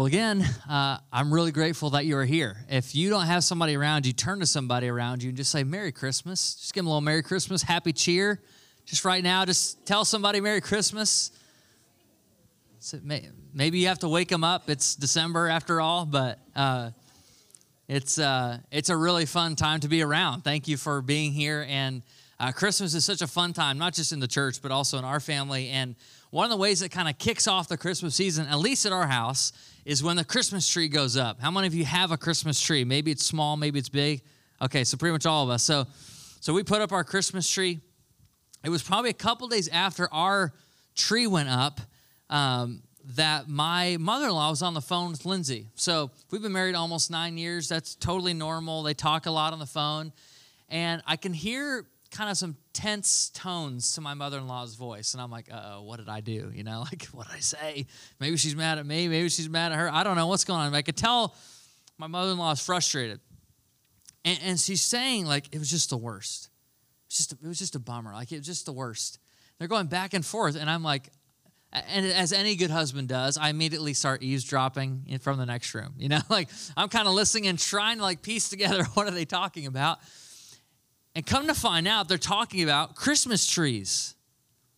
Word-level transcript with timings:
Well, 0.00 0.06
again, 0.06 0.48
uh, 0.66 0.96
I'm 1.12 1.30
really 1.30 1.52
grateful 1.52 1.90
that 1.90 2.06
you 2.06 2.16
are 2.16 2.24
here. 2.24 2.64
If 2.70 2.94
you 2.94 3.10
don't 3.10 3.26
have 3.26 3.44
somebody 3.44 3.76
around 3.76 4.06
you, 4.06 4.14
turn 4.14 4.40
to 4.40 4.46
somebody 4.46 4.88
around 4.88 5.22
you 5.22 5.28
and 5.28 5.36
just 5.36 5.50
say, 5.50 5.62
Merry 5.62 5.92
Christmas. 5.92 6.54
Just 6.54 6.72
give 6.72 6.84
them 6.84 6.86
a 6.86 6.88
little 6.88 7.02
Merry 7.02 7.22
Christmas, 7.22 7.62
Happy 7.62 7.92
Cheer. 7.92 8.40
Just 8.86 9.04
right 9.04 9.22
now, 9.22 9.44
just 9.44 9.84
tell 9.84 10.06
somebody 10.06 10.40
Merry 10.40 10.62
Christmas. 10.62 11.32
So 12.78 12.98
maybe 13.52 13.78
you 13.78 13.88
have 13.88 13.98
to 13.98 14.08
wake 14.08 14.28
them 14.28 14.42
up. 14.42 14.70
It's 14.70 14.96
December 14.96 15.48
after 15.48 15.82
all, 15.82 16.06
but 16.06 16.38
uh, 16.56 16.92
it's, 17.86 18.18
uh, 18.18 18.56
it's 18.70 18.88
a 18.88 18.96
really 18.96 19.26
fun 19.26 19.54
time 19.54 19.80
to 19.80 19.88
be 19.88 20.00
around. 20.00 20.44
Thank 20.44 20.66
you 20.66 20.78
for 20.78 21.02
being 21.02 21.32
here. 21.32 21.66
And 21.68 22.00
uh, 22.38 22.52
Christmas 22.52 22.94
is 22.94 23.04
such 23.04 23.20
a 23.20 23.26
fun 23.26 23.52
time, 23.52 23.76
not 23.76 23.92
just 23.92 24.12
in 24.12 24.20
the 24.20 24.28
church, 24.28 24.62
but 24.62 24.72
also 24.72 24.96
in 24.96 25.04
our 25.04 25.20
family. 25.20 25.68
And 25.68 25.94
one 26.30 26.44
of 26.44 26.50
the 26.50 26.56
ways 26.56 26.80
that 26.80 26.90
kind 26.90 27.08
of 27.08 27.18
kicks 27.18 27.48
off 27.48 27.68
the 27.68 27.76
Christmas 27.76 28.14
season, 28.14 28.46
at 28.46 28.58
least 28.58 28.86
at 28.86 28.92
our 28.92 29.06
house, 29.06 29.52
is 29.84 30.02
when 30.02 30.16
the 30.16 30.24
Christmas 30.24 30.68
tree 30.68 30.88
goes 30.88 31.16
up. 31.16 31.40
How 31.40 31.50
many 31.50 31.66
of 31.66 31.74
you 31.74 31.84
have 31.84 32.12
a 32.12 32.16
Christmas 32.16 32.60
tree? 32.60 32.84
Maybe 32.84 33.10
it's 33.10 33.24
small, 33.24 33.56
maybe 33.56 33.78
it's 33.78 33.88
big. 33.88 34.22
Okay, 34.62 34.84
so 34.84 34.96
pretty 34.96 35.12
much 35.12 35.26
all 35.26 35.42
of 35.42 35.50
us. 35.50 35.64
So, 35.64 35.86
so 36.40 36.52
we 36.52 36.62
put 36.62 36.80
up 36.80 36.92
our 36.92 37.02
Christmas 37.02 37.48
tree. 37.50 37.80
It 38.62 38.68
was 38.68 38.82
probably 38.82 39.10
a 39.10 39.14
couple 39.14 39.48
days 39.48 39.68
after 39.68 40.12
our 40.12 40.52
tree 40.94 41.26
went 41.26 41.48
up 41.48 41.80
um, 42.28 42.82
that 43.16 43.48
my 43.48 43.96
mother-in-law 43.98 44.50
was 44.50 44.62
on 44.62 44.74
the 44.74 44.80
phone 44.80 45.10
with 45.10 45.24
Lindsay. 45.24 45.66
So 45.74 46.10
we've 46.30 46.42
been 46.42 46.52
married 46.52 46.76
almost 46.76 47.10
nine 47.10 47.38
years. 47.38 47.68
That's 47.68 47.96
totally 47.96 48.34
normal. 48.34 48.82
They 48.82 48.94
talk 48.94 49.26
a 49.26 49.30
lot 49.30 49.52
on 49.52 49.58
the 49.58 49.66
phone, 49.66 50.12
and 50.68 51.02
I 51.06 51.16
can 51.16 51.32
hear 51.32 51.86
kind 52.12 52.30
of 52.30 52.36
some 52.36 52.56
tense 52.72 53.30
tones 53.30 53.94
to 53.94 54.00
my 54.00 54.14
mother-in-law's 54.14 54.74
voice 54.76 55.12
and 55.14 55.20
i'm 55.20 55.30
like 55.30 55.48
uh-oh 55.52 55.82
what 55.82 55.98
did 55.98 56.08
i 56.08 56.20
do? 56.20 56.52
You 56.54 56.62
know 56.62 56.80
like 56.90 57.04
what 57.06 57.26
did 57.26 57.36
i 57.36 57.40
say? 57.40 57.86
Maybe 58.20 58.36
she's 58.36 58.54
mad 58.54 58.78
at 58.78 58.86
me 58.86 59.08
maybe 59.08 59.28
she's 59.28 59.48
mad 59.48 59.72
at 59.72 59.78
her 59.78 59.92
i 59.92 60.02
don't 60.02 60.16
know 60.16 60.26
what's 60.26 60.44
going 60.44 60.60
on. 60.60 60.74
I 60.74 60.82
could 60.82 60.96
tell 60.96 61.34
my 61.98 62.06
mother-in-law 62.06 62.52
is 62.52 62.60
frustrated. 62.64 63.20
And, 64.24 64.38
and 64.42 64.60
she's 64.60 64.82
saying 64.82 65.26
like 65.26 65.46
it 65.52 65.58
was 65.58 65.70
just 65.70 65.90
the 65.90 65.96
worst. 65.96 66.46
It 66.46 67.10
was 67.10 67.16
just, 67.16 67.32
it 67.32 67.46
was 67.46 67.58
just 67.58 67.74
a 67.74 67.78
bummer. 67.78 68.12
Like 68.12 68.32
it 68.32 68.38
was 68.38 68.46
just 68.46 68.66
the 68.66 68.72
worst. 68.72 69.18
They're 69.58 69.68
going 69.68 69.86
back 69.86 70.14
and 70.14 70.24
forth 70.24 70.56
and 70.56 70.70
i'm 70.70 70.82
like 70.82 71.10
and 71.72 72.06
as 72.06 72.32
any 72.32 72.56
good 72.56 72.70
husband 72.70 73.08
does 73.08 73.36
i 73.36 73.48
immediately 73.50 73.94
start 73.94 74.22
eavesdropping 74.22 75.18
from 75.20 75.38
the 75.38 75.46
next 75.46 75.74
room. 75.74 75.94
You 75.98 76.08
know 76.08 76.20
like 76.30 76.48
i'm 76.76 76.88
kind 76.88 77.06
of 77.06 77.14
listening 77.14 77.46
and 77.46 77.58
trying 77.58 77.98
to 77.98 78.02
like 78.02 78.22
piece 78.22 78.48
together 78.48 78.84
what 78.94 79.06
are 79.06 79.12
they 79.12 79.24
talking 79.24 79.66
about 79.66 79.98
and 81.14 81.26
come 81.26 81.46
to 81.48 81.54
find 81.54 81.88
out, 81.88 82.08
they're 82.08 82.18
talking 82.18 82.62
about 82.62 82.94
Christmas 82.94 83.46
trees. 83.46 84.14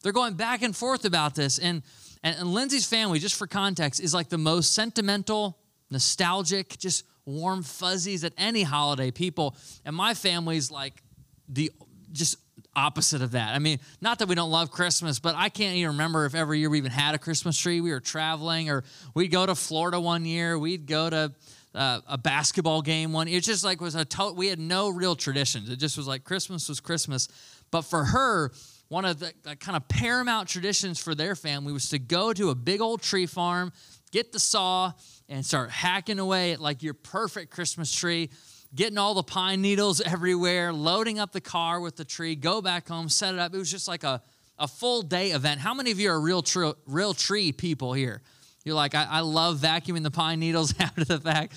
They're 0.02 0.12
going 0.12 0.34
back 0.34 0.62
and 0.62 0.74
forth 0.74 1.04
about 1.04 1.34
this. 1.34 1.58
And, 1.58 1.82
and, 2.22 2.36
and 2.36 2.52
Lindsay's 2.52 2.86
family, 2.86 3.18
just 3.18 3.36
for 3.36 3.46
context, 3.46 4.00
is 4.00 4.14
like 4.14 4.28
the 4.28 4.38
most 4.38 4.74
sentimental, 4.74 5.58
nostalgic, 5.90 6.78
just 6.78 7.04
warm 7.24 7.62
fuzzies 7.62 8.24
at 8.24 8.32
any 8.36 8.62
holiday 8.62 9.10
people. 9.10 9.56
And 9.84 9.94
my 9.94 10.14
family's 10.14 10.70
like 10.70 11.02
the 11.48 11.70
just 12.12 12.38
opposite 12.74 13.22
of 13.22 13.32
that. 13.32 13.54
I 13.54 13.58
mean, 13.58 13.78
not 14.00 14.18
that 14.18 14.28
we 14.28 14.34
don't 14.34 14.50
love 14.50 14.70
Christmas, 14.70 15.18
but 15.18 15.34
I 15.36 15.48
can't 15.48 15.76
even 15.76 15.92
remember 15.92 16.24
if 16.24 16.34
every 16.34 16.58
year 16.58 16.70
we 16.70 16.78
even 16.78 16.90
had 16.90 17.14
a 17.14 17.18
Christmas 17.18 17.56
tree. 17.58 17.80
We 17.80 17.90
were 17.90 18.00
traveling, 18.00 18.70
or 18.70 18.84
we'd 19.14 19.28
go 19.30 19.44
to 19.44 19.54
Florida 19.54 20.00
one 20.00 20.24
year, 20.24 20.58
we'd 20.58 20.86
go 20.86 21.10
to 21.10 21.32
uh, 21.74 22.00
a 22.06 22.18
basketball 22.18 22.82
game 22.82 23.12
one. 23.12 23.28
It 23.28 23.42
just 23.42 23.64
like 23.64 23.80
was 23.80 23.94
a 23.94 24.04
to- 24.04 24.32
we 24.34 24.48
had 24.48 24.58
no 24.58 24.88
real 24.88 25.16
traditions. 25.16 25.68
It 25.68 25.76
just 25.76 25.96
was 25.96 26.06
like 26.06 26.24
Christmas 26.24 26.68
was 26.68 26.80
Christmas. 26.80 27.28
But 27.70 27.82
for 27.82 28.04
her, 28.04 28.52
one 28.88 29.04
of 29.06 29.20
the, 29.20 29.32
kind 29.58 29.74
of 29.76 29.88
paramount 29.88 30.48
traditions 30.48 30.98
for 30.98 31.14
their 31.14 31.34
family 31.34 31.72
was 31.72 31.88
to 31.88 31.98
go 31.98 32.32
to 32.34 32.50
a 32.50 32.54
big 32.54 32.82
old 32.82 33.00
tree 33.00 33.24
farm, 33.24 33.72
get 34.10 34.32
the 34.32 34.38
saw, 34.38 34.92
and 35.30 35.44
start 35.44 35.70
hacking 35.70 36.18
away 36.18 36.52
at 36.52 36.60
like 36.60 36.82
your 36.82 36.92
perfect 36.92 37.50
Christmas 37.50 37.90
tree, 37.90 38.28
getting 38.74 38.98
all 38.98 39.14
the 39.14 39.22
pine 39.22 39.62
needles 39.62 40.00
everywhere, 40.06 40.74
loading 40.74 41.18
up 41.18 41.32
the 41.32 41.40
car 41.40 41.80
with 41.80 41.96
the 41.96 42.04
tree, 42.04 42.36
go 42.36 42.60
back 42.60 42.88
home, 42.88 43.08
set 43.08 43.32
it 43.32 43.40
up. 43.40 43.54
It 43.54 43.58
was 43.58 43.70
just 43.70 43.88
like 43.88 44.04
a, 44.04 44.20
a 44.58 44.68
full 44.68 45.00
day 45.00 45.30
event. 45.30 45.60
How 45.60 45.72
many 45.72 45.90
of 45.90 45.98
you 45.98 46.10
are 46.10 46.20
real, 46.20 46.42
tr- 46.42 46.72
real 46.86 47.14
tree 47.14 47.50
people 47.50 47.94
here? 47.94 48.20
You're 48.64 48.74
like, 48.74 48.94
I, 48.94 49.06
I 49.10 49.20
love 49.20 49.58
vacuuming 49.58 50.02
the 50.02 50.10
pine 50.10 50.40
needles 50.40 50.74
after 50.80 51.04
the 51.04 51.18
fact. 51.18 51.54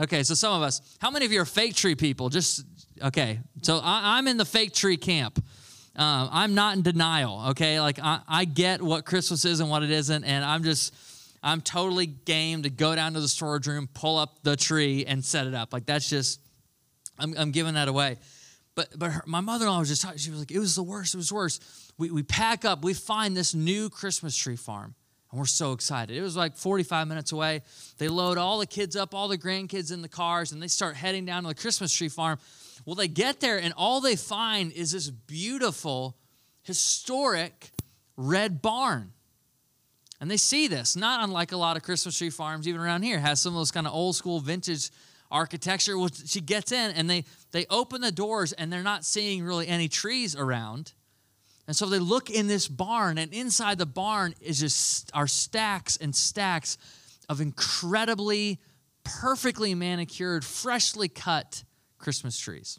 Okay, 0.00 0.22
so 0.22 0.34
some 0.34 0.54
of 0.54 0.62
us, 0.62 0.80
how 1.00 1.10
many 1.10 1.26
of 1.26 1.32
you 1.32 1.40
are 1.40 1.46
fake 1.46 1.74
tree 1.74 1.94
people? 1.94 2.28
Just, 2.28 2.64
okay, 3.02 3.40
so 3.60 3.80
I, 3.82 4.18
am 4.18 4.26
in 4.26 4.36
the 4.36 4.44
fake 4.44 4.72
tree 4.72 4.96
camp. 4.96 5.38
Um, 5.94 6.28
I'm 6.32 6.54
not 6.54 6.76
in 6.76 6.82
denial, 6.82 7.48
okay? 7.50 7.78
Like, 7.78 7.98
I, 8.02 8.20
I 8.26 8.44
get 8.46 8.80
what 8.80 9.04
Christmas 9.04 9.44
is 9.44 9.60
and 9.60 9.68
what 9.68 9.82
it 9.82 9.90
isn't, 9.90 10.24
and 10.24 10.44
I'm 10.44 10.64
just, 10.64 10.94
I'm 11.42 11.60
totally 11.60 12.06
game 12.06 12.62
to 12.62 12.70
go 12.70 12.94
down 12.94 13.12
to 13.14 13.20
the 13.20 13.28
storage 13.28 13.66
room, 13.66 13.88
pull 13.92 14.18
up 14.18 14.42
the 14.42 14.56
tree, 14.56 15.04
and 15.04 15.22
set 15.22 15.46
it 15.46 15.54
up. 15.54 15.72
Like, 15.72 15.84
that's 15.84 16.08
just, 16.08 16.40
I'm, 17.18 17.34
I'm 17.36 17.50
giving 17.50 17.74
that 17.74 17.88
away. 17.88 18.16
But, 18.74 18.98
but 18.98 19.10
her, 19.10 19.22
my 19.26 19.40
mother 19.40 19.66
in 19.66 19.70
law 19.70 19.80
was 19.80 19.88
just 19.88 20.00
talking, 20.00 20.16
she 20.16 20.30
was 20.30 20.38
like, 20.38 20.50
it 20.50 20.58
was 20.58 20.74
the 20.74 20.82
worst, 20.82 21.14
it 21.14 21.18
was 21.18 21.30
worse. 21.30 21.60
We, 21.98 22.10
we 22.10 22.22
pack 22.22 22.64
up, 22.64 22.82
we 22.82 22.94
find 22.94 23.36
this 23.36 23.54
new 23.54 23.90
Christmas 23.90 24.34
tree 24.34 24.56
farm. 24.56 24.94
And 25.32 25.38
we're 25.38 25.46
so 25.46 25.72
excited. 25.72 26.14
It 26.14 26.20
was 26.20 26.36
like 26.36 26.56
45 26.56 27.08
minutes 27.08 27.32
away. 27.32 27.62
They 27.96 28.08
load 28.08 28.36
all 28.36 28.58
the 28.58 28.66
kids 28.66 28.96
up, 28.96 29.14
all 29.14 29.28
the 29.28 29.38
grandkids 29.38 29.90
in 29.90 30.02
the 30.02 30.08
cars, 30.08 30.52
and 30.52 30.62
they 30.62 30.68
start 30.68 30.94
heading 30.94 31.24
down 31.24 31.42
to 31.44 31.48
the 31.48 31.54
Christmas 31.54 31.92
tree 31.92 32.10
farm. 32.10 32.38
Well, 32.84 32.94
they 32.94 33.08
get 33.08 33.40
there, 33.40 33.58
and 33.58 33.72
all 33.74 34.02
they 34.02 34.14
find 34.14 34.72
is 34.72 34.92
this 34.92 35.08
beautiful, 35.08 36.18
historic 36.62 37.70
red 38.16 38.60
barn. 38.60 39.12
And 40.20 40.30
they 40.30 40.36
see 40.36 40.68
this, 40.68 40.96
not 40.96 41.24
unlike 41.24 41.50
a 41.50 41.56
lot 41.56 41.76
of 41.76 41.82
Christmas 41.82 42.16
tree 42.16 42.30
farms, 42.30 42.68
even 42.68 42.80
around 42.80 43.02
here, 43.02 43.18
has 43.18 43.40
some 43.40 43.54
of 43.54 43.58
those 43.58 43.72
kind 43.72 43.86
of 43.86 43.94
old 43.94 44.14
school 44.14 44.38
vintage 44.38 44.90
architecture. 45.30 45.98
Well, 45.98 46.10
she 46.26 46.40
gets 46.40 46.70
in 46.72 46.92
and 46.92 47.08
they, 47.08 47.24
they 47.52 47.64
open 47.70 48.02
the 48.02 48.12
doors 48.12 48.52
and 48.52 48.72
they're 48.72 48.82
not 48.82 49.04
seeing 49.04 49.42
really 49.42 49.66
any 49.66 49.88
trees 49.88 50.36
around. 50.36 50.92
And 51.72 51.76
so 51.78 51.86
they 51.86 52.00
look 52.00 52.28
in 52.28 52.48
this 52.48 52.68
barn, 52.68 53.16
and 53.16 53.32
inside 53.32 53.78
the 53.78 53.86
barn 53.86 54.34
is 54.42 54.60
just 54.60 55.10
are 55.14 55.26
stacks 55.26 55.96
and 55.96 56.14
stacks 56.14 56.76
of 57.30 57.40
incredibly 57.40 58.60
perfectly 59.04 59.74
manicured, 59.74 60.44
freshly 60.44 61.08
cut 61.08 61.64
Christmas 61.96 62.38
trees. 62.38 62.78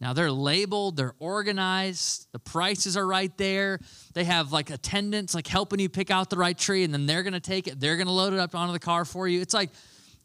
Now 0.00 0.12
they're 0.12 0.30
labeled, 0.30 0.96
they're 0.96 1.16
organized, 1.18 2.28
the 2.30 2.38
prices 2.38 2.96
are 2.96 3.04
right 3.04 3.36
there. 3.36 3.80
They 4.12 4.22
have 4.22 4.52
like 4.52 4.70
attendants 4.70 5.34
like 5.34 5.48
helping 5.48 5.80
you 5.80 5.88
pick 5.88 6.12
out 6.12 6.30
the 6.30 6.38
right 6.38 6.56
tree, 6.56 6.84
and 6.84 6.94
then 6.94 7.06
they're 7.06 7.24
gonna 7.24 7.40
take 7.40 7.66
it, 7.66 7.80
they're 7.80 7.96
gonna 7.96 8.12
load 8.12 8.32
it 8.32 8.38
up 8.38 8.54
onto 8.54 8.72
the 8.72 8.78
car 8.78 9.04
for 9.04 9.26
you. 9.26 9.40
It's 9.40 9.54
like 9.54 9.70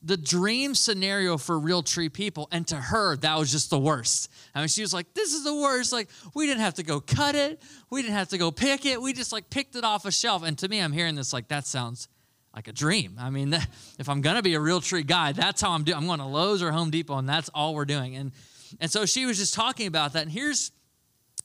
the 0.01 0.17
dream 0.17 0.75
scenario 0.75 1.37
for 1.37 1.59
real 1.59 1.83
tree 1.83 2.09
people. 2.09 2.47
And 2.51 2.65
to 2.67 2.75
her, 2.75 3.17
that 3.17 3.37
was 3.37 3.51
just 3.51 3.69
the 3.69 3.79
worst. 3.79 4.31
I 4.55 4.59
mean, 4.59 4.67
she 4.67 4.81
was 4.81 4.93
like, 4.93 5.13
this 5.13 5.33
is 5.33 5.43
the 5.43 5.55
worst. 5.55 5.91
Like, 5.91 6.09
we 6.33 6.45
didn't 6.47 6.61
have 6.61 6.75
to 6.75 6.83
go 6.83 6.99
cut 6.99 7.35
it. 7.35 7.61
We 7.89 8.01
didn't 8.01 8.15
have 8.15 8.29
to 8.29 8.37
go 8.37 8.51
pick 8.51 8.85
it. 8.85 9.01
We 9.01 9.13
just 9.13 9.31
like 9.31 9.49
picked 9.49 9.75
it 9.75 9.83
off 9.83 10.05
a 10.05 10.11
shelf. 10.11 10.43
And 10.43 10.57
to 10.59 10.67
me, 10.67 10.79
I'm 10.79 10.91
hearing 10.93 11.15
this 11.15 11.33
like, 11.33 11.49
that 11.49 11.67
sounds 11.67 12.07
like 12.55 12.67
a 12.67 12.73
dream. 12.73 13.17
I 13.19 13.29
mean, 13.29 13.53
if 13.99 14.09
I'm 14.09 14.21
going 14.21 14.35
to 14.35 14.41
be 14.41 14.53
a 14.55 14.59
real 14.59 14.81
tree 14.81 15.03
guy, 15.03 15.33
that's 15.33 15.61
how 15.61 15.71
I'm 15.71 15.83
doing. 15.83 15.97
I'm 15.97 16.07
going 16.07 16.19
to 16.19 16.25
Lowe's 16.25 16.63
or 16.63 16.71
Home 16.71 16.89
Depot, 16.89 17.17
and 17.17 17.27
that's 17.27 17.49
all 17.53 17.75
we're 17.75 17.85
doing. 17.85 18.15
And, 18.15 18.31
and 18.79 18.89
so 18.89 19.05
she 19.05 19.25
was 19.25 19.37
just 19.37 19.53
talking 19.53 19.87
about 19.87 20.13
that. 20.13 20.23
And 20.23 20.31
here's, 20.31 20.71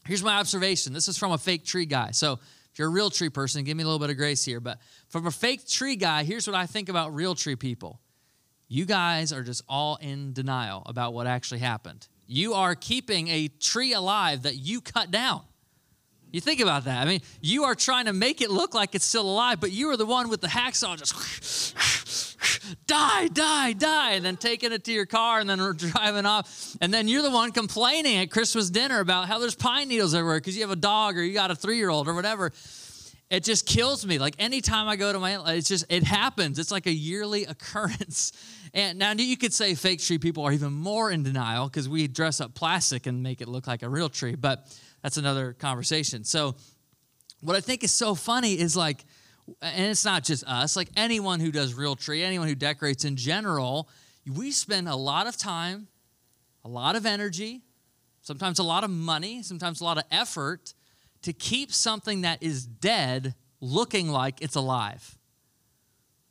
here's 0.06 0.22
my 0.22 0.38
observation. 0.38 0.92
This 0.92 1.08
is 1.08 1.18
from 1.18 1.32
a 1.32 1.38
fake 1.38 1.64
tree 1.64 1.86
guy. 1.86 2.12
So 2.12 2.34
if 2.72 2.78
you're 2.78 2.88
a 2.88 2.90
real 2.90 3.10
tree 3.10 3.28
person, 3.28 3.64
give 3.64 3.76
me 3.76 3.82
a 3.82 3.86
little 3.86 3.98
bit 3.98 4.10
of 4.10 4.16
grace 4.16 4.44
here. 4.44 4.60
But 4.60 4.78
from 5.08 5.26
a 5.26 5.30
fake 5.30 5.68
tree 5.68 5.96
guy, 5.96 6.24
here's 6.24 6.46
what 6.46 6.56
I 6.56 6.66
think 6.66 6.88
about 6.88 7.14
real 7.14 7.34
tree 7.34 7.56
people 7.56 8.00
you 8.68 8.84
guys 8.84 9.32
are 9.32 9.42
just 9.42 9.62
all 9.68 9.96
in 9.96 10.32
denial 10.32 10.82
about 10.86 11.14
what 11.14 11.26
actually 11.26 11.60
happened. 11.60 12.08
You 12.26 12.54
are 12.54 12.74
keeping 12.74 13.28
a 13.28 13.48
tree 13.48 13.92
alive 13.92 14.42
that 14.42 14.56
you 14.56 14.80
cut 14.80 15.10
down. 15.10 15.42
You 16.32 16.40
think 16.40 16.60
about 16.60 16.86
that. 16.86 17.06
I 17.06 17.08
mean, 17.08 17.20
you 17.40 17.64
are 17.64 17.76
trying 17.76 18.06
to 18.06 18.12
make 18.12 18.40
it 18.40 18.50
look 18.50 18.74
like 18.74 18.96
it's 18.96 19.04
still 19.04 19.30
alive, 19.30 19.60
but 19.60 19.70
you 19.70 19.90
are 19.90 19.96
the 19.96 20.06
one 20.06 20.28
with 20.28 20.40
the 20.40 20.48
hacksaw 20.48 20.96
just 20.98 21.76
die, 22.88 23.28
die, 23.28 23.72
die, 23.72 24.12
and 24.12 24.24
then 24.24 24.36
taking 24.36 24.72
it 24.72 24.82
to 24.84 24.92
your 24.92 25.06
car 25.06 25.38
and 25.38 25.48
then 25.48 25.58
driving 25.76 26.26
off. 26.26 26.76
And 26.80 26.92
then 26.92 27.06
you're 27.06 27.22
the 27.22 27.30
one 27.30 27.52
complaining 27.52 28.16
at 28.16 28.32
Christmas 28.32 28.68
dinner 28.70 28.98
about 28.98 29.28
how 29.28 29.38
there's 29.38 29.54
pine 29.54 29.86
needles 29.86 30.12
everywhere 30.12 30.40
because 30.40 30.56
you 30.56 30.62
have 30.62 30.72
a 30.72 30.76
dog 30.76 31.16
or 31.16 31.22
you 31.22 31.34
got 31.34 31.52
a 31.52 31.54
three 31.54 31.76
year 31.76 31.90
old 31.90 32.08
or 32.08 32.14
whatever 32.14 32.52
it 33.34 33.42
just 33.42 33.66
kills 33.66 34.06
me. 34.06 34.18
Like 34.18 34.36
anytime 34.38 34.86
I 34.86 34.94
go 34.94 35.12
to 35.12 35.18
my, 35.18 35.54
it's 35.54 35.66
just, 35.66 35.86
it 35.88 36.04
happens. 36.04 36.58
It's 36.60 36.70
like 36.70 36.86
a 36.86 36.92
yearly 36.92 37.44
occurrence. 37.46 38.32
And 38.72 38.98
now 38.98 39.12
you 39.12 39.36
could 39.36 39.52
say 39.52 39.74
fake 39.74 40.00
tree 40.00 40.18
people 40.18 40.44
are 40.44 40.52
even 40.52 40.72
more 40.72 41.10
in 41.10 41.24
denial 41.24 41.66
because 41.68 41.88
we 41.88 42.06
dress 42.06 42.40
up 42.40 42.54
plastic 42.54 43.06
and 43.06 43.22
make 43.22 43.40
it 43.40 43.48
look 43.48 43.66
like 43.66 43.82
a 43.82 43.88
real 43.88 44.08
tree, 44.08 44.36
but 44.36 44.72
that's 45.02 45.16
another 45.16 45.52
conversation. 45.52 46.24
So, 46.24 46.54
what 47.40 47.56
I 47.56 47.60
think 47.60 47.84
is 47.84 47.92
so 47.92 48.14
funny 48.14 48.58
is 48.58 48.74
like, 48.74 49.04
and 49.60 49.90
it's 49.90 50.04
not 50.04 50.24
just 50.24 50.44
us, 50.44 50.76
like 50.76 50.88
anyone 50.96 51.40
who 51.40 51.52
does 51.52 51.74
real 51.74 51.94
tree, 51.94 52.22
anyone 52.22 52.48
who 52.48 52.54
decorates 52.54 53.04
in 53.04 53.16
general, 53.16 53.90
we 54.26 54.50
spend 54.50 54.88
a 54.88 54.96
lot 54.96 55.26
of 55.26 55.36
time, 55.36 55.88
a 56.64 56.68
lot 56.68 56.96
of 56.96 57.04
energy, 57.04 57.60
sometimes 58.22 58.60
a 58.60 58.62
lot 58.62 58.82
of 58.82 58.88
money, 58.88 59.42
sometimes 59.42 59.82
a 59.82 59.84
lot 59.84 59.98
of 59.98 60.04
effort 60.10 60.72
to 61.24 61.32
keep 61.32 61.72
something 61.72 62.20
that 62.20 62.42
is 62.42 62.66
dead 62.66 63.34
looking 63.60 64.08
like 64.08 64.42
it's 64.42 64.56
alive. 64.56 65.18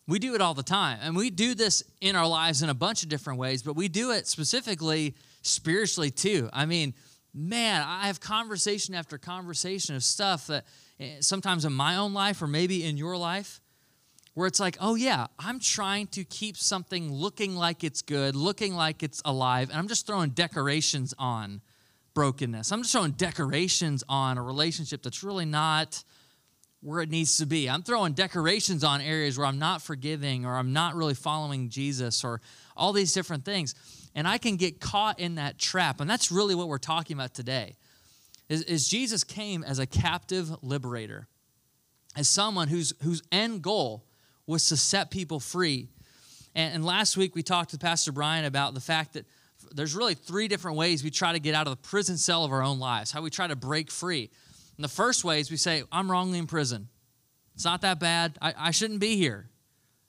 We 0.07 0.19
do 0.19 0.35
it 0.35 0.41
all 0.41 0.53
the 0.53 0.63
time. 0.63 0.99
And 1.01 1.15
we 1.15 1.29
do 1.29 1.55
this 1.55 1.83
in 1.99 2.15
our 2.15 2.27
lives 2.27 2.61
in 2.61 2.69
a 2.69 2.73
bunch 2.75 3.03
of 3.03 3.09
different 3.09 3.39
ways, 3.39 3.63
but 3.63 3.75
we 3.75 3.87
do 3.87 4.11
it 4.11 4.27
specifically 4.27 5.15
spiritually 5.41 6.11
too. 6.11 6.49
I 6.53 6.65
mean, 6.65 6.93
man, 7.33 7.83
I 7.85 8.07
have 8.07 8.19
conversation 8.19 8.93
after 8.93 9.17
conversation 9.17 9.95
of 9.95 10.03
stuff 10.03 10.47
that 10.47 10.65
eh, 10.99 11.15
sometimes 11.21 11.65
in 11.65 11.73
my 11.73 11.95
own 11.95 12.13
life 12.13 12.41
or 12.41 12.47
maybe 12.47 12.83
in 12.83 12.95
your 12.95 13.17
life 13.17 13.61
where 14.35 14.47
it's 14.47 14.59
like, 14.59 14.77
oh 14.79 14.93
yeah, 14.93 15.27
I'm 15.39 15.59
trying 15.59 16.07
to 16.07 16.23
keep 16.23 16.57
something 16.57 17.11
looking 17.11 17.55
like 17.55 17.83
it's 17.83 18.03
good, 18.03 18.35
looking 18.35 18.75
like 18.75 19.01
it's 19.01 19.21
alive, 19.25 19.69
and 19.69 19.77
I'm 19.77 19.87
just 19.87 20.05
throwing 20.05 20.31
decorations 20.31 21.13
on 21.17 21.61
brokenness. 22.13 22.71
I'm 22.71 22.81
just 22.81 22.91
throwing 22.91 23.11
decorations 23.11 24.03
on 24.07 24.37
a 24.37 24.43
relationship 24.43 25.03
that's 25.03 25.23
really 25.23 25.45
not 25.45 26.03
where 26.81 27.01
it 27.01 27.09
needs 27.09 27.37
to 27.37 27.45
be. 27.45 27.69
I'm 27.69 27.81
throwing 27.81 28.13
decorations 28.13 28.83
on 28.83 28.99
areas 28.99 29.37
where 29.37 29.47
I'm 29.47 29.57
not 29.57 29.81
forgiving 29.81 30.45
or 30.45 30.55
I'm 30.57 30.73
not 30.73 30.95
really 30.95 31.13
following 31.13 31.69
Jesus 31.69 32.23
or 32.23 32.41
all 32.75 32.91
these 32.91 33.13
different 33.13 33.45
things. 33.45 33.73
And 34.13 34.27
I 34.27 34.37
can 34.37 34.57
get 34.57 34.81
caught 34.81 35.19
in 35.19 35.35
that 35.35 35.57
trap. 35.57 36.01
And 36.01 36.09
that's 36.09 36.31
really 36.31 36.55
what 36.55 36.67
we're 36.67 36.77
talking 36.77 37.15
about 37.15 37.33
today. 37.33 37.77
Is, 38.49 38.63
is 38.63 38.87
Jesus 38.87 39.23
came 39.23 39.63
as 39.63 39.79
a 39.79 39.85
captive 39.85 40.51
liberator, 40.61 41.27
as 42.17 42.27
someone 42.27 42.67
whose, 42.67 42.93
whose 43.01 43.23
end 43.31 43.61
goal 43.61 44.03
was 44.45 44.67
to 44.67 44.77
set 44.77 45.09
people 45.09 45.39
free. 45.39 45.87
And, 46.53 46.75
and 46.75 46.85
last 46.85 47.15
week 47.15 47.33
we 47.33 47.43
talked 47.43 47.71
to 47.71 47.77
Pastor 47.77 48.11
Brian 48.11 48.43
about 48.43 48.73
the 48.73 48.81
fact 48.81 49.13
that 49.13 49.25
there's 49.73 49.95
really 49.95 50.13
three 50.13 50.47
different 50.47 50.77
ways 50.77 51.03
we 51.03 51.09
try 51.09 51.33
to 51.33 51.39
get 51.39 51.55
out 51.55 51.67
of 51.67 51.71
the 51.71 51.87
prison 51.87 52.17
cell 52.17 52.43
of 52.45 52.51
our 52.51 52.63
own 52.63 52.79
lives, 52.79 53.11
how 53.11 53.21
we 53.21 53.29
try 53.29 53.47
to 53.47 53.55
break 53.55 53.91
free. 53.91 54.29
And 54.77 54.83
the 54.83 54.89
first 54.89 55.23
way 55.23 55.39
is 55.39 55.51
we 55.51 55.57
say, 55.57 55.83
I'm 55.91 56.09
wrongly 56.09 56.39
in 56.39 56.47
prison. 56.47 56.89
It's 57.55 57.65
not 57.65 57.81
that 57.81 57.99
bad. 57.99 58.37
I, 58.41 58.53
I 58.57 58.71
shouldn't 58.71 58.99
be 58.99 59.17
here. 59.17 59.49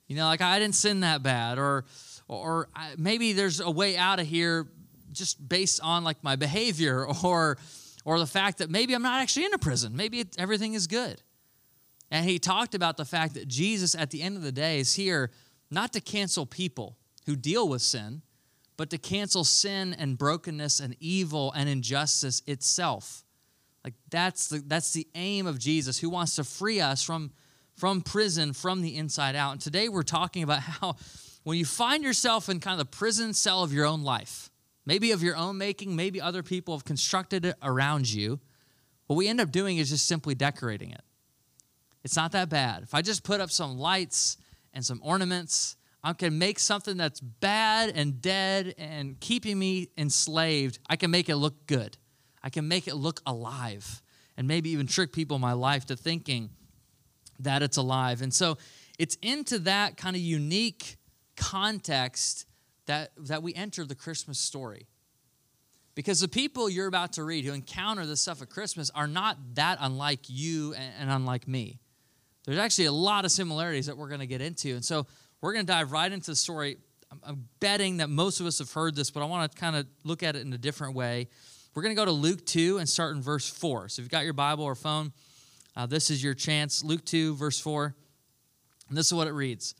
You 0.06 0.16
know, 0.16 0.26
like 0.26 0.40
I 0.40 0.58
didn't 0.58 0.75
sin 0.75 1.00
that 1.00 1.22
bad. 1.22 1.58
Or, 1.58 1.84
or 2.28 2.69
I, 2.75 2.93
maybe 2.96 3.32
there's 3.32 3.61
a 3.61 3.70
way 3.70 3.96
out 3.96 4.20
of 4.20 4.26
here 4.26 4.69
just 5.12 5.46
based 5.46 5.81
on 5.82 6.05
like 6.05 6.22
my 6.22 6.37
behavior 6.37 7.06
or, 7.25 7.58
or 8.05 8.19
the 8.19 8.26
fact 8.26 8.58
that 8.58 8.70
maybe 8.70 8.94
I'm 8.94 9.02
not 9.02 9.20
actually 9.20 9.46
in 9.46 9.55
a 9.55 9.58
prison. 9.58 9.96
Maybe 9.96 10.20
it, 10.20 10.37
everything 10.38 10.75
is 10.75 10.87
good. 10.87 11.22
And 12.10 12.25
he 12.25 12.38
talked 12.38 12.75
about 12.75 12.96
the 12.96 13.05
fact 13.05 13.34
that 13.34 13.49
Jesus, 13.49 13.94
at 13.94 14.10
the 14.10 14.22
end 14.22 14.37
of 14.37 14.43
the 14.43 14.52
day, 14.52 14.78
is 14.78 14.94
here 14.94 15.31
not 15.70 15.93
to 15.94 16.00
cancel 16.00 16.46
people 16.46 16.96
who 17.26 17.34
deal 17.34 17.69
with 17.69 17.82
sin, 17.82 18.22
but 18.76 18.91
to 18.91 18.99
cancel 18.99 19.44
sin 19.44 19.94
and 19.99 20.19
brokenness 20.19 20.81
and 20.81 20.97
evil 21.00 21.53
and 21.53 21.69
injustice 21.69 22.43
itself. 22.47 23.25
Like 23.85 23.94
that's 24.11 24.49
the 24.49 24.62
that's 24.67 24.93
the 24.93 25.06
aim 25.15 25.47
of 25.47 25.59
Jesus, 25.59 25.99
who 25.99 26.09
wants 26.09 26.37
to 26.37 26.44
free 26.44 26.81
us 26.81 27.03
from 27.03 27.32
from 27.76 28.00
prison 28.00 28.53
from 28.53 28.82
the 28.82 28.97
inside 28.97 29.37
out. 29.37 29.53
And 29.53 29.61
today 29.61 29.88
we're 29.88 30.03
talking 30.03 30.43
about 30.43 30.61
how 30.61 30.97
when 31.43 31.59
you 31.59 31.65
find 31.65 32.03
yourself 32.03 32.49
in 32.49 32.61
kind 32.61 32.81
of 32.81 32.87
the 32.87 32.97
prison 32.97 33.35
cell 33.35 33.62
of 33.62 33.73
your 33.73 33.85
own 33.85 34.03
life, 34.03 34.50
maybe 34.87 35.12
of 35.12 35.23
your 35.23 35.37
own 35.37 35.59
making, 35.59 35.94
maybe 35.94 36.20
other 36.20 36.43
people 36.43 36.75
have 36.75 36.85
constructed 36.85 37.44
it 37.44 37.56
around 37.62 38.11
you, 38.11 38.41
what 39.06 39.17
we 39.17 39.29
end 39.29 39.41
up 39.41 39.53
doing 39.53 39.77
is 39.77 39.91
just 39.91 40.06
simply 40.06 40.35
decorating 40.35 40.91
it. 40.91 41.03
It's 42.03 42.17
not 42.17 42.32
that 42.32 42.49
bad. 42.49 42.82
If 42.82 42.94
I 42.94 43.03
just 43.03 43.23
put 43.23 43.41
up 43.41 43.50
some 43.50 43.79
lights 43.79 44.38
and 44.73 44.85
some 44.85 45.00
ornaments, 45.03 45.77
I 46.05 46.12
can 46.12 46.39
make 46.39 46.59
something 46.59 46.99
that's 46.99 47.19
bad 47.19 47.91
and 47.97 48.21
dead 48.21 48.75
and 48.77 49.19
keeping 49.21 49.59
me 49.59 49.89
enslaved, 49.97 50.79
I 50.87 50.97
can 50.97 51.11
make 51.11 51.31
it 51.31 51.37
look 51.37 51.67
good. 51.67 51.97
I 52.43 52.51
can 52.51 52.69
make 52.69 52.87
it 52.87 52.95
look 52.95 53.23
alive 53.25 54.03
and 54.37 54.47
maybe 54.47 54.69
even 54.71 54.87
trick 54.87 55.15
people 55.15 55.37
in 55.37 55.41
my 55.41 55.55
life 55.55 55.87
to 55.87 55.97
thinking 55.97 56.51
that 57.41 57.62
it's 57.62 57.79
alive. 57.79 58.21
And 58.21 58.35
so 58.35 58.59
it's 58.99 59.17
into 59.23 59.61
that 59.61 59.97
kind 59.97 60.15
of 60.15 60.21
unique 60.21 60.99
context 61.39 62.45
that, 62.85 63.12
that 63.17 63.43
we 63.43 63.55
enter 63.55 63.87
the 63.87 63.95
Christmas 63.95 64.39
story. 64.39 64.87
Because 65.95 66.21
the 66.21 66.29
people 66.29 66.69
you're 66.69 66.87
about 66.87 67.15
to 67.15 67.25
read 67.25 67.47
who 67.47 67.55
encounter 67.55 68.05
the 68.05 68.17
stuff 68.17 68.43
at 68.43 68.51
Christmas 68.51 68.91
are 68.95 69.06
not 69.06 69.39
that 69.55 69.79
unlike 69.81 70.21
you 70.27 70.75
and, 70.75 70.93
and 71.01 71.11
unlike 71.11 71.49
me. 71.49 71.81
There's 72.45 72.59
actually 72.59 72.87
a 72.87 72.93
lot 72.93 73.25
of 73.25 73.31
similarities 73.31 73.87
that 73.87 73.97
we're 73.97 74.09
going 74.09 74.21
to 74.21 74.27
get 74.27 74.43
into. 74.43 74.75
And 74.75 74.85
so 74.85 75.06
we're 75.44 75.52
going 75.52 75.67
to 75.67 75.70
dive 75.70 75.93
right 75.93 76.11
into 76.11 76.31
the 76.31 76.37
story. 76.37 76.79
I'm, 77.23 77.44
betting 77.61 77.99
that 77.99 78.08
most 78.08 78.41
of 78.41 78.46
us 78.46 78.61
have 78.61 78.73
heard 78.73 78.96
this, 78.96 79.11
but 79.11 79.23
I 79.23 79.26
want 79.26 79.52
to 79.52 79.58
kind 79.58 79.76
of 79.76 79.87
look 80.02 80.23
at 80.23 80.37
it 80.37 80.46
in 80.46 80.50
a 80.55 80.58
different 80.58 80.94
way. 80.94 81.29
We're 81.75 81.82
going 81.82 81.94
to 81.94 82.00
go 82.00 82.06
to 82.06 82.12
Luke 82.12 82.46
2 82.46 82.79
and 82.79 82.88
start 82.88 83.14
in 83.14 83.20
verse 83.20 83.46
4. 83.46 83.91
So 83.91 84.00
if 84.00 84.05
you've 84.05 84.11
got 84.11 84.25
your 84.25 84.32
Bible 84.32 84.64
or 84.64 84.75
phone, 84.75 85.12
uh, 85.76 85.85
this 85.85 86.08
is 86.08 86.25
your 86.25 86.32
chance. 86.32 86.82
Luke 86.82 87.05
2, 87.05 87.35
verse 87.37 87.61
4. 87.61 87.94
And 88.88 88.96
this 88.96 89.05
is 89.05 89.12
what 89.12 89.29
it 89.29 89.32
reads. 89.32 89.75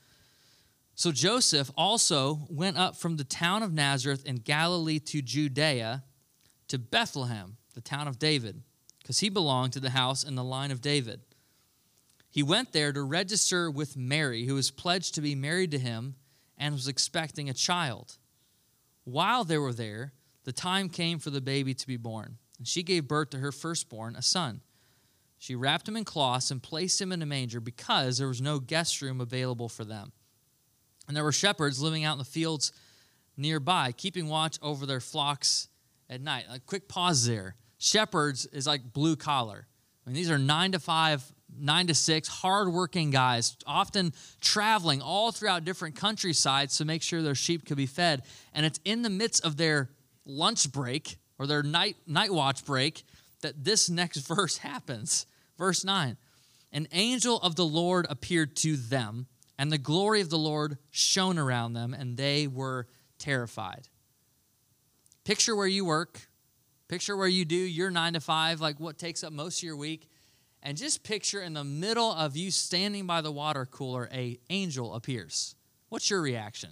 So 0.97 1.11
Joseph 1.11 1.71
also 1.79 2.41
went 2.51 2.77
up 2.77 2.97
from 2.97 3.17
the 3.17 3.25
town 3.25 3.63
of 3.63 3.73
Nazareth 3.73 4.27
in 4.27 4.37
Galilee 4.37 4.99
to 4.99 5.23
Judea 5.23 6.05
to 6.69 6.79
Bethlehem, 6.79 7.57
the 7.73 7.81
town 7.81 8.07
of 8.07 8.19
David, 8.19 8.61
because 9.01 9.21
he 9.21 9.31
belonged 9.31 9.73
to 9.73 9.81
the 9.81 9.91
house 9.91 10.25
in 10.25 10.35
the 10.35 10.45
line 10.45 10.71
of 10.71 10.83
David. 10.83 11.23
He 12.35 12.43
went 12.43 12.73
there 12.73 12.93
to 12.93 13.01
register 13.05 13.71
with 13.71 13.97
Mary, 13.97 14.45
who 14.45 14.57
was 14.57 14.73
pledged 14.73 15.15
to 15.15 15.21
be 15.21 15.37
married 15.37 15.71
to 15.71 15.79
him 15.79 16.17
and 16.59 16.75
was 16.75 16.89
expecting 16.89 17.49
a 17.49 17.55
child. 17.55 18.19
While 19.05 19.45
they 19.45 19.57
were 19.57 19.73
there, 19.73 20.15
the 20.43 20.51
time 20.51 20.89
came 20.89 21.21
for 21.21 21.31
the 21.31 21.41
baby 21.41 21.75
to 21.75 21.87
be 21.87 21.97
born, 21.97 22.39
and 22.59 22.67
she 22.67 22.83
gave 22.83 23.07
birth 23.07 23.31
to 23.31 23.39
her 23.39 23.53
firstborn, 23.53 24.17
a 24.17 24.21
son. 24.23 24.63
She 25.39 25.55
wrapped 25.55 25.87
him 25.87 25.95
in 25.95 26.05
cloths 26.05 26.51
and 26.51 26.61
placed 26.61 27.01
him 27.01 27.13
in 27.13 27.23
a 27.23 27.27
manger 27.27 27.61
because 27.61 28.19
there 28.19 28.27
was 28.27 28.43
no 28.43 28.59
guest 28.59 29.01
room 29.01 29.21
available 29.21 29.69
for 29.69 29.85
them. 29.85 30.11
And 31.07 31.17
there 31.17 31.23
were 31.23 31.31
shepherds 31.31 31.81
living 31.81 32.03
out 32.03 32.15
in 32.15 32.19
the 32.19 32.25
fields 32.25 32.73
nearby, 33.37 33.93
keeping 33.93 34.29
watch 34.29 34.59
over 34.61 34.87
their 34.87 34.99
flocks 34.99 35.69
at 36.11 36.21
night. 36.21 36.47
A 36.51 36.59
quick 36.59 36.89
pause 36.89 37.29
there. 37.29 37.55
Shepherds 37.79 38.45
is 38.47 38.67
like 38.67 38.93
blue 38.93 39.15
collar. 39.15 39.69
I 40.05 40.11
mean, 40.11 40.17
these 40.17 40.33
are 40.33 40.39
nine 40.39 40.73
to 40.73 40.81
five, 40.81 41.33
nine 41.59 41.87
to 41.87 41.95
six, 41.95 42.29
hardworking 42.29 43.11
guys, 43.11 43.57
often 43.67 44.13
traveling 44.41 45.01
all 45.01 45.33
throughout 45.33 45.65
different 45.65 45.97
countrysides 45.97 46.79
to 46.79 46.85
make 46.85 47.03
sure 47.03 47.23
their 47.23 47.35
sheep 47.35 47.67
could 47.67 47.77
be 47.77 47.87
fed. 47.87 48.23
And 48.53 48.65
it's 48.67 48.81
in 48.85 49.03
the 49.03 49.11
midst 49.11 49.45
of 49.45 49.57
their 49.57 49.91
lunch 50.25 50.71
break 50.71 51.19
or 51.39 51.47
their 51.47 51.63
night 51.63 51.97
night 52.07 52.33
watch 52.33 52.65
break 52.65 53.05
that 53.43 53.65
this 53.65 53.91
next 53.91 54.19
verse 54.19 54.59
happens. 54.59 55.27
Verse 55.59 55.85
9. 55.85 56.17
An 56.73 56.89
angel 56.93 57.39
of 57.39 57.55
the 57.55 57.65
Lord 57.65 58.07
appeared 58.11 58.57
to 58.57 58.77
them, 58.77 59.27
and 59.57 59.71
the 59.71 59.79
glory 59.79 60.21
of 60.21 60.31
the 60.31 60.39
Lord 60.39 60.79
shone 60.91 61.39
around 61.39 61.75
them, 61.75 61.95
and 61.95 62.17
they 62.17 62.49
were 62.49 62.89
terrified. 63.19 63.89
Picture 65.25 65.55
where 65.55 65.69
you 65.69 65.85
work, 65.85 66.29
picture 66.89 67.17
where 67.17 67.29
you 67.29 67.45
do 67.45 67.55
your 67.55 67.91
9 67.91 68.15
to 68.15 68.21
5, 68.21 68.61
like 68.61 68.81
what 68.81 68.99
takes 68.99 69.23
up 69.23 69.33
most 69.33 69.61
of 69.61 69.63
your 69.63 69.77
week, 69.77 70.09
and 70.65 70.77
just 70.77 71.05
picture 71.05 71.43
in 71.43 71.53
the 71.53 71.65
middle 71.65 72.11
of 72.11 72.37
you 72.37 72.51
standing 72.51 73.07
by 73.07 73.21
the 73.21 73.31
water 73.31 73.67
cooler 73.67 74.09
a 74.13 74.39
angel 74.51 74.95
appears. 74.95 75.55
What's 75.91 76.11
your 76.11 76.23
reaction? 76.23 76.71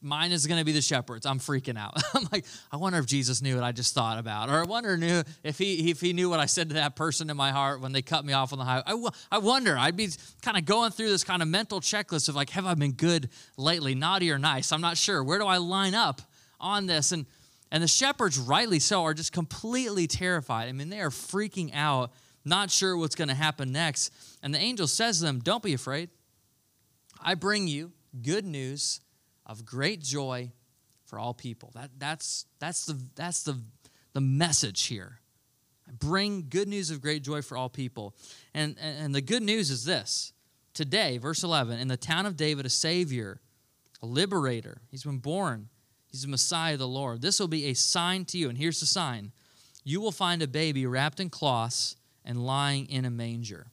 Mine 0.00 0.30
is 0.30 0.46
going 0.46 0.60
to 0.60 0.64
be 0.64 0.72
the 0.72 0.82
shepherds. 0.82 1.26
I'm 1.26 1.38
freaking 1.40 1.78
out. 1.78 2.00
I'm 2.14 2.28
like, 2.30 2.44
I 2.70 2.76
wonder 2.76 2.98
if 2.98 3.06
Jesus 3.06 3.42
knew 3.42 3.56
what 3.56 3.64
I 3.64 3.72
just 3.72 3.94
thought 3.94 4.18
about, 4.18 4.48
or 4.48 4.60
I 4.60 4.62
wonder 4.62 4.96
knew 4.96 5.22
if 5.42 5.58
he 5.58 5.90
if 5.90 6.00
he 6.00 6.12
knew 6.12 6.28
what 6.28 6.38
I 6.38 6.46
said 6.46 6.68
to 6.68 6.74
that 6.74 6.94
person 6.94 7.30
in 7.30 7.36
my 7.36 7.50
heart 7.50 7.80
when 7.80 7.92
they 7.92 8.02
cut 8.02 8.24
me 8.24 8.32
off 8.32 8.52
on 8.52 8.58
the 8.58 8.64
highway. 8.64 8.84
I, 8.86 9.08
I 9.32 9.38
wonder. 9.38 9.76
I'd 9.76 9.96
be 9.96 10.10
kind 10.42 10.56
of 10.56 10.64
going 10.64 10.92
through 10.92 11.08
this 11.08 11.24
kind 11.24 11.42
of 11.42 11.48
mental 11.48 11.80
checklist 11.80 12.28
of 12.28 12.36
like, 12.36 12.50
have 12.50 12.66
I 12.66 12.74
been 12.74 12.92
good 12.92 13.30
lately, 13.56 13.94
naughty 13.94 14.30
or 14.30 14.38
nice? 14.38 14.70
I'm 14.70 14.80
not 14.80 14.96
sure. 14.96 15.24
Where 15.24 15.38
do 15.38 15.46
I 15.46 15.56
line 15.56 15.94
up 15.94 16.22
on 16.60 16.86
this? 16.86 17.10
And 17.10 17.26
and 17.72 17.82
the 17.82 17.88
shepherds, 17.88 18.38
rightly 18.38 18.78
so, 18.78 19.02
are 19.02 19.14
just 19.14 19.32
completely 19.32 20.06
terrified. 20.06 20.68
I 20.68 20.72
mean, 20.72 20.88
they 20.88 21.00
are 21.00 21.10
freaking 21.10 21.74
out, 21.74 22.12
not 22.46 22.70
sure 22.70 22.96
what's 22.96 23.14
going 23.14 23.28
to 23.28 23.34
happen 23.34 23.72
next. 23.72 24.12
And 24.42 24.54
the 24.54 24.58
angel 24.58 24.86
says 24.86 25.18
to 25.18 25.24
them, 25.24 25.40
"Don't 25.40 25.62
be 25.62 25.74
afraid. 25.74 26.10
I 27.20 27.34
bring 27.34 27.68
you 27.68 27.92
good 28.22 28.44
news." 28.46 29.00
of 29.46 29.64
great 29.64 30.00
joy 30.00 30.50
for 31.06 31.18
all 31.18 31.32
people. 31.32 31.70
That, 31.74 31.90
that's, 31.98 32.46
that's, 32.58 32.84
the, 32.84 33.00
that's 33.14 33.44
the, 33.44 33.60
the 34.12 34.20
message 34.20 34.86
here. 34.86 35.20
I 35.88 35.92
Bring 35.92 36.46
good 36.50 36.68
news 36.68 36.90
of 36.90 37.00
great 37.00 37.22
joy 37.22 37.42
for 37.42 37.56
all 37.56 37.68
people. 37.68 38.14
And, 38.52 38.76
and 38.80 39.14
the 39.14 39.20
good 39.20 39.42
news 39.42 39.70
is 39.70 39.84
this 39.84 40.32
today, 40.74 41.16
verse 41.18 41.42
11, 41.42 41.78
in 41.78 41.88
the 41.88 41.96
town 41.96 42.26
of 42.26 42.36
David, 42.36 42.66
a 42.66 42.70
Savior, 42.70 43.40
a 44.02 44.06
liberator, 44.06 44.82
he's 44.90 45.04
been 45.04 45.18
born. 45.18 45.68
He's 46.10 46.22
the 46.22 46.28
Messiah, 46.28 46.74
of 46.74 46.78
the 46.78 46.88
Lord. 46.88 47.20
This 47.20 47.40
will 47.40 47.48
be 47.48 47.66
a 47.66 47.74
sign 47.74 48.24
to 48.26 48.38
you. 48.38 48.48
And 48.48 48.58
here's 48.58 48.80
the 48.80 48.86
sign 48.86 49.32
you 49.84 50.00
will 50.00 50.12
find 50.12 50.42
a 50.42 50.48
baby 50.48 50.84
wrapped 50.84 51.20
in 51.20 51.30
cloths 51.30 51.96
and 52.26 52.44
lying 52.44 52.86
in 52.90 53.04
a 53.04 53.10
manger. 53.10 53.68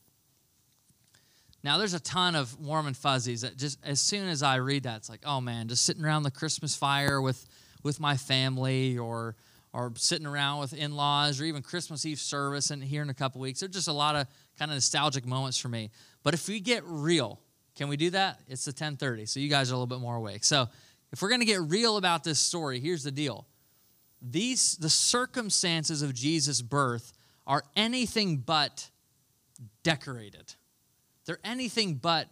Now, 1.64 1.78
there's 1.78 1.94
a 1.94 2.00
ton 2.00 2.36
of 2.36 2.60
warm 2.60 2.88
and 2.88 2.96
fuzzies 2.96 3.42
that 3.42 3.58
just 3.58 3.80
as 3.84 4.00
soon 4.02 4.28
as 4.28 4.44
I 4.44 4.56
read 4.58 4.84
that, 4.84 4.98
it's 4.98 5.10
like, 5.10 5.22
oh 5.26 5.42
man, 5.42 5.68
just 5.68 5.86
sitting 5.86 6.04
around 6.04 6.24
the 6.24 6.32
Christmas 6.32 6.76
fire 6.76 7.22
with, 7.22 7.46
with 7.84 8.00
my 8.00 8.18
family 8.18 8.98
or, 8.98 9.36
or 9.72 9.94
sitting 9.96 10.28
around 10.28 10.60
with 10.60 10.74
in 10.74 10.96
laws 10.96 11.40
or 11.40 11.46
even 11.46 11.62
Christmas 11.62 12.06
Eve 12.06 12.20
service 12.20 12.70
and 12.70 12.84
here 12.84 13.02
in 13.02 13.10
a 13.10 13.14
couple 13.14 13.40
weeks. 13.40 13.62
There's 13.62 13.72
just 13.72 13.88
a 13.88 13.94
lot 13.94 14.16
of 14.16 14.28
kind 14.60 14.72
of 14.72 14.76
nostalgic 14.76 15.26
moments 15.26 15.58
for 15.58 15.70
me. 15.70 15.90
But 16.22 16.34
if 16.34 16.48
we 16.48 16.60
get 16.60 16.84
real, 16.86 17.40
Can 17.76 17.88
we 17.88 17.98
do 17.98 18.12
that? 18.12 18.40
It's 18.48 18.66
the 18.66 18.74
10:30, 18.74 19.28
so 19.28 19.40
you 19.40 19.50
guys 19.50 19.72
are 19.72 19.74
a 19.74 19.78
little 19.78 19.88
bit 19.88 20.00
more 20.00 20.16
awake. 20.16 20.44
So, 20.44 20.70
if 21.12 21.22
we're 21.22 21.30
going 21.30 21.42
to 21.42 21.46
get 21.46 21.62
real 21.62 21.98
about 21.98 22.24
this 22.24 22.40
story, 22.40 22.80
here's 22.80 23.04
the 23.04 23.12
deal. 23.12 23.48
These 24.22 24.78
the 24.78 24.90
circumstances 24.90 26.02
of 26.02 26.14
Jesus' 26.14 26.62
birth 26.62 27.14
are 27.46 27.64
anything 27.76 28.38
but 28.38 28.90
decorated. 29.84 30.54
They're 31.26 31.40
anything 31.44 31.96
but 31.96 32.28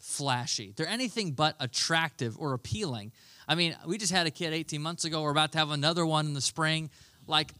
flashy. 0.00 0.72
They're 0.76 0.88
anything 0.88 1.32
but 1.32 1.56
attractive 1.60 2.36
or 2.38 2.52
appealing. 2.52 3.12
I 3.46 3.54
mean, 3.54 3.76
we 3.86 3.98
just 3.98 4.12
had 4.12 4.26
a 4.26 4.30
kid 4.30 4.52
18 4.52 4.82
months 4.82 5.04
ago. 5.04 5.22
We're 5.22 5.30
about 5.30 5.52
to 5.52 5.58
have 5.58 5.70
another 5.70 6.04
one 6.04 6.26
in 6.26 6.34
the 6.34 6.40
spring. 6.40 6.90
Like, 7.26 7.52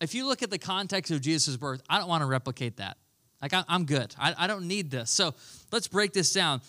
if 0.00 0.14
you 0.14 0.26
look 0.26 0.42
at 0.42 0.50
the 0.50 0.58
context 0.58 1.10
of 1.10 1.20
Jesus' 1.20 1.56
birth, 1.56 1.82
I 1.88 1.98
don't 1.98 2.08
want 2.08 2.22
to 2.22 2.26
replicate 2.26 2.78
that. 2.78 2.96
Like, 3.42 3.54
I, 3.54 3.64
am 3.68 3.84
good. 3.84 4.14
I 4.18 4.46
don't 4.46 4.66
need 4.66 4.90
this. 4.90 5.10
So 5.10 5.34
let's 5.72 5.88
break 5.88 6.12
this 6.12 6.32
down. 6.32 6.60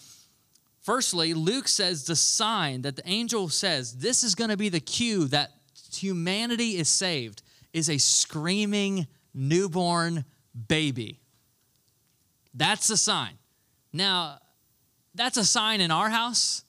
Firstly, 0.81 1.33
Luke 1.33 1.67
says 1.67 2.05
the 2.05 2.15
sign 2.15 2.81
that 2.81 2.95
the 2.95 3.07
angel 3.07 3.49
says 3.49 3.97
this 3.97 4.23
is 4.23 4.35
going 4.35 4.49
to 4.49 4.57
be 4.57 4.69
the 4.69 4.79
cue 4.79 5.25
that 5.27 5.51
humanity 5.93 6.77
is 6.77 6.89
saved 6.89 7.43
is 7.71 7.89
a 7.89 7.97
screaming 7.97 9.05
newborn 9.33 10.25
baby. 10.67 11.19
That's 12.53 12.87
the 12.87 12.97
sign. 12.97 13.37
Now, 13.93 14.39
that's 15.15 15.37
a 15.37 15.45
sign 15.45 15.81
in 15.81 15.91
our 15.91 16.09
house, 16.09 16.63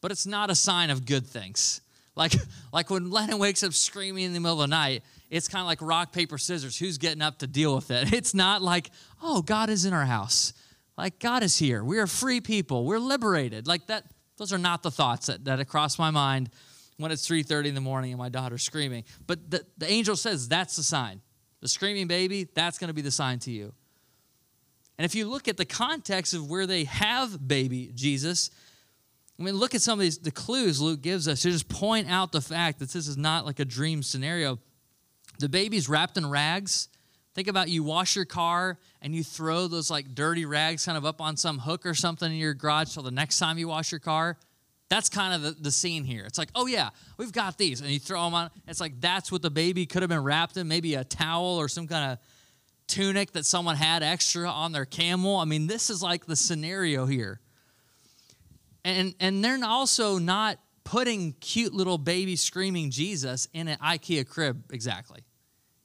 but 0.00 0.10
it's 0.10 0.26
not 0.26 0.50
a 0.50 0.54
sign 0.54 0.90
of 0.90 1.06
good 1.06 1.26
things. 1.26 1.80
Like, 2.14 2.32
like 2.72 2.90
when 2.90 3.10
Lennon 3.10 3.38
wakes 3.38 3.62
up 3.62 3.72
screaming 3.72 4.24
in 4.24 4.32
the 4.32 4.40
middle 4.40 4.60
of 4.62 4.68
the 4.68 4.74
night, 4.74 5.02
it's 5.30 5.48
kind 5.48 5.60
of 5.60 5.66
like 5.66 5.82
rock, 5.82 6.12
paper, 6.12 6.38
scissors. 6.38 6.78
Who's 6.78 6.98
getting 6.98 7.22
up 7.22 7.38
to 7.38 7.46
deal 7.46 7.74
with 7.74 7.90
it? 7.90 8.12
It's 8.18 8.34
not 8.34 8.62
like, 8.62 8.90
oh, 9.22 9.42
God 9.42 9.70
is 9.70 9.84
in 9.84 9.92
our 9.92 10.06
house. 10.06 10.52
Like, 10.96 11.18
God 11.18 11.42
is 11.42 11.56
here. 11.56 11.84
We 11.84 11.98
are 11.98 12.06
free 12.06 12.40
people. 12.40 12.84
We're 12.84 12.98
liberated. 12.98 13.66
Like 13.66 13.86
that, 13.86 14.04
those 14.36 14.52
are 14.52 14.58
not 14.58 14.82
the 14.82 14.90
thoughts 14.90 15.26
that, 15.26 15.44
that 15.44 15.66
cross 15.68 15.98
my 15.98 16.10
mind 16.10 16.50
when 16.96 17.12
it's 17.12 17.26
3.30 17.28 17.66
in 17.66 17.74
the 17.74 17.80
morning 17.80 18.10
and 18.12 18.18
my 18.18 18.28
daughter's 18.28 18.62
screaming. 18.62 19.04
But 19.26 19.50
the, 19.50 19.64
the 19.78 19.90
angel 19.90 20.16
says 20.16 20.48
that's 20.48 20.76
the 20.76 20.82
sign. 20.82 21.20
The 21.60 21.68
screaming 21.68 22.06
baby, 22.06 22.48
that's 22.54 22.78
going 22.78 22.88
to 22.88 22.94
be 22.94 23.02
the 23.02 23.10
sign 23.10 23.38
to 23.40 23.50
you. 23.50 23.72
And 24.96 25.04
if 25.04 25.14
you 25.14 25.26
look 25.26 25.48
at 25.48 25.56
the 25.56 25.64
context 25.64 26.34
of 26.34 26.50
where 26.50 26.66
they 26.66 26.84
have 26.84 27.46
baby 27.46 27.92
Jesus, 27.94 28.50
I 29.38 29.44
mean, 29.44 29.54
look 29.54 29.74
at 29.74 29.82
some 29.82 29.98
of 29.98 30.02
these 30.02 30.18
the 30.18 30.32
clues 30.32 30.80
Luke 30.80 31.00
gives 31.00 31.28
us 31.28 31.42
to 31.42 31.50
just 31.50 31.68
point 31.68 32.10
out 32.10 32.32
the 32.32 32.40
fact 32.40 32.80
that 32.80 32.90
this 32.90 33.06
is 33.06 33.16
not 33.16 33.46
like 33.46 33.60
a 33.60 33.64
dream 33.64 34.02
scenario. 34.02 34.58
The 35.38 35.48
baby's 35.48 35.88
wrapped 35.88 36.16
in 36.16 36.28
rags. 36.28 36.88
Think 37.34 37.46
about 37.46 37.68
you 37.68 37.84
wash 37.84 38.16
your 38.16 38.24
car 38.24 38.78
and 39.00 39.14
you 39.14 39.22
throw 39.22 39.68
those 39.68 39.92
like 39.92 40.12
dirty 40.12 40.44
rags 40.44 40.84
kind 40.84 40.98
of 40.98 41.04
up 41.04 41.20
on 41.20 41.36
some 41.36 41.60
hook 41.60 41.86
or 41.86 41.94
something 41.94 42.32
in 42.32 42.38
your 42.38 42.54
garage 42.54 42.88
so 42.88 43.00
the 43.00 43.12
next 43.12 43.38
time 43.38 43.58
you 43.58 43.68
wash 43.68 43.92
your 43.92 44.00
car. 44.00 44.36
That's 44.88 45.08
kind 45.08 45.34
of 45.34 45.42
the, 45.42 45.62
the 45.62 45.70
scene 45.70 46.04
here. 46.04 46.24
It's 46.24 46.38
like, 46.38 46.50
oh 46.54 46.66
yeah, 46.66 46.90
we've 47.18 47.32
got 47.32 47.58
these. 47.58 47.80
And 47.80 47.90
you 47.90 47.98
throw 47.98 48.24
them 48.24 48.34
on. 48.34 48.50
It's 48.66 48.80
like 48.80 49.00
that's 49.00 49.30
what 49.30 49.42
the 49.42 49.50
baby 49.50 49.84
could 49.84 50.02
have 50.02 50.08
been 50.08 50.22
wrapped 50.22 50.56
in, 50.56 50.66
maybe 50.66 50.94
a 50.94 51.04
towel 51.04 51.58
or 51.58 51.68
some 51.68 51.86
kind 51.86 52.12
of 52.12 52.18
tunic 52.86 53.32
that 53.32 53.44
someone 53.44 53.76
had 53.76 54.02
extra 54.02 54.48
on 54.48 54.72
their 54.72 54.86
camel. 54.86 55.36
I 55.36 55.44
mean, 55.44 55.66
this 55.66 55.90
is 55.90 56.02
like 56.02 56.24
the 56.24 56.36
scenario 56.36 57.04
here. 57.04 57.40
And, 58.84 59.14
and 59.20 59.44
they're 59.44 59.62
also 59.62 60.18
not 60.18 60.58
putting 60.84 61.32
cute 61.34 61.74
little 61.74 61.98
baby 61.98 62.34
screaming 62.34 62.90
Jesus 62.90 63.46
in 63.52 63.68
an 63.68 63.76
IKEA 63.78 64.26
crib 64.26 64.64
exactly. 64.72 65.22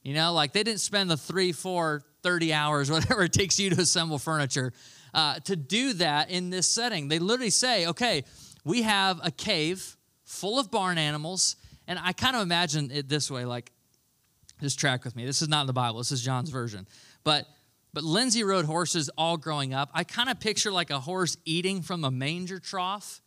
You 0.01 0.13
know, 0.13 0.31
like 0.31 0.53
they 0.53 0.63
didn't 0.63 0.79
spend 0.79 1.11
the 1.11 1.17
three, 1.17 1.51
four, 1.51 2.03
30 2.23 2.53
hours, 2.53 2.89
whatever 2.91 3.23
it 3.23 3.33
takes 3.33 3.59
you 3.59 3.69
to 3.71 3.81
assemble 3.81 4.17
furniture, 4.17 4.71
uh, 5.13 5.39
to 5.41 5.57
do 5.57 5.93
that 5.93 6.29
in 6.29 6.49
this 6.49 6.67
setting. 6.67 7.09
They 7.09 7.19
literally 7.19 7.49
say, 7.49 7.87
okay, 7.87 8.23
we 8.63 8.83
have 8.83 9.19
a 9.23 9.31
cave 9.31 9.97
full 10.23 10.59
of 10.59 10.71
barn 10.71 10.97
animals. 10.97 11.55
And 11.87 11.99
I 11.99 12.13
kind 12.13 12.35
of 12.35 12.41
imagine 12.41 12.91
it 12.91 13.09
this 13.09 13.29
way 13.29 13.45
like, 13.45 13.71
just 14.61 14.79
track 14.79 15.03
with 15.03 15.15
me. 15.15 15.25
This 15.25 15.41
is 15.41 15.49
not 15.49 15.61
in 15.61 15.67
the 15.67 15.73
Bible. 15.73 15.97
This 15.97 16.11
is 16.11 16.21
John's 16.21 16.49
version. 16.49 16.87
But 17.23 17.47
but 17.93 18.03
Lindsay 18.03 18.43
rode 18.43 18.65
horses 18.65 19.09
all 19.17 19.37
growing 19.37 19.73
up. 19.73 19.89
I 19.93 20.03
kind 20.03 20.29
of 20.29 20.39
picture 20.39 20.71
like 20.71 20.89
a 20.89 20.99
horse 20.99 21.37
eating 21.45 21.83
from 21.83 22.03
a 22.03 22.09
manger 22.09 22.59
trough 22.59 23.21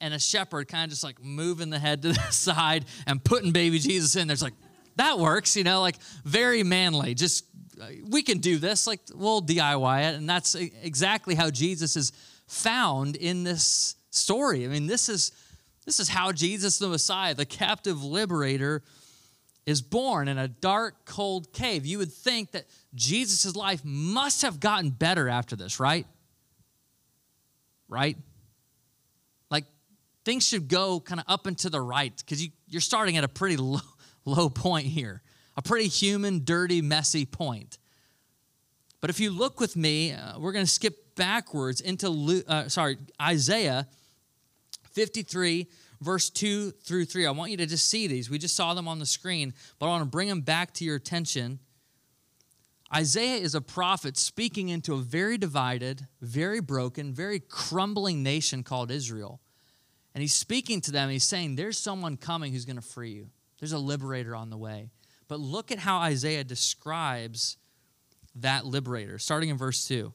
and 0.00 0.14
a 0.14 0.18
shepherd 0.18 0.68
kind 0.68 0.84
of 0.84 0.90
just 0.90 1.02
like 1.02 1.22
moving 1.22 1.70
the 1.70 1.78
head 1.78 2.02
to 2.02 2.08
the 2.12 2.20
side 2.30 2.84
and 3.06 3.22
putting 3.22 3.50
baby 3.50 3.80
Jesus 3.80 4.14
in. 4.14 4.28
There's 4.28 4.42
like, 4.42 4.54
that 4.94 5.18
works, 5.18 5.56
you 5.56 5.64
know, 5.64 5.80
like 5.80 5.96
very 6.24 6.62
manly. 6.62 7.14
Just, 7.14 7.46
uh, 7.80 7.86
we 8.08 8.22
can 8.22 8.38
do 8.38 8.58
this. 8.58 8.86
Like, 8.86 9.00
we'll 9.12 9.42
DIY 9.42 10.12
it. 10.12 10.14
And 10.14 10.28
that's 10.28 10.54
exactly 10.54 11.34
how 11.34 11.50
Jesus 11.50 11.96
is 11.96 12.12
found 12.46 13.16
in 13.16 13.42
this 13.42 13.95
story. 14.16 14.64
I 14.64 14.68
mean, 14.68 14.86
this 14.86 15.08
is. 15.08 15.32
This 15.84 16.00
is 16.00 16.08
how 16.08 16.32
Jesus 16.32 16.78
the 16.78 16.88
Messiah, 16.88 17.32
the 17.32 17.46
captive 17.46 18.02
liberator, 18.02 18.82
is 19.66 19.82
born 19.82 20.28
in 20.28 20.38
a 20.38 20.46
dark, 20.46 21.04
cold 21.04 21.52
cave. 21.52 21.84
You 21.84 21.98
would 21.98 22.12
think 22.12 22.52
that 22.52 22.66
Jesus' 22.94 23.56
life 23.56 23.84
must 23.84 24.42
have 24.42 24.60
gotten 24.60 24.90
better 24.90 25.28
after 25.28 25.56
this, 25.56 25.80
right? 25.80 26.06
Right? 27.88 28.16
Like 29.50 29.64
things 30.24 30.46
should 30.46 30.68
go 30.68 31.00
kind 31.00 31.20
of 31.20 31.26
up 31.28 31.46
and 31.46 31.58
to 31.58 31.70
the 31.70 31.80
right 31.80 32.12
because 32.16 32.42
you, 32.42 32.50
you're 32.68 32.80
starting 32.80 33.16
at 33.16 33.24
a 33.24 33.28
pretty 33.28 33.56
low, 33.56 33.80
low 34.24 34.48
point 34.48 34.86
here, 34.86 35.20
a 35.56 35.62
pretty 35.62 35.88
human, 35.88 36.44
dirty, 36.44 36.80
messy 36.80 37.26
point. 37.26 37.78
But 39.00 39.10
if 39.10 39.18
you 39.20 39.30
look 39.30 39.60
with 39.60 39.76
me, 39.76 40.12
uh, 40.12 40.38
we're 40.38 40.52
going 40.52 40.64
to 40.64 40.70
skip 40.70 41.14
backwards 41.16 41.80
into 41.80 42.44
uh, 42.46 42.68
sorry 42.68 42.98
Isaiah 43.20 43.88
53 44.96 45.68
verse 46.00 46.30
2 46.30 46.70
through 46.70 47.04
3. 47.04 47.26
I 47.26 47.30
want 47.30 47.50
you 47.50 47.58
to 47.58 47.66
just 47.66 47.88
see 47.90 48.06
these. 48.06 48.30
We 48.30 48.38
just 48.38 48.56
saw 48.56 48.72
them 48.72 48.88
on 48.88 48.98
the 48.98 49.06
screen, 49.06 49.52
but 49.78 49.86
I 49.86 49.88
want 49.90 50.02
to 50.02 50.10
bring 50.10 50.28
them 50.28 50.40
back 50.40 50.72
to 50.74 50.84
your 50.84 50.96
attention. 50.96 51.58
Isaiah 52.94 53.36
is 53.36 53.54
a 53.54 53.60
prophet 53.60 54.16
speaking 54.16 54.70
into 54.70 54.94
a 54.94 54.98
very 54.98 55.36
divided, 55.36 56.06
very 56.22 56.60
broken, 56.60 57.12
very 57.12 57.40
crumbling 57.40 58.22
nation 58.22 58.62
called 58.62 58.90
Israel. 58.90 59.40
And 60.14 60.22
he's 60.22 60.34
speaking 60.34 60.80
to 60.82 60.92
them. 60.92 61.10
He's 61.10 61.24
saying, 61.24 61.56
There's 61.56 61.78
someone 61.78 62.16
coming 62.16 62.52
who's 62.52 62.64
going 62.64 62.76
to 62.76 62.82
free 62.82 63.10
you, 63.10 63.28
there's 63.60 63.72
a 63.72 63.78
liberator 63.78 64.34
on 64.34 64.48
the 64.48 64.56
way. 64.56 64.88
But 65.28 65.40
look 65.40 65.70
at 65.70 65.78
how 65.78 65.98
Isaiah 65.98 66.44
describes 66.44 67.58
that 68.36 68.64
liberator, 68.64 69.18
starting 69.18 69.50
in 69.50 69.58
verse 69.58 69.86
2. 69.86 70.14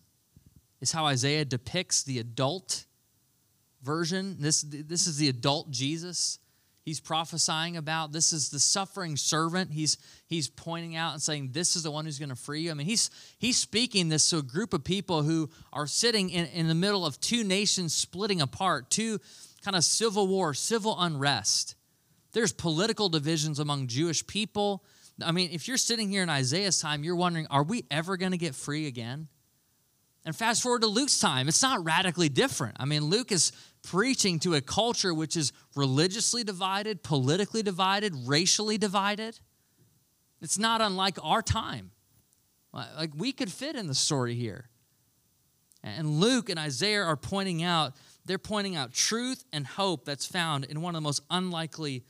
is 0.81 0.91
how 0.91 1.05
Isaiah 1.05 1.45
depicts 1.45 2.03
the 2.03 2.19
adult 2.19 2.85
version. 3.83 4.37
This, 4.39 4.63
this 4.63 5.07
is 5.07 5.17
the 5.17 5.29
adult 5.29 5.71
Jesus 5.71 6.39
he's 6.83 6.99
prophesying 6.99 7.77
about. 7.77 8.11
This 8.11 8.33
is 8.33 8.49
the 8.49 8.59
suffering 8.59 9.15
servant. 9.15 9.71
He's, 9.71 9.97
he's 10.27 10.49
pointing 10.49 10.95
out 10.95 11.13
and 11.13 11.21
saying, 11.21 11.49
This 11.51 11.75
is 11.75 11.83
the 11.83 11.91
one 11.91 12.05
who's 12.05 12.19
going 12.19 12.29
to 12.29 12.35
free 12.35 12.61
you. 12.61 12.71
I 12.71 12.73
mean, 12.73 12.87
he's, 12.87 13.09
he's 13.37 13.57
speaking 13.57 14.09
this 14.09 14.29
to 14.29 14.37
a 14.37 14.43
group 14.43 14.73
of 14.73 14.83
people 14.83 15.23
who 15.23 15.49
are 15.71 15.87
sitting 15.87 16.29
in, 16.29 16.47
in 16.47 16.67
the 16.67 16.75
middle 16.75 17.05
of 17.05 17.19
two 17.19 17.43
nations 17.43 17.93
splitting 17.93 18.41
apart, 18.41 18.89
two 18.89 19.19
kind 19.63 19.75
of 19.75 19.83
civil 19.83 20.27
war, 20.27 20.53
civil 20.53 20.95
unrest. 20.99 21.75
There's 22.33 22.53
political 22.53 23.09
divisions 23.09 23.59
among 23.59 23.87
Jewish 23.87 24.25
people. 24.25 24.83
I 25.23 25.31
mean, 25.31 25.49
if 25.51 25.67
you're 25.67 25.77
sitting 25.77 26.09
here 26.09 26.23
in 26.23 26.29
Isaiah's 26.29 26.79
time, 26.79 27.03
you're 27.03 27.15
wondering, 27.15 27.45
are 27.51 27.63
we 27.63 27.83
ever 27.91 28.17
going 28.17 28.31
to 28.31 28.37
get 28.37 28.55
free 28.55 28.87
again? 28.87 29.27
And 30.23 30.35
fast 30.35 30.61
forward 30.61 30.81
to 30.81 30.87
Luke's 30.87 31.19
time, 31.19 31.47
it's 31.47 31.61
not 31.61 31.83
radically 31.83 32.29
different. 32.29 32.77
I 32.79 32.85
mean, 32.85 33.05
Luke 33.05 33.31
is 33.31 33.51
preaching 33.83 34.37
to 34.39 34.53
a 34.53 34.61
culture 34.61 35.13
which 35.13 35.35
is 35.35 35.51
religiously 35.75 36.43
divided, 36.43 37.01
politically 37.01 37.63
divided, 37.63 38.13
racially 38.27 38.77
divided. 38.77 39.39
It's 40.41 40.59
not 40.59 40.81
unlike 40.81 41.17
our 41.23 41.41
time. 41.41 41.91
Like 42.71 43.11
we 43.15 43.31
could 43.31 43.51
fit 43.51 43.75
in 43.75 43.87
the 43.87 43.95
story 43.95 44.35
here. 44.35 44.69
And 45.83 46.19
Luke 46.19 46.49
and 46.49 46.59
Isaiah 46.59 47.03
are 47.03 47.17
pointing 47.17 47.63
out, 47.63 47.95
they're 48.25 48.37
pointing 48.37 48.75
out 48.75 48.93
truth 48.93 49.43
and 49.51 49.65
hope 49.65 50.05
that's 50.05 50.27
found 50.27 50.65
in 50.65 50.81
one 50.81 50.93
of 50.93 51.01
the 51.01 51.03
most 51.03 51.23
unlikely 51.31 52.03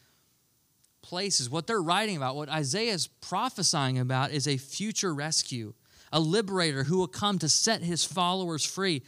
places. 1.01 1.50
What 1.50 1.68
they're 1.68 1.82
writing 1.82 2.18
about, 2.18 2.36
what 2.36 2.50
Isaiah 2.50 2.94
is 2.94 3.08
prophesying 3.08 3.98
about, 3.98 4.32
is 4.32 4.48
a 4.48 4.58
future 4.58 5.13
rescue, 5.13 5.74
a 6.12 6.20
liberator 6.20 6.84
who 6.84 6.98
will 6.98 7.08
come 7.08 7.39
to 7.39 7.50
set 7.50 7.82
his 7.82 8.03
followers 8.03 8.65
free 8.65 9.01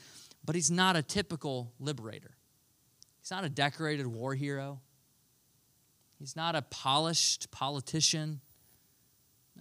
but 0.45 0.55
he's 0.55 0.71
not 0.71 0.95
a 0.95 1.01
typical 1.01 1.73
liberator. 1.79 2.31
He's 3.21 3.31
not 3.31 3.43
a 3.43 3.49
decorated 3.49 4.07
war 4.07 4.35
hero. 4.35 4.81
He's 6.19 6.35
not 6.35 6.55
a 6.55 6.61
polished 6.61 7.49
politician. 7.51 8.41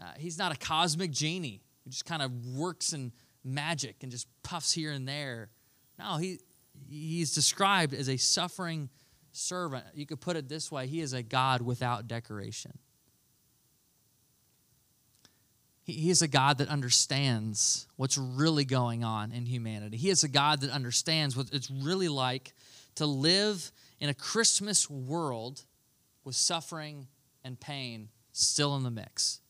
Uh, 0.00 0.04
he's 0.18 0.38
not 0.38 0.52
a 0.52 0.56
cosmic 0.56 1.10
genie 1.10 1.62
who 1.84 1.90
just 1.90 2.04
kind 2.04 2.22
of 2.22 2.32
works 2.46 2.92
in 2.92 3.12
magic 3.44 3.96
and 4.02 4.10
just 4.10 4.26
puffs 4.42 4.72
here 4.72 4.90
and 4.90 5.06
there. 5.06 5.50
No, 5.98 6.16
he, 6.16 6.40
he's 6.88 7.34
described 7.34 7.94
as 7.94 8.08
a 8.08 8.16
suffering 8.16 8.88
servant. 9.30 9.84
You 9.94 10.06
could 10.06 10.20
put 10.20 10.36
it 10.36 10.48
this 10.48 10.70
way 10.72 10.86
He 10.86 11.00
is 11.00 11.12
a 11.12 11.22
God 11.22 11.62
without 11.62 12.08
decoration. 12.08 12.72
He, 15.84 16.10
is 16.10 16.22
a 16.22 16.28
God 16.28 16.58
that 16.58 16.68
understands 16.68 17.88
what's 17.96 18.16
really 18.16 18.64
going 18.64 19.02
on 19.02 19.32
in 19.32 19.46
humanity. 19.46 19.96
He 19.96 20.10
is 20.10 20.22
a 20.22 20.28
God 20.28 20.60
that 20.60 20.70
understands 20.70 21.36
what 21.36 21.48
it's 21.52 21.70
really 21.70 22.08
like 22.08 22.52
to 22.96 23.06
live 23.06 23.72
in 23.98 24.08
a 24.08 24.14
Christmas 24.14 24.88
world 24.88 25.64
with 26.24 26.36
suffering 26.36 27.08
and 27.42 27.58
pain 27.58 28.08
still 28.30 28.76
in 28.76 28.84
the 28.84 28.90
mix. 28.90 29.40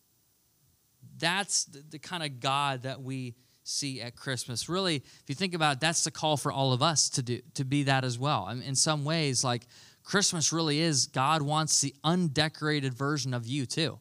That's 1.18 1.64
the, 1.64 1.84
the 1.90 1.98
kind 1.98 2.22
of 2.22 2.40
God 2.40 2.82
that 2.84 3.02
we 3.02 3.34
see 3.64 4.00
at 4.00 4.16
Christmas. 4.16 4.68
Really, 4.68 4.96
if 4.96 5.24
you 5.28 5.34
think 5.34 5.54
about 5.54 5.76
it, 5.76 5.80
that's 5.80 6.04
the 6.04 6.10
call 6.10 6.36
for 6.36 6.50
all 6.50 6.72
of 6.72 6.82
us 6.82 7.10
to 7.10 7.22
do 7.22 7.40
to 7.54 7.64
be 7.64 7.84
that 7.84 8.04
as 8.04 8.18
well. 8.18 8.46
I 8.48 8.54
mean, 8.54 8.64
in 8.64 8.74
some 8.74 9.04
ways, 9.04 9.44
like 9.44 9.66
Christmas 10.02 10.52
really 10.52 10.80
is 10.80 11.06
God 11.06 11.42
wants 11.42 11.80
the 11.80 11.94
undecorated 12.02 12.94
version 12.94 13.34
of 13.34 13.46
you 13.46 13.66
too. 13.66 14.00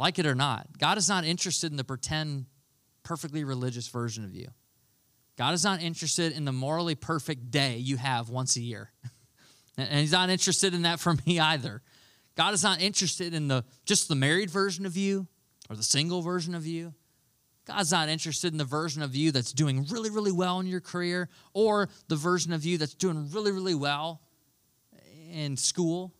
Like 0.00 0.18
it 0.18 0.24
or 0.24 0.34
not, 0.34 0.66
God 0.78 0.96
is 0.96 1.10
not 1.10 1.26
interested 1.26 1.70
in 1.70 1.76
the 1.76 1.84
pretend, 1.84 2.46
perfectly 3.02 3.44
religious 3.44 3.86
version 3.86 4.24
of 4.24 4.34
you. 4.34 4.48
God 5.36 5.52
is 5.52 5.62
not 5.62 5.82
interested 5.82 6.32
in 6.32 6.46
the 6.46 6.52
morally 6.52 6.94
perfect 6.94 7.50
day 7.50 7.76
you 7.76 7.98
have 7.98 8.30
once 8.30 8.56
a 8.56 8.62
year. 8.62 8.92
and 9.76 10.00
He's 10.00 10.12
not 10.12 10.30
interested 10.30 10.72
in 10.72 10.82
that 10.82 11.00
for 11.00 11.16
me 11.26 11.38
either. 11.38 11.82
God 12.34 12.54
is 12.54 12.62
not 12.62 12.80
interested 12.80 13.34
in 13.34 13.48
the 13.48 13.62
just 13.84 14.08
the 14.08 14.14
married 14.14 14.48
version 14.48 14.86
of 14.86 14.96
you 14.96 15.26
or 15.68 15.76
the 15.76 15.82
single 15.82 16.22
version 16.22 16.54
of 16.54 16.66
you. 16.66 16.94
God's 17.66 17.92
not 17.92 18.08
interested 18.08 18.52
in 18.52 18.58
the 18.58 18.64
version 18.64 19.02
of 19.02 19.14
you 19.14 19.32
that's 19.32 19.52
doing 19.52 19.84
really, 19.90 20.08
really 20.08 20.32
well 20.32 20.60
in 20.60 20.66
your 20.66 20.80
career 20.80 21.28
or 21.52 21.90
the 22.08 22.16
version 22.16 22.54
of 22.54 22.64
you 22.64 22.78
that's 22.78 22.94
doing 22.94 23.30
really, 23.32 23.52
really 23.52 23.74
well 23.74 24.22
in 25.30 25.58
school. 25.58 26.14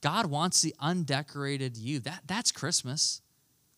God 0.00 0.26
wants 0.26 0.62
the 0.62 0.74
undecorated 0.78 1.76
you. 1.76 2.00
That, 2.00 2.22
that's 2.26 2.52
Christmas. 2.52 3.22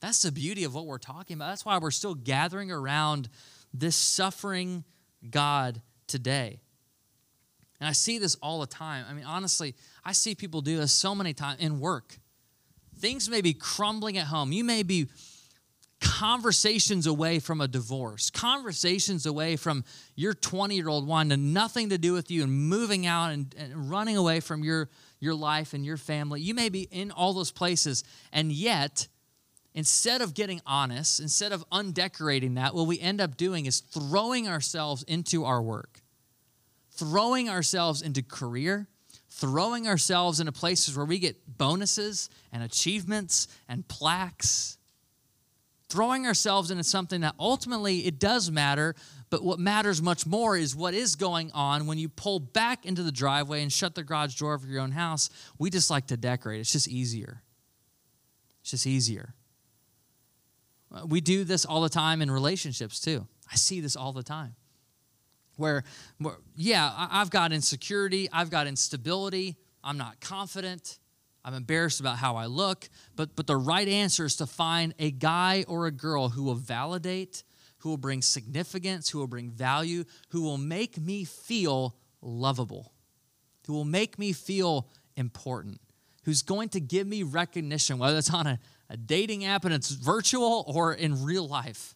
That's 0.01 0.23
the 0.23 0.33
beauty 0.33 0.65
of 0.65 0.75
what 0.75 0.87
we're 0.87 0.99
talking 0.99 1.35
about. 1.35 1.49
That's 1.49 1.65
why 1.65 1.79
we're 1.79 1.91
still 1.91 2.15
gathering 2.15 2.71
around 2.71 3.29
this 3.73 3.97
suffering 3.97 4.85
God 5.29 5.83
today. 6.07 6.61
And 7.81 7.89
I 7.89 7.93
see 7.93 8.19
this 8.19 8.35
all 8.37 8.61
the 8.61 8.67
time. 8.67 9.05
I 9.09 9.13
mean, 9.13 9.25
honestly, 9.25 9.75
I 10.05 10.13
see 10.13 10.35
people 10.35 10.61
do 10.61 10.77
this 10.77 10.93
so 10.93 11.15
many 11.15 11.33
times 11.33 11.61
in 11.61 11.81
work. 11.81 12.19
Things 12.99 13.29
may 13.29 13.41
be 13.41 13.53
crumbling 13.53 14.19
at 14.19 14.27
home. 14.27 14.53
You 14.53 14.65
may 14.65 14.83
be 14.83 15.09
conversations 16.01 17.07
away 17.07 17.39
from 17.39 17.61
a 17.61 17.69
divorce, 17.69 18.31
conversations 18.31 19.27
away 19.27 19.57
from 19.57 19.85
your 20.15 20.33
20 20.35 20.75
year 20.75 20.89
old 20.89 21.07
wanting 21.07 21.53
nothing 21.53 21.89
to 21.91 21.99
do 21.99 22.13
with 22.13 22.31
you 22.31 22.43
and 22.43 22.53
moving 22.53 23.07
out 23.07 23.31
and, 23.31 23.55
and, 23.59 23.91
running 23.91 24.17
away 24.17 24.41
from 24.41 24.63
your, 24.63 24.89
your 25.19 25.35
life 25.35 25.75
and 25.75 25.85
your 25.85 25.97
family. 25.97 26.41
You 26.41 26.55
may 26.55 26.69
be 26.69 26.83
in 26.83 27.11
all 27.11 27.33
those 27.33 27.51
places, 27.51 28.05
and 28.33 28.53
yet, 28.53 29.09
instead 29.75 30.21
of 30.21 30.35
getting 30.35 30.61
honest, 30.67 31.21
instead 31.21 31.53
of 31.53 31.65
undecorating 31.73 32.55
that, 32.55 32.75
what 32.75 32.87
we 32.87 33.01
end 33.01 33.21
up 33.21 33.37
doing 33.37 33.67
is 33.67 33.81
throwing 33.81 34.49
ourselves 34.49 35.03
into 35.05 35.45
our 35.45 35.63
work, 35.63 36.01
throwing 36.93 37.49
ourselves 37.49 38.03
into 38.03 38.23
career. 38.23 38.89
Throwing 39.31 39.87
ourselves 39.87 40.41
into 40.41 40.51
places 40.51 40.97
where 40.97 41.07
we 41.07 41.21
get 41.21 41.59
bonuses 41.59 42.29
and 42.51 42.63
achievements 42.63 43.47
and 43.69 43.87
plaques 43.87 44.78
throwing 45.89 46.27
ourselves 46.27 46.71
into 46.71 46.85
something 46.85 47.23
that 47.23 47.35
ultimately 47.39 48.07
it 48.07 48.19
does 48.19 48.51
matter, 48.51 48.95
but 49.31 49.43
what 49.43 49.59
matters 49.59 50.03
much 50.03 50.27
more 50.27 50.57
is 50.57 50.77
what 50.77 50.95
is 50.95 51.17
going 51.17 51.51
on 51.53 51.87
when 51.87 51.99
you 51.99 52.09
pull 52.09 52.39
back 52.39 52.85
into 52.85 53.03
the 53.03 53.13
driveway 53.13 53.63
and 53.63 53.73
shut 53.73 53.95
the 53.95 54.03
garage 54.03 54.35
door 54.37 54.55
of 54.55 54.65
your 54.65 54.81
own 54.81 54.93
house. 54.93 55.31
We 55.59 55.71
just 55.71 55.91
like 55.91 56.07
to 56.09 56.17
decorate, 56.17 56.61
it's 56.61 56.73
just 56.73 56.89
easier. 56.89 57.43
It's 58.61 58.71
just 58.71 58.87
easier. 58.87 59.35
Uh, 60.95 61.07
we 61.07 61.21
do 61.21 61.45
this 61.45 61.65
all 61.65 61.81
the 61.81 61.89
time 61.89 62.23
in 62.23 62.31
relationships 62.31 63.01
too. 63.01 63.27
I 63.51 63.57
see 63.57 63.81
this 63.81 63.97
all 63.97 64.13
the 64.13 64.23
time. 64.23 64.55
Where, 65.57 65.85
where 66.19 66.37
yeah, 66.55 66.93
I've 66.97 67.31
got 67.31 67.53
insecurity, 67.53 68.29
I've 68.33 68.51
got 68.51 68.67
instability, 68.67 69.57
I'm 69.83 69.99
not 69.99 70.21
confident. 70.21 70.99
I'm 71.45 71.55
embarrassed 71.55 72.01
about 72.01 72.19
how 72.19 72.37
I 72.37 72.47
look, 72.47 72.89
but, 73.17 73.35
but 73.37 73.47
the 73.47 73.57
right 73.57 73.89
answer 73.89 74.25
is 74.25 74.37
to 74.37 74.47
find 74.47 74.95
a 74.99 75.11
guy 75.11 75.65
or 75.69 75.87
a 75.87 75.91
girl 75.91 76.31
who 76.31 76.43
will 76.43 76.55
validate, 76.55 77.43
who 77.79 77.91
will 77.91 77.97
bring 77.97 78.23
significance, 78.23 79.09
who 79.09 79.19
will 79.19 79.27
bring 79.27 79.51
value, 79.51 80.05
who 80.31 80.43
will 80.43 80.59
make 80.59 80.99
me 80.99 81.25
feel 81.25 81.97
lovable, 82.21 82.93
who 83.67 83.73
will 83.73 83.85
make 83.85 84.19
me 84.19 84.33
feel 84.33 84.89
important, 85.17 85.81
who's 86.25 86.43
going 86.43 86.69
to 86.71 86.81
give 86.81 87.07
me 87.07 87.23
recognition, 87.23 87.99
whether 87.99 88.19
it's 88.19 88.33
on 88.33 88.47
a, 88.47 88.59
a 88.91 88.97
dating 88.97 89.45
app 89.45 89.65
and 89.65 89.73
it's 89.73 89.91
virtual 89.91 90.65
or 90.67 90.93
in 90.93 91.25
real 91.25 91.47
life. 91.47 91.95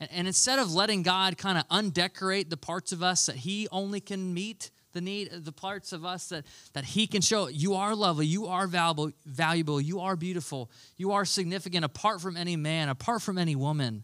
And, 0.00 0.08
and 0.12 0.26
instead 0.26 0.58
of 0.58 0.72
letting 0.72 1.02
God 1.02 1.36
kind 1.36 1.58
of 1.58 1.64
undecorate 1.70 2.50
the 2.50 2.56
parts 2.56 2.92
of 2.92 3.02
us 3.02 3.26
that 3.26 3.36
He 3.36 3.68
only 3.70 4.00
can 4.00 4.32
meet, 4.32 4.70
the 4.98 5.04
need, 5.04 5.30
the 5.30 5.52
parts 5.52 5.92
of 5.92 6.04
us 6.04 6.28
that, 6.30 6.44
that 6.72 6.84
He 6.84 7.06
can 7.06 7.22
show. 7.22 7.46
You 7.46 7.74
are 7.74 7.94
lovely, 7.94 8.26
you 8.26 8.46
are 8.46 8.66
valuable, 8.66 9.12
valuable, 9.24 9.80
you 9.80 10.00
are 10.00 10.16
beautiful, 10.16 10.70
you 10.96 11.12
are 11.12 11.24
significant 11.24 11.84
apart 11.84 12.20
from 12.20 12.36
any 12.36 12.56
man, 12.56 12.88
apart 12.88 13.22
from 13.22 13.38
any 13.38 13.54
woman. 13.54 14.02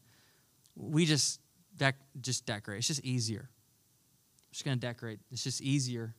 We 0.77 1.05
just, 1.05 1.41
dec- 1.77 1.95
just 2.21 2.47
decorate. 2.47 2.79
It's 2.79 2.87
just 2.87 3.05
easier. 3.05 3.49
I'm 3.51 4.53
just 4.53 4.65
to 4.65 4.77
decorate. 4.77 5.19
It's 5.33 5.43
just 5.43 5.61
easier. 5.61 6.15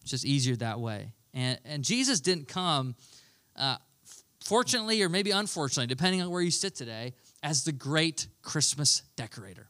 It's 0.00 0.10
just 0.10 0.24
easier 0.24 0.56
that 0.56 0.80
way. 0.80 1.12
And, 1.34 1.58
and 1.66 1.84
Jesus 1.84 2.20
didn't 2.20 2.48
come, 2.48 2.94
uh, 3.56 3.76
fortunately 4.42 5.02
or 5.02 5.10
maybe 5.10 5.32
unfortunately, 5.32 5.86
depending 5.86 6.22
on 6.22 6.30
where 6.30 6.40
you 6.40 6.50
sit 6.50 6.74
today, 6.74 7.12
as 7.42 7.64
the 7.64 7.72
great 7.72 8.28
Christmas 8.42 9.02
decorator. 9.16 9.68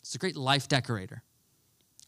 It's 0.00 0.12
the 0.12 0.18
great 0.18 0.36
life 0.36 0.66
decorator. 0.66 1.22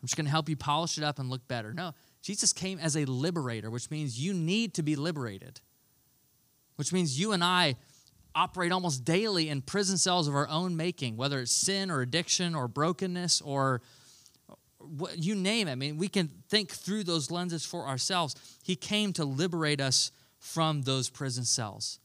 I'm 0.00 0.06
just 0.06 0.16
going 0.16 0.24
to 0.24 0.30
help 0.30 0.48
you 0.48 0.56
polish 0.56 0.96
it 0.98 1.04
up 1.04 1.18
and 1.18 1.28
look 1.28 1.46
better. 1.46 1.74
No, 1.74 1.92
Jesus 2.22 2.52
came 2.52 2.78
as 2.78 2.96
a 2.96 3.04
liberator, 3.04 3.70
which 3.70 3.90
means 3.90 4.18
you 4.18 4.32
need 4.32 4.74
to 4.74 4.82
be 4.82 4.96
liberated, 4.96 5.60
which 6.76 6.92
means 6.92 7.20
you 7.20 7.32
and 7.32 7.44
I 7.44 7.76
operate 8.34 8.72
almost 8.72 9.04
daily 9.04 9.48
in 9.48 9.60
prison 9.60 9.98
cells 9.98 10.28
of 10.28 10.34
our 10.34 10.48
own 10.48 10.76
making, 10.76 11.16
whether 11.16 11.40
it's 11.40 11.52
sin 11.52 11.90
or 11.90 12.00
addiction 12.00 12.54
or 12.54 12.68
brokenness 12.68 13.40
or 13.40 13.82
what, 14.78 15.18
you 15.18 15.34
name 15.34 15.68
it. 15.68 15.72
I 15.72 15.74
mean, 15.74 15.98
we 15.98 16.08
can 16.08 16.30
think 16.48 16.70
through 16.70 17.04
those 17.04 17.30
lenses 17.30 17.66
for 17.66 17.86
ourselves. 17.86 18.34
He 18.62 18.76
came 18.76 19.12
to 19.14 19.24
liberate 19.24 19.80
us 19.80 20.10
from 20.38 20.82
those 20.82 21.10
prison 21.10 21.44
cells. 21.44 21.98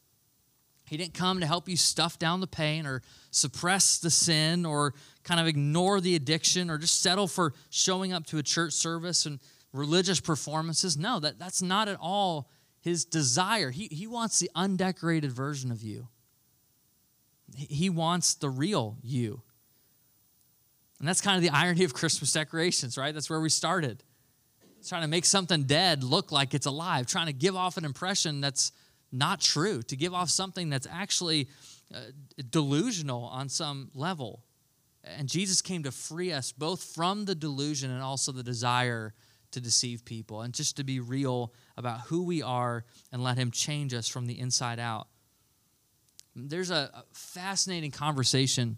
He 0.88 0.98
didn't 0.98 1.15
come 1.15 1.39
to 1.39 1.48
help 1.48 1.67
you 1.67 1.78
stuff 1.78 2.19
down 2.19 2.41
the 2.41 2.48
pain 2.48 2.86
or 2.86 3.02
suppress 3.32 3.98
the 3.98 4.12
sin 4.12 4.65
or 4.65 4.93
kind 5.24 5.39
of 5.39 5.48
ignore 5.48 6.00
the 6.00 6.15
addiction 6.15 6.69
or 6.69 6.78
just 6.78 7.02
settle 7.02 7.28
for 7.28 7.54
showing 7.71 8.13
up 8.13 8.26
to 8.28 8.38
a 8.38 8.43
church 8.43 8.74
service 8.74 9.26
and 9.26 9.39
religious 9.74 10.19
performances. 10.19 10.95
No, 10.95 11.19
that, 11.19 11.39
that's 11.39 11.62
not 11.62 11.88
at 11.88 11.98
all 12.00 12.50
his 12.82 13.04
desire. 13.04 13.71
He, 13.71 13.88
he 13.88 14.06
wants 14.06 14.39
the 14.39 14.50
undecorated 14.54 15.32
version 15.32 15.71
of 15.71 15.82
you, 15.82 16.08
he 17.56 17.89
wants 17.89 18.36
the 18.36 18.50
real 18.50 18.98
you. 19.02 19.41
And 21.00 21.08
that's 21.08 21.19
kind 21.19 21.36
of 21.36 21.43
the 21.43 21.50
irony 21.50 21.84
of 21.84 21.93
Christmas 21.93 22.32
decorations, 22.32 22.98
right? 22.98 23.13
That's 23.13 23.30
where 23.30 23.41
we 23.41 23.50
started. 23.50 24.04
It's 24.80 24.88
trying 24.88 25.02
to 25.02 25.08
make 25.08 25.26
something 25.26 25.63
dead 25.63 26.04
look 26.04 26.32
like 26.32 26.54
it's 26.54 26.67
alive, 26.67 27.06
trying 27.06 27.26
to 27.26 27.34
give 27.34 27.56
off 27.56 27.76
an 27.76 27.84
impression 27.84 28.39
that's 28.39 28.71
not 29.15 29.41
true, 29.41 29.82
to 29.84 29.95
give 29.95 30.13
off 30.13 30.30
something 30.30 30.69
that's 30.69 30.88
actually 30.91 31.47
uh, 31.93 31.99
delusional 32.49 33.23
on 33.23 33.49
some 33.49 33.89
level. 33.93 34.43
And 35.04 35.30
Jesus 35.30 35.62
came 35.62 35.84
to 35.84 35.91
free 35.91 36.32
us 36.32 36.51
both 36.51 36.84
from 36.84 37.25
the 37.25 37.36
delusion 37.36 37.91
and 37.91 38.01
also 38.01 38.32
the 38.32 38.43
desire 38.43 39.13
to 39.51 39.62
deceive 39.62 40.04
people 40.04 40.41
and 40.41 40.54
just 40.54 40.78
to 40.78 40.84
be 40.84 40.99
real 40.99 41.54
about 41.78 42.01
who 42.01 42.23
we 42.23 42.41
are 42.41 42.84
and 43.12 43.23
let 43.23 43.38
Him 43.38 43.51
change 43.51 43.93
us 43.93 44.08
from 44.08 44.28
the 44.28 44.39
inside 44.39 44.80
out. 44.80 45.08
There's 46.36 46.71
a 46.71 47.06
fascinating 47.13 47.91
conversation 47.91 48.78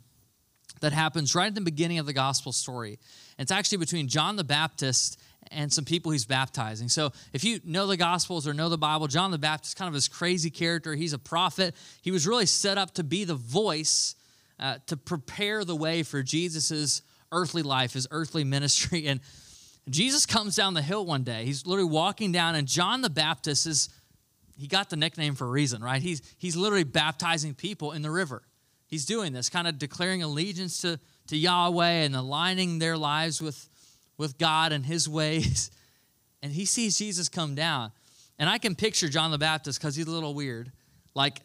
that 0.81 0.93
happens 0.93 1.33
right 1.33 1.47
at 1.47 1.55
the 1.55 1.61
beginning 1.61 1.97
of 1.97 2.05
the 2.05 2.13
gospel 2.13 2.51
story. 2.51 2.99
It's 3.39 3.51
actually 3.51 3.79
between 3.79 4.07
John 4.07 4.35
the 4.35 4.43
Baptist 4.43 5.19
and 5.51 5.71
some 5.71 5.85
people 5.85 6.11
he's 6.11 6.25
baptizing. 6.25 6.89
So 6.89 7.11
if 7.33 7.43
you 7.43 7.59
know 7.63 7.87
the 7.87 7.97
Gospels 7.97 8.47
or 8.47 8.53
know 8.53 8.69
the 8.69 8.77
Bible, 8.77 9.07
John 9.07 9.31
the 9.31 9.37
Baptist, 9.37 9.71
is 9.71 9.73
kind 9.75 9.87
of 9.87 9.93
this 9.93 10.07
crazy 10.07 10.49
character. 10.49 10.95
He's 10.95 11.13
a 11.13 11.19
prophet. 11.19 11.75
He 12.01 12.11
was 12.11 12.27
really 12.27 12.45
set 12.45 12.77
up 12.77 12.93
to 12.95 13.03
be 13.03 13.23
the 13.23 13.35
voice 13.35 14.15
uh, 14.59 14.77
to 14.87 14.97
prepare 14.97 15.63
the 15.63 15.75
way 15.75 16.03
for 16.03 16.23
Jesus's 16.23 17.01
earthly 17.31 17.61
life, 17.61 17.93
his 17.93 18.07
earthly 18.11 18.43
ministry. 18.45 19.07
And 19.07 19.19
Jesus 19.89 20.25
comes 20.25 20.55
down 20.55 20.73
the 20.73 20.81
hill 20.81 21.05
one 21.05 21.23
day. 21.23 21.45
He's 21.45 21.65
literally 21.65 21.89
walking 21.89 22.31
down, 22.31 22.55
and 22.55 22.67
John 22.67 23.01
the 23.01 23.09
Baptist 23.09 23.65
is, 23.65 23.89
he 24.57 24.67
got 24.67 24.89
the 24.89 24.97
nickname 24.97 25.35
for 25.35 25.45
a 25.45 25.49
reason, 25.49 25.83
right? 25.83 26.01
He's, 26.01 26.21
he's 26.37 26.55
literally 26.55 26.83
baptizing 26.83 27.53
people 27.53 27.93
in 27.93 28.01
the 28.01 28.11
river. 28.11 28.43
He's 28.87 29.05
doing 29.05 29.33
this, 29.33 29.49
kind 29.49 29.67
of 29.67 29.77
declaring 29.77 30.23
allegiance 30.23 30.81
to, 30.81 30.99
to 31.27 31.37
Yahweh 31.37 32.03
and 32.03 32.15
aligning 32.15 32.79
their 32.79 32.97
lives 32.97 33.41
with, 33.41 33.69
with 34.17 34.37
God 34.37 34.71
and 34.71 34.85
his 34.85 35.07
ways. 35.07 35.71
And 36.43 36.51
he 36.51 36.65
sees 36.65 36.99
Jesus 36.99 37.29
come 37.29 37.55
down. 37.55 37.91
And 38.37 38.47
I 38.47 38.59
can 38.59 38.75
picture 38.75 39.09
John 39.09 39.31
the 39.31 39.39
Baptist 39.39 39.79
because 39.79 39.95
he's 39.95 40.05
a 40.05 40.11
little 40.11 40.35
weird. 40.35 40.71
Like 41.15 41.41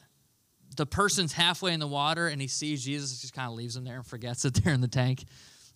the 0.77 0.87
person's 0.87 1.33
halfway 1.33 1.73
in 1.73 1.81
the 1.81 1.87
water 1.87 2.29
and 2.29 2.41
he 2.41 2.47
sees 2.47 2.85
Jesus, 2.85 3.21
just 3.21 3.33
kind 3.33 3.49
of 3.49 3.55
leaves 3.55 3.77
him 3.77 3.85
there 3.85 3.97
and 3.97 4.07
forgets 4.07 4.43
that 4.43 4.55
they're 4.63 4.75
in 4.75 4.81
the 4.81 4.89
tank. 4.89 5.25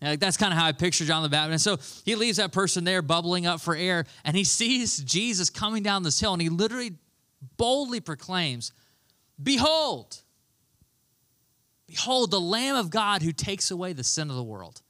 And 0.00 0.10
like 0.10 0.20
that's 0.20 0.36
kind 0.36 0.52
of 0.52 0.58
how 0.58 0.66
I 0.66 0.72
picture 0.72 1.04
John 1.04 1.22
the 1.22 1.28
Baptist. 1.28 1.66
And 1.66 1.80
so 1.80 2.02
he 2.04 2.14
leaves 2.14 2.36
that 2.36 2.52
person 2.52 2.84
there 2.84 3.00
bubbling 3.00 3.46
up 3.46 3.60
for 3.60 3.74
air 3.74 4.04
and 4.24 4.36
he 4.36 4.44
sees 4.44 4.98
Jesus 4.98 5.48
coming 5.48 5.82
down 5.82 6.02
this 6.02 6.20
hill 6.20 6.34
and 6.34 6.42
he 6.42 6.50
literally 6.50 6.96
boldly 7.56 8.00
proclaims, 8.00 8.72
Behold, 9.42 10.22
behold 11.86 12.30
the 12.30 12.40
Lamb 12.40 12.76
of 12.76 12.90
God 12.90 13.22
who 13.22 13.32
takes 13.32 13.70
away 13.70 13.92
the 13.92 14.04
sin 14.04 14.28
of 14.28 14.36
the 14.36 14.44
world. 14.44 14.82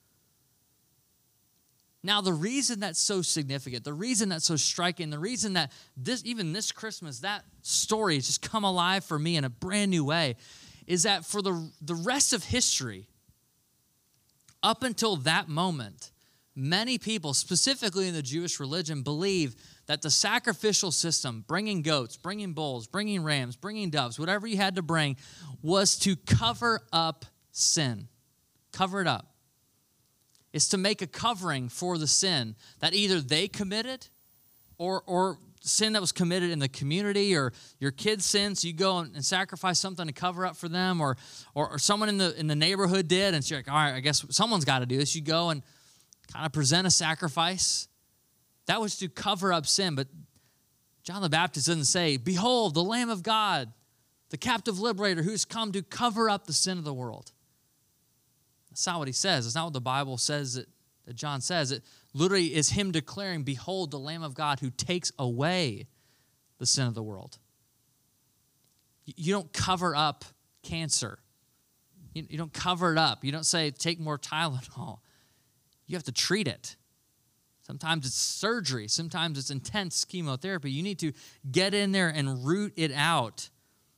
Now, 2.07 2.21
the 2.21 2.33
reason 2.33 2.79
that's 2.79 3.01
so 3.01 3.21
significant, 3.21 3.83
the 3.83 3.93
reason 3.93 4.29
that's 4.29 4.45
so 4.45 4.55
striking, 4.55 5.11
the 5.11 5.19
reason 5.19 5.55
that 5.55 5.73
this, 5.97 6.23
even 6.25 6.53
this 6.53 6.71
Christmas, 6.71 7.19
that 7.19 7.43
story 7.63 8.15
has 8.15 8.29
just 8.29 8.49
come 8.49 8.63
alive 8.63 9.03
for 9.05 9.19
me 9.19 9.37
in 9.37 9.43
a 9.43 9.51
brand 9.51 9.91
new 9.91 10.05
way, 10.05 10.37
is 10.87 11.03
that 11.03 11.25
for 11.25 11.43
the, 11.43 11.69
the 11.83 11.97
rest 11.97 12.33
of 12.33 12.45
history, 12.45 13.09
up 14.63 14.85
until 14.85 15.17
that 15.17 15.49
moment, 15.49 16.13
many 16.55 16.97
people, 16.97 17.35
specifically 17.35 18.07
in 18.07 18.15
the 18.15 18.23
Jewish 18.23 18.61
religion, 18.61 19.03
believe 19.03 19.57
that 19.87 20.01
the 20.01 20.11
sacrificial 20.11 20.93
system, 20.93 21.45
bringing 21.49 21.83
goats, 21.83 22.17
bringing 22.17 22.53
bulls, 22.53 22.87
bringing 22.87 23.25
rams, 23.25 23.57
bringing 23.57 23.91
doves, 23.91 24.17
whatever 24.17 24.47
you 24.47 24.57
had 24.57 24.77
to 24.77 24.83
bring, 24.83 25.17
was 25.61 25.99
to 25.99 26.15
cover 26.15 26.83
up 26.93 27.25
sin. 27.51 28.07
Cover 28.71 29.01
it 29.01 29.09
up 29.09 29.36
is 30.53 30.69
to 30.69 30.79
make 30.79 31.03
a 31.03 31.07
covering 31.07 31.69
for 31.69 31.99
the 31.99 32.07
sin 32.07 32.57
that 32.81 32.95
either 32.95 33.21
they 33.21 33.49
committed 33.49 34.07
or, 34.79 35.03
or 35.07 35.39
sin 35.61 35.93
that 35.95 36.01
was 36.01 36.13
committed 36.13 36.51
in 36.51 36.59
the 36.59 36.69
community 36.69 37.37
or 37.37 37.53
your 37.81 37.91
kids' 37.91 38.25
sin, 38.25 38.55
so 38.55 38.69
you 38.69 38.75
go 38.75 38.99
and 38.99 39.25
sacrifice 39.25 39.79
something 39.79 40.07
to 40.07 40.13
cover 40.13 40.47
up 40.47 40.57
for 40.57 40.69
them, 40.69 41.01
or, 41.01 41.17
or, 41.55 41.71
or 41.71 41.79
someone 41.79 42.09
in 42.09 42.19
the, 42.19 42.39
in 42.39 42.47
the 42.47 42.57
neighborhood 42.57 43.09
did, 43.09 43.35
and 43.35 43.45
so 43.45 43.55
you're 43.55 43.59
like, 43.61 43.71
all 43.71 43.75
right, 43.75 43.95
I 43.95 44.01
guess 44.01 44.25
someone's 44.31 44.65
got 44.65 44.81
to 44.81 44.87
do 44.87 44.97
this. 44.97 45.15
You 45.15 45.23
go 45.23 45.51
and 45.51 45.63
kind 46.33 46.47
of 46.47 46.53
present 46.53 46.87
a 46.87 46.91
sacrifice. 46.91 47.89
That 48.67 48.81
was 48.81 48.97
to 48.99 49.09
cover 49.09 49.53
up 49.53 49.67
sin, 49.67 49.95
but 49.95 50.09
John 51.03 51.23
the 51.23 51.29
Baptist 51.29 51.69
doesn't 51.69 51.85
say, 51.85 52.17
Behold, 52.17 52.75
the 52.75 52.83
Lamb 52.83 53.11
of 53.11 53.23
God, 53.23 53.73
the 54.31 54.37
captive 54.37 54.81
liberator 54.81 55.23
who's 55.23 55.45
come 55.45 55.71
to 55.73 55.83
cover 55.83 56.29
up 56.29 56.47
the 56.47 56.53
sin 56.53 56.79
of 56.79 56.85
the 56.85 56.95
world. 56.95 57.31
That's 58.77 58.87
not 58.87 58.99
what 58.99 59.09
he 59.09 59.13
says. 59.13 59.47
It's 59.47 59.55
not 59.55 59.65
what 59.65 59.73
the 59.73 59.81
Bible 59.81 60.19
says 60.19 60.53
that, 60.53 60.67
that 61.07 61.17
John 61.17 61.41
says. 61.41 61.73
It 61.73 61.83
literally 62.13 62.55
is 62.55 62.69
him 62.69 62.93
declaring, 62.93 63.43
Behold, 63.43 63.91
the 63.91 63.99
Lamb 63.99 64.23
of 64.23 64.35
God 64.35 64.61
who 64.61 64.69
takes 64.69 65.11
away 65.19 65.87
the 66.59 66.67
sin 66.67 66.87
of 66.87 66.93
the 66.93 67.03
world. 67.03 67.39
You 69.07 69.33
don't 69.33 69.51
cover 69.51 69.97
up 69.97 70.27
cancer. 70.63 71.19
You, 72.13 72.27
you 72.29 72.37
don't 72.37 72.53
cover 72.53 72.93
it 72.93 72.99
up. 72.99 73.25
You 73.25 73.33
don't 73.33 73.47
say, 73.47 73.71
Take 73.71 73.99
more 73.99 74.19
Tylenol. 74.19 74.99
You 75.87 75.97
have 75.97 76.05
to 76.05 76.13
treat 76.13 76.47
it. 76.47 76.77
Sometimes 77.63 78.05
it's 78.05 78.15
surgery, 78.15 78.89
sometimes 78.89 79.39
it's 79.39 79.51
intense 79.51 80.05
chemotherapy. 80.05 80.71
You 80.71 80.83
need 80.83 80.99
to 80.99 81.13
get 81.51 81.73
in 81.73 81.93
there 81.93 82.11
and 82.11 82.45
root 82.45 82.75
it 82.77 82.93
out, 82.93 83.49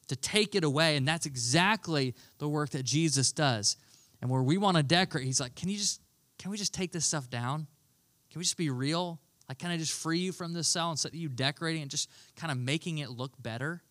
to 0.06 0.14
take 0.14 0.54
it 0.54 0.62
away. 0.62 0.94
And 0.94 1.08
that's 1.08 1.26
exactly 1.26 2.14
the 2.38 2.48
work 2.48 2.70
that 2.70 2.84
Jesus 2.84 3.32
does. 3.32 3.76
And 4.20 4.30
where 4.30 4.42
we 4.42 4.58
want 4.58 4.76
to 4.76 4.82
decorate, 4.82 5.24
he's 5.24 5.40
like, 5.40 5.54
Can 5.54 5.68
you 5.68 5.78
just 5.78 6.00
can 6.38 6.50
we 6.50 6.56
just 6.56 6.72
take 6.72 6.92
this 6.92 7.04
stuff 7.04 7.28
down? 7.28 7.66
Can 8.30 8.38
we 8.38 8.44
just 8.44 8.56
be 8.56 8.70
real? 8.70 9.20
Like, 9.48 9.58
can 9.58 9.70
I 9.70 9.76
just 9.76 9.92
free 9.92 10.18
you 10.18 10.32
from 10.32 10.52
this 10.52 10.68
cell 10.68 10.90
instead 10.90 11.08
of 11.08 11.14
you 11.16 11.28
decorating 11.28 11.82
and 11.82 11.90
just 11.90 12.10
kind 12.36 12.52
of 12.52 12.58
making 12.58 12.98
it 12.98 13.10
look 13.10 13.32
better? 13.42 13.82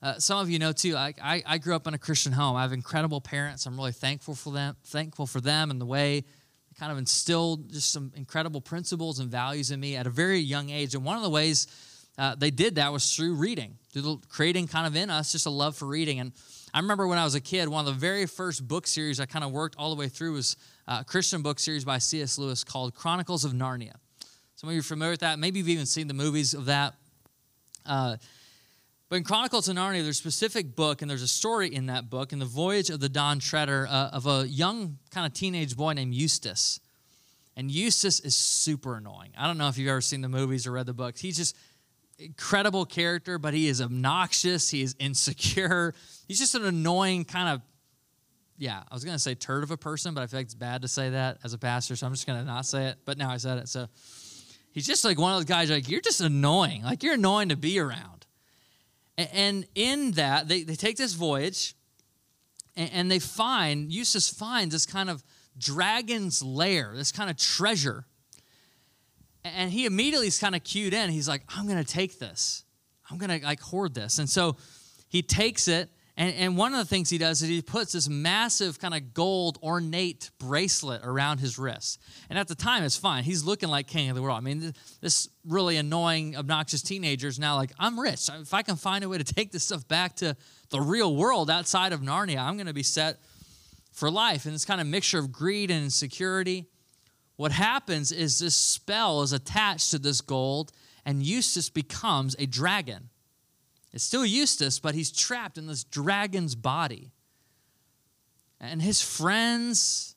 Uh, 0.00 0.18
some 0.18 0.38
of 0.38 0.48
you 0.48 0.60
know 0.60 0.70
too. 0.70 0.96
I, 0.96 1.12
I, 1.20 1.42
I 1.44 1.58
grew 1.58 1.74
up 1.74 1.86
in 1.88 1.94
a 1.94 1.98
Christian 1.98 2.32
home. 2.32 2.54
I 2.54 2.62
have 2.62 2.72
incredible 2.72 3.20
parents. 3.20 3.66
I'm 3.66 3.76
really 3.76 3.92
thankful 3.92 4.34
for 4.34 4.52
them. 4.52 4.76
Thankful 4.84 5.26
for 5.26 5.40
them 5.40 5.70
and 5.70 5.80
the 5.80 5.86
way 5.86 6.20
they 6.20 6.78
kind 6.78 6.92
of 6.92 6.98
instilled 6.98 7.72
just 7.72 7.90
some 7.90 8.12
incredible 8.14 8.60
principles 8.60 9.18
and 9.18 9.28
values 9.28 9.72
in 9.72 9.80
me 9.80 9.96
at 9.96 10.06
a 10.06 10.10
very 10.10 10.38
young 10.38 10.70
age. 10.70 10.94
And 10.94 11.04
one 11.04 11.16
of 11.16 11.24
the 11.24 11.30
ways 11.30 11.66
uh, 12.16 12.36
they 12.36 12.52
did 12.52 12.76
that 12.76 12.92
was 12.92 13.16
through 13.16 13.34
reading, 13.34 13.76
through 13.92 14.02
the, 14.02 14.16
creating 14.28 14.68
kind 14.68 14.86
of 14.86 14.94
in 14.94 15.10
us 15.10 15.32
just 15.32 15.46
a 15.46 15.50
love 15.50 15.74
for 15.76 15.86
reading. 15.86 16.20
And 16.20 16.32
I 16.74 16.80
remember 16.80 17.06
when 17.06 17.18
I 17.18 17.24
was 17.24 17.34
a 17.34 17.40
kid, 17.40 17.68
one 17.68 17.86
of 17.86 17.86
the 17.86 17.98
very 17.98 18.26
first 18.26 18.66
book 18.66 18.86
series 18.86 19.20
I 19.20 19.26
kind 19.26 19.44
of 19.44 19.52
worked 19.52 19.76
all 19.78 19.88
the 19.90 19.98
way 19.98 20.08
through 20.08 20.34
was 20.34 20.56
a 20.86 21.02
Christian 21.02 21.40
book 21.40 21.58
series 21.58 21.84
by 21.84 21.98
C.S. 21.98 22.38
Lewis 22.38 22.62
called 22.62 22.94
Chronicles 22.94 23.44
of 23.44 23.52
Narnia. 23.52 23.94
Some 24.56 24.68
of 24.68 24.74
you 24.74 24.80
are 24.80 24.82
familiar 24.82 25.12
with 25.12 25.20
that. 25.20 25.38
Maybe 25.38 25.60
you've 25.60 25.68
even 25.68 25.86
seen 25.86 26.08
the 26.08 26.14
movies 26.14 26.52
of 26.52 26.66
that. 26.66 26.94
Uh, 27.86 28.16
but 29.08 29.16
in 29.16 29.24
Chronicles 29.24 29.68
of 29.68 29.76
Narnia, 29.76 30.02
there's 30.02 30.08
a 30.08 30.14
specific 30.14 30.76
book, 30.76 31.00
and 31.00 31.10
there's 31.10 31.22
a 31.22 31.28
story 31.28 31.74
in 31.74 31.86
that 31.86 32.10
book, 32.10 32.32
in 32.34 32.38
the 32.38 32.44
voyage 32.44 32.90
of 32.90 33.00
the 33.00 33.08
Dawn 33.08 33.38
Treader, 33.38 33.86
uh, 33.88 34.10
of 34.10 34.26
a 34.26 34.46
young 34.46 34.98
kind 35.10 35.26
of 35.26 35.32
teenage 35.32 35.74
boy 35.74 35.94
named 35.94 36.12
Eustace. 36.12 36.80
And 37.56 37.70
Eustace 37.70 38.20
is 38.20 38.36
super 38.36 38.96
annoying. 38.96 39.30
I 39.38 39.46
don't 39.46 39.56
know 39.56 39.68
if 39.68 39.78
you've 39.78 39.88
ever 39.88 40.02
seen 40.02 40.20
the 40.20 40.28
movies 40.28 40.66
or 40.66 40.72
read 40.72 40.86
the 40.86 40.92
books. 40.92 41.20
He's 41.20 41.38
just 41.38 41.56
incredible 42.18 42.84
character, 42.84 43.38
but 43.38 43.54
he 43.54 43.68
is 43.68 43.80
obnoxious. 43.80 44.70
He 44.70 44.82
is 44.82 44.96
insecure. 44.98 45.94
He's 46.28 46.38
just 46.38 46.54
an 46.54 46.64
annoying 46.64 47.24
kind 47.24 47.48
of, 47.48 47.62
yeah, 48.56 48.82
I 48.90 48.94
was 48.94 49.04
going 49.04 49.14
to 49.14 49.20
say 49.22 49.34
turd 49.34 49.62
of 49.62 49.70
a 49.70 49.76
person, 49.76 50.14
but 50.14 50.22
I 50.22 50.26
feel 50.26 50.40
like 50.40 50.46
it's 50.46 50.54
bad 50.54 50.82
to 50.82 50.88
say 50.88 51.10
that 51.10 51.38
as 51.44 51.52
a 51.52 51.58
pastor, 51.58 51.94
so 51.94 52.06
I'm 52.06 52.12
just 52.12 52.26
going 52.26 52.40
to 52.40 52.44
not 52.44 52.66
say 52.66 52.86
it. 52.86 52.98
But 53.04 53.18
now 53.18 53.30
I 53.30 53.36
said 53.36 53.58
it. 53.58 53.68
So 53.68 53.86
he's 54.72 54.86
just 54.86 55.04
like 55.04 55.18
one 55.18 55.32
of 55.32 55.38
those 55.38 55.44
guys, 55.44 55.70
like, 55.70 55.88
you're 55.88 56.00
just 56.00 56.20
annoying. 56.20 56.82
Like, 56.82 57.02
you're 57.02 57.14
annoying 57.14 57.50
to 57.50 57.56
be 57.56 57.78
around. 57.78 58.26
And 59.16 59.66
in 59.74 60.12
that, 60.12 60.48
they, 60.48 60.62
they 60.62 60.76
take 60.76 60.96
this 60.96 61.12
voyage 61.12 61.74
and 62.76 63.10
they 63.10 63.18
find, 63.18 63.92
Eustace 63.92 64.28
finds 64.28 64.72
this 64.72 64.86
kind 64.86 65.10
of 65.10 65.24
dragon's 65.56 66.40
lair, 66.42 66.92
this 66.94 67.10
kind 67.10 67.28
of 67.28 67.36
treasure 67.36 68.06
and 69.54 69.70
he 69.70 69.86
immediately 69.86 70.26
is 70.26 70.38
kind 70.38 70.54
of 70.54 70.64
cued 70.64 70.94
in. 70.94 71.10
He's 71.10 71.28
like, 71.28 71.42
I'm 71.48 71.66
going 71.66 71.82
to 71.82 71.92
take 71.92 72.18
this. 72.18 72.64
I'm 73.10 73.18
going 73.18 73.40
to 73.40 73.44
like 73.46 73.60
hoard 73.60 73.94
this. 73.94 74.18
And 74.18 74.28
so 74.28 74.56
he 75.08 75.22
takes 75.22 75.68
it. 75.68 75.90
And, 76.16 76.34
and 76.34 76.56
one 76.56 76.72
of 76.72 76.80
the 76.80 76.84
things 76.84 77.10
he 77.10 77.18
does 77.18 77.42
is 77.42 77.48
he 77.48 77.62
puts 77.62 77.92
this 77.92 78.08
massive 78.08 78.80
kind 78.80 78.92
of 78.92 79.14
gold 79.14 79.58
ornate 79.62 80.30
bracelet 80.38 81.02
around 81.04 81.38
his 81.38 81.58
wrist. 81.58 82.00
And 82.28 82.36
at 82.36 82.48
the 82.48 82.56
time, 82.56 82.82
it's 82.82 82.96
fine. 82.96 83.22
He's 83.22 83.44
looking 83.44 83.68
like 83.68 83.86
king 83.86 84.10
of 84.10 84.16
the 84.16 84.22
world. 84.22 84.36
I 84.36 84.40
mean, 84.40 84.74
this 85.00 85.28
really 85.46 85.76
annoying, 85.76 86.36
obnoxious 86.36 86.82
teenager 86.82 87.28
is 87.28 87.38
now 87.38 87.54
like, 87.54 87.70
I'm 87.78 88.00
rich. 88.00 88.28
If 88.40 88.52
I 88.52 88.62
can 88.62 88.74
find 88.74 89.04
a 89.04 89.08
way 89.08 89.18
to 89.18 89.24
take 89.24 89.52
this 89.52 89.62
stuff 89.62 89.86
back 89.86 90.16
to 90.16 90.36
the 90.70 90.80
real 90.80 91.14
world 91.14 91.50
outside 91.50 91.92
of 91.92 92.00
Narnia, 92.00 92.38
I'm 92.38 92.56
going 92.56 92.66
to 92.66 92.74
be 92.74 92.82
set 92.82 93.18
for 93.92 94.10
life. 94.10 94.44
And 94.44 94.54
this 94.54 94.64
kind 94.64 94.80
of 94.80 94.88
mixture 94.88 95.20
of 95.20 95.30
greed 95.30 95.70
and 95.70 95.84
insecurity 95.84 96.66
what 97.38 97.52
happens 97.52 98.10
is 98.10 98.40
this 98.40 98.56
spell 98.56 99.22
is 99.22 99.32
attached 99.32 99.92
to 99.92 99.98
this 100.00 100.20
gold, 100.20 100.72
and 101.06 101.22
Eustace 101.22 101.70
becomes 101.70 102.34
a 102.36 102.46
dragon. 102.46 103.10
It's 103.92 104.02
still 104.02 104.26
Eustace, 104.26 104.80
but 104.80 104.96
he's 104.96 105.12
trapped 105.12 105.56
in 105.56 105.68
this 105.68 105.84
dragon's 105.84 106.56
body. 106.56 107.12
And 108.60 108.82
his 108.82 109.00
friends, 109.00 110.16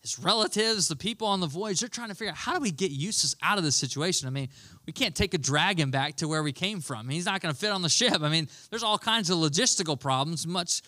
his 0.00 0.18
relatives, 0.18 0.88
the 0.88 0.96
people 0.96 1.26
on 1.26 1.40
the 1.40 1.46
voyage, 1.46 1.80
they're 1.80 1.90
trying 1.90 2.08
to 2.08 2.14
figure 2.14 2.30
out 2.30 2.38
how 2.38 2.54
do 2.54 2.60
we 2.60 2.70
get 2.70 2.90
Eustace 2.90 3.36
out 3.42 3.58
of 3.58 3.64
this 3.64 3.76
situation? 3.76 4.26
I 4.26 4.30
mean, 4.30 4.48
we 4.86 4.94
can't 4.94 5.14
take 5.14 5.34
a 5.34 5.38
dragon 5.38 5.90
back 5.90 6.16
to 6.16 6.26
where 6.26 6.42
we 6.42 6.52
came 6.52 6.80
from. 6.80 7.06
He's 7.10 7.26
not 7.26 7.42
going 7.42 7.52
to 7.52 7.60
fit 7.60 7.70
on 7.70 7.82
the 7.82 7.90
ship. 7.90 8.22
I 8.22 8.30
mean, 8.30 8.48
there's 8.70 8.82
all 8.82 8.96
kinds 8.96 9.28
of 9.28 9.36
logistical 9.36 10.00
problems, 10.00 10.46
much, 10.46 10.80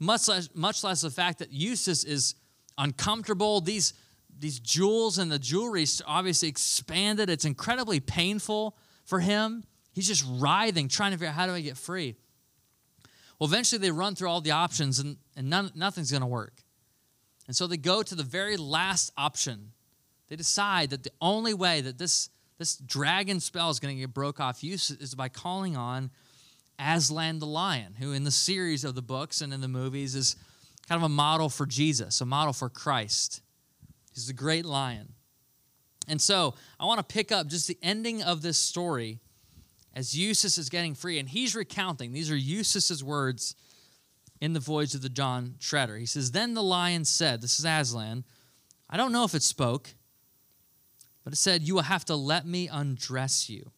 much 0.00 0.26
less, 0.26 0.48
much 0.52 0.82
less 0.82 1.02
the 1.02 1.10
fact 1.10 1.38
that 1.38 1.52
Eustace 1.52 2.02
is 2.02 2.34
uncomfortable. 2.76 3.60
These 3.60 3.92
these 4.38 4.60
jewels 4.60 5.18
and 5.18 5.30
the 5.30 5.38
jewelry 5.38 5.84
obviously 6.06 6.48
expanded. 6.48 7.28
It's 7.30 7.44
incredibly 7.44 8.00
painful 8.00 8.76
for 9.04 9.20
him. 9.20 9.64
He's 9.92 10.06
just 10.06 10.24
writhing, 10.28 10.88
trying 10.88 11.12
to 11.12 11.18
figure 11.18 11.28
out 11.28 11.34
how 11.34 11.46
do 11.46 11.52
I 11.52 11.60
get 11.60 11.76
free. 11.76 12.14
Well, 13.38 13.48
eventually 13.48 13.80
they 13.80 13.90
run 13.90 14.14
through 14.14 14.28
all 14.28 14.40
the 14.40 14.50
options 14.50 14.98
and, 14.98 15.16
and 15.36 15.48
none, 15.48 15.70
nothing's 15.74 16.10
going 16.10 16.22
to 16.22 16.26
work. 16.26 16.62
And 17.46 17.56
so 17.56 17.66
they 17.66 17.76
go 17.76 18.02
to 18.02 18.14
the 18.14 18.22
very 18.22 18.56
last 18.56 19.12
option. 19.16 19.72
They 20.28 20.36
decide 20.36 20.90
that 20.90 21.02
the 21.02 21.12
only 21.20 21.54
way 21.54 21.80
that 21.80 21.98
this, 21.98 22.30
this 22.58 22.76
dragon 22.76 23.40
spell 23.40 23.70
is 23.70 23.80
going 23.80 23.96
to 23.96 24.00
get 24.00 24.12
broke 24.12 24.40
off 24.40 24.62
use 24.62 24.90
is 24.90 25.14
by 25.14 25.28
calling 25.28 25.76
on 25.76 26.10
Aslan 26.78 27.38
the 27.38 27.46
lion, 27.46 27.94
who 27.98 28.12
in 28.12 28.24
the 28.24 28.30
series 28.30 28.84
of 28.84 28.94
the 28.94 29.02
books 29.02 29.40
and 29.40 29.52
in 29.52 29.60
the 29.60 29.68
movies 29.68 30.14
is 30.14 30.36
kind 30.88 30.98
of 30.98 31.04
a 31.04 31.08
model 31.08 31.48
for 31.48 31.66
Jesus, 31.66 32.20
a 32.20 32.26
model 32.26 32.52
for 32.52 32.68
Christ. 32.68 33.42
He's 34.18 34.26
the 34.26 34.32
great 34.32 34.64
lion. 34.64 35.12
And 36.08 36.20
so 36.20 36.54
I 36.80 36.86
want 36.86 36.98
to 36.98 37.04
pick 37.04 37.30
up 37.30 37.46
just 37.46 37.68
the 37.68 37.78
ending 37.84 38.20
of 38.20 38.42
this 38.42 38.58
story 38.58 39.20
as 39.94 40.18
Eustace 40.18 40.58
is 40.58 40.68
getting 40.68 40.96
free. 40.96 41.20
And 41.20 41.28
he's 41.28 41.54
recounting, 41.54 42.12
these 42.12 42.28
are 42.28 42.36
Eustace's 42.36 43.04
words 43.04 43.54
in 44.40 44.54
the 44.54 44.60
voyage 44.60 44.96
of 44.96 45.02
the 45.02 45.08
Dawn 45.08 45.54
Treader. 45.60 45.96
He 45.96 46.04
says, 46.04 46.32
Then 46.32 46.54
the 46.54 46.64
lion 46.64 47.04
said, 47.04 47.42
This 47.42 47.60
is 47.60 47.64
Aslan, 47.64 48.24
I 48.90 48.96
don't 48.96 49.12
know 49.12 49.22
if 49.22 49.36
it 49.36 49.44
spoke, 49.44 49.90
but 51.22 51.32
it 51.32 51.36
said, 51.36 51.62
You 51.62 51.76
will 51.76 51.82
have 51.82 52.04
to 52.06 52.16
let 52.16 52.44
me 52.44 52.66
undress 52.66 53.48
you. 53.48 53.70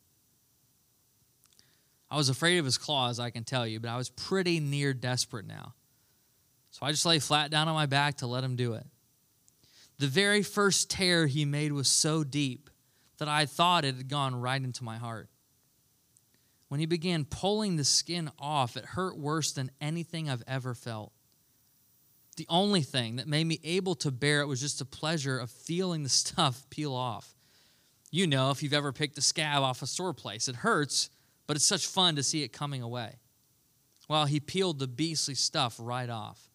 I 2.11 2.17
was 2.17 2.31
afraid 2.31 2.57
of 2.57 2.65
his 2.65 2.79
claws, 2.79 3.21
I 3.21 3.29
can 3.29 3.45
tell 3.45 3.67
you, 3.67 3.79
but 3.79 3.91
I 3.91 3.99
was 3.99 4.09
pretty 4.09 4.59
near 4.59 4.95
desperate 4.95 5.47
now. 5.47 5.75
So 6.71 6.87
I 6.87 6.93
just 6.93 7.05
lay 7.05 7.19
flat 7.19 7.51
down 7.51 7.69
on 7.69 7.75
my 7.75 7.85
back 7.85 8.17
to 8.17 8.27
let 8.27 8.43
him 8.43 8.57
do 8.57 8.73
it. 8.73 8.87
The 10.01 10.07
very 10.07 10.43
first 10.43 10.89
tear 10.89 11.27
he 11.27 11.45
made 11.45 11.73
was 11.73 11.87
so 11.87 12.25
deep 12.25 12.71
that 13.19 13.29
I 13.29 13.45
thought 13.45 13.85
it 13.85 13.97
had 13.97 14.09
gone 14.09 14.35
right 14.35 14.61
into 14.61 14.83
my 14.83 14.97
heart. 14.97 15.29
When 16.69 16.81
he 16.81 16.87
began 16.87 17.27
pulling 17.27 17.77
the 17.77 17.85
skin 17.85 18.31
off, 18.39 18.79
it 18.79 18.85
hurt 18.87 19.19
worse 19.19 19.53
than 19.53 19.71
anything 19.79 20.31
I've 20.31 20.43
ever 20.47 20.73
felt. 20.73 21.13
The 22.39 22.47
only 22.49 22.81
thing 22.81 23.17
that 23.17 23.29
made 23.29 23.45
me 23.45 23.61
able 23.63 23.95
to 23.97 24.11
bear 24.11 24.41
it 24.41 24.47
was 24.47 24.63
just 24.63 24.79
the 24.79 24.87
pleasure 24.87 25.39
of 25.39 25.51
feeling 25.51 26.03
the 26.03 26.09
stuff 26.23 26.65
peel 26.71 26.95
off. 26.95 27.35
You 28.11 28.27
know, 28.27 28.51
if 28.51 28.63
you've 28.63 28.73
ever 28.73 28.95
picked 28.95 29.19
a 29.19 29.23
scab 29.23 29.63
off 29.63 29.83
a 29.83 29.87
sore 29.87 30.15
place, 30.15 30.49
it 30.49 30.57
hurts, 30.57 31.11
but 31.47 31.57
it's 31.59 31.67
such 31.67 31.87
fun 31.87 32.17
to 32.17 32.23
see 32.23 32.43
it 32.43 32.55
coming 32.55 32.81
away. 32.81 33.19
Well, 34.09 34.25
he 34.25 34.41
peeled 34.41 34.79
the 34.79 34.89
beastly 34.89 35.35
stuff 35.35 35.77
right 35.79 36.09
off. 36.09 36.50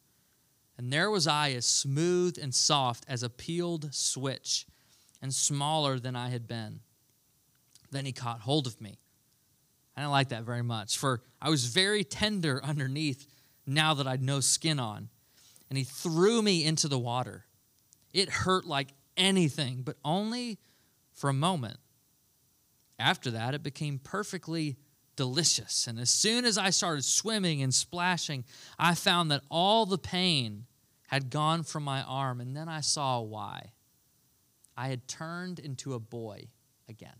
And 0.77 0.91
there 0.91 1.09
was 1.09 1.27
I, 1.27 1.51
as 1.51 1.65
smooth 1.65 2.38
and 2.41 2.53
soft 2.53 3.05
as 3.07 3.23
a 3.23 3.29
peeled 3.29 3.93
switch, 3.93 4.65
and 5.21 5.33
smaller 5.33 5.99
than 5.99 6.15
I 6.15 6.29
had 6.29 6.47
been. 6.47 6.81
Then 7.91 8.05
he 8.05 8.11
caught 8.11 8.41
hold 8.41 8.67
of 8.67 8.79
me. 8.81 8.99
I 9.95 10.01
didn't 10.01 10.11
like 10.11 10.29
that 10.29 10.43
very 10.43 10.61
much, 10.61 10.97
for 10.97 11.21
I 11.41 11.49
was 11.49 11.65
very 11.65 12.03
tender 12.03 12.63
underneath 12.63 13.25
now 13.65 13.93
that 13.93 14.07
I'd 14.07 14.21
no 14.21 14.41
skin 14.41 14.79
on. 14.79 15.09
And 15.69 15.77
he 15.77 15.83
threw 15.83 16.41
me 16.41 16.65
into 16.65 16.88
the 16.88 16.99
water. 16.99 17.45
It 18.13 18.29
hurt 18.29 18.65
like 18.65 18.89
anything, 19.17 19.81
but 19.81 19.97
only 20.03 20.59
for 21.13 21.29
a 21.29 21.33
moment. 21.33 21.77
After 22.99 23.31
that, 23.31 23.53
it 23.53 23.63
became 23.63 23.99
perfectly 23.99 24.77
delicious. 25.15 25.88
And 25.88 25.99
as 25.99 26.10
soon 26.10 26.45
as 26.45 26.58
I 26.58 26.69
started 26.69 27.04
swimming 27.04 27.62
and 27.62 27.73
splashing, 27.73 28.45
I 28.78 28.95
found 28.95 29.32
that 29.32 29.41
all 29.49 29.86
the 29.86 29.97
pain 29.97 30.65
had 31.08 31.30
gone 31.30 31.63
from 31.63 31.84
my 31.84 32.01
arm. 32.04 32.41
And 32.41 32.56
then 32.56 32.67
I 32.67 32.82
saw 32.82 33.21
why. 33.21 33.71
I 34.78 34.88
had 34.88 35.08
turned 35.08 35.60
into 35.60 35.93
a 35.93 35.99
boy 35.99 36.47
again. 36.89 37.15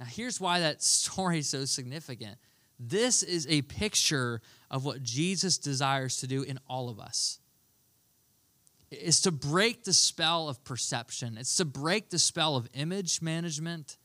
Now, 0.00 0.06
here's 0.06 0.40
why 0.40 0.60
that 0.60 0.82
story 0.82 1.38
is 1.38 1.48
so 1.48 1.64
significant. 1.64 2.38
This 2.78 3.22
is 3.22 3.46
a 3.48 3.62
picture 3.62 4.40
of 4.70 4.84
what 4.84 5.02
Jesus 5.02 5.58
desires 5.58 6.16
to 6.18 6.26
do 6.26 6.42
in 6.42 6.58
all 6.68 6.88
of 6.88 6.98
us. 6.98 7.38
It's 8.90 9.22
to 9.22 9.32
break 9.32 9.84
the 9.84 9.92
spell 9.92 10.48
of 10.48 10.62
perception. 10.64 11.36
It's 11.38 11.56
to 11.56 11.64
break 11.64 12.10
the 12.10 12.18
spell 12.18 12.56
of 12.56 12.68
image 12.74 13.22
management. 13.22 13.96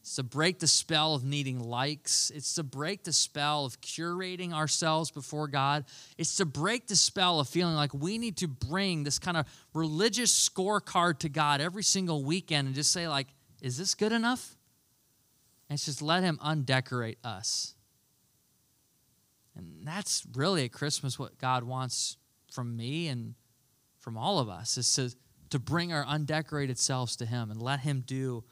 It's 0.00 0.16
to 0.16 0.22
break 0.22 0.58
the 0.58 0.66
spell 0.66 1.14
of 1.14 1.24
needing 1.24 1.60
likes. 1.60 2.32
It's 2.34 2.54
to 2.54 2.62
break 2.62 3.04
the 3.04 3.12
spell 3.12 3.66
of 3.66 3.80
curating 3.82 4.52
ourselves 4.52 5.10
before 5.10 5.46
God. 5.46 5.84
It's 6.16 6.36
to 6.36 6.46
break 6.46 6.86
the 6.86 6.96
spell 6.96 7.38
of 7.38 7.48
feeling 7.48 7.74
like 7.74 7.92
we 7.92 8.16
need 8.16 8.38
to 8.38 8.48
bring 8.48 9.04
this 9.04 9.18
kind 9.18 9.36
of 9.36 9.46
religious 9.74 10.32
scorecard 10.48 11.18
to 11.18 11.28
God 11.28 11.60
every 11.60 11.82
single 11.82 12.24
weekend 12.24 12.66
and 12.66 12.74
just 12.74 12.92
say, 12.92 13.08
like, 13.08 13.28
is 13.60 13.76
this 13.76 13.94
good 13.94 14.12
enough? 14.12 14.56
And 15.68 15.76
it's 15.76 15.84
just 15.84 16.00
let 16.00 16.22
Him 16.22 16.38
undecorate 16.40 17.18
us. 17.22 17.74
And 19.54 19.86
that's 19.86 20.26
really 20.34 20.64
at 20.64 20.72
Christmas 20.72 21.18
what 21.18 21.36
God 21.36 21.64
wants 21.64 22.16
from 22.50 22.74
me 22.74 23.08
and 23.08 23.34
from 23.98 24.16
all 24.16 24.38
of 24.38 24.48
us 24.48 24.78
is 24.78 24.94
to, 24.94 25.14
to 25.50 25.58
bring 25.58 25.92
our 25.92 26.06
undecorated 26.06 26.78
selves 26.78 27.16
to 27.16 27.26
Him 27.26 27.50
and 27.50 27.60
let 27.60 27.80
Him 27.80 28.02
do 28.06 28.44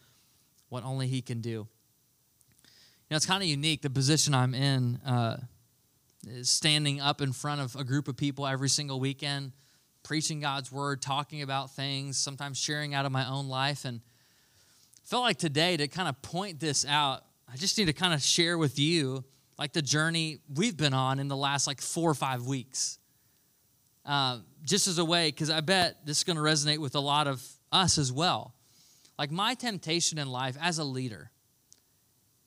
what 0.68 0.85
only 0.85 1.07
He 1.07 1.22
can 1.22 1.40
do. 1.40 1.50
You 1.50 3.14
know, 3.14 3.16
it's 3.16 3.26
kind 3.26 3.42
of 3.42 3.48
unique. 3.48 3.83
The 3.83 3.90
position 3.90 4.35
I'm 4.35 4.54
in 4.54 4.96
uh, 5.07 5.38
standing 6.42 7.00
up 7.00 7.20
in 7.20 7.33
front 7.33 7.61
of 7.61 7.74
a 7.76 7.85
group 7.85 8.09
of 8.09 8.16
people 8.16 8.46
every 8.46 8.68
single 8.68 9.00
weekend, 9.00 9.52
preaching 10.02 10.40
God's 10.40 10.70
word, 10.70 11.00
talking 11.00 11.42
about 11.42 11.70
things, 11.70 12.18
sometimes 12.18 12.59
sharing 12.59 12.94
out 12.94 13.07
of 13.07 13.12
my 13.12 13.26
own 13.26 13.48
life. 13.48 13.85
And 13.85 14.00
felt 15.04 15.22
like 15.22 15.38
today 15.38 15.76
to 15.78 15.88
kind 15.88 16.09
of 16.09 16.20
point 16.20 16.61
this 16.61 16.85
out, 16.87 17.24
I 17.50 17.57
just 17.57 17.78
need 17.78 17.87
to 17.87 17.94
kind 17.94 18.12
of 18.12 18.20
share 18.20 18.59
with 18.59 18.78
you 18.78 19.24
like 19.59 19.72
the 19.72 19.83
journey 19.83 20.40
we've 20.54 20.76
been 20.76 20.94
on 20.94 21.18
in 21.18 21.28
the 21.28 21.37
last 21.37 21.66
like 21.66 21.81
four 21.81 22.11
or 22.11 22.14
five 22.14 22.44
weeks. 22.46 22.98
Uh, 24.04 24.38
just 24.64 24.87
as 24.87 24.98
a 24.98 25.04
way, 25.04 25.28
because 25.28 25.50
I 25.50 25.61
bet 25.61 26.04
this 26.04 26.18
is 26.18 26.24
going 26.24 26.37
to 26.37 26.42
resonate 26.42 26.78
with 26.78 26.94
a 26.94 27.00
lot 27.00 27.26
of 27.26 27.42
us 27.72 27.98
as 27.98 28.12
well. 28.12 28.54
Like 29.18 29.31
my 29.33 29.54
temptation 29.54 30.18
in 30.18 30.28
life 30.31 30.57
as 30.61 30.78
a 30.78 30.85
leader 30.85 31.33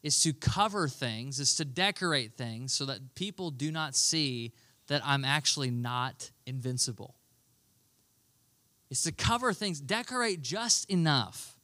is 0.01 0.23
to 0.23 0.33
cover 0.33 0.87
things, 0.87 1.39
is 1.39 1.55
to 1.57 1.65
decorate 1.65 2.37
things 2.37 2.73
so 2.73 2.85
that 2.85 3.13
people 3.13 3.51
do 3.51 3.71
not 3.71 3.95
see 3.95 4.53
that 4.87 5.01
I'm 5.05 5.25
actually 5.25 5.69
not 5.69 6.31
invincible. 6.45 7.15
It's 8.89 9.03
to 9.03 9.11
cover 9.11 9.53
things, 9.53 9.79
decorate 9.79 10.41
just 10.41 10.89
enough 10.89 11.57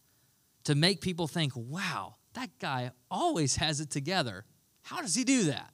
to 0.66 0.76
make 0.76 1.02
people 1.02 1.28
think, 1.28 1.54
wow, 1.56 2.16
that 2.34 2.50
guy 2.60 2.92
always 3.10 3.56
has 3.56 3.80
it 3.80 3.90
together. 3.90 4.46
How 4.84 5.02
does 5.02 5.16
he 5.16 5.24
do 5.24 5.46
that? 5.46 5.72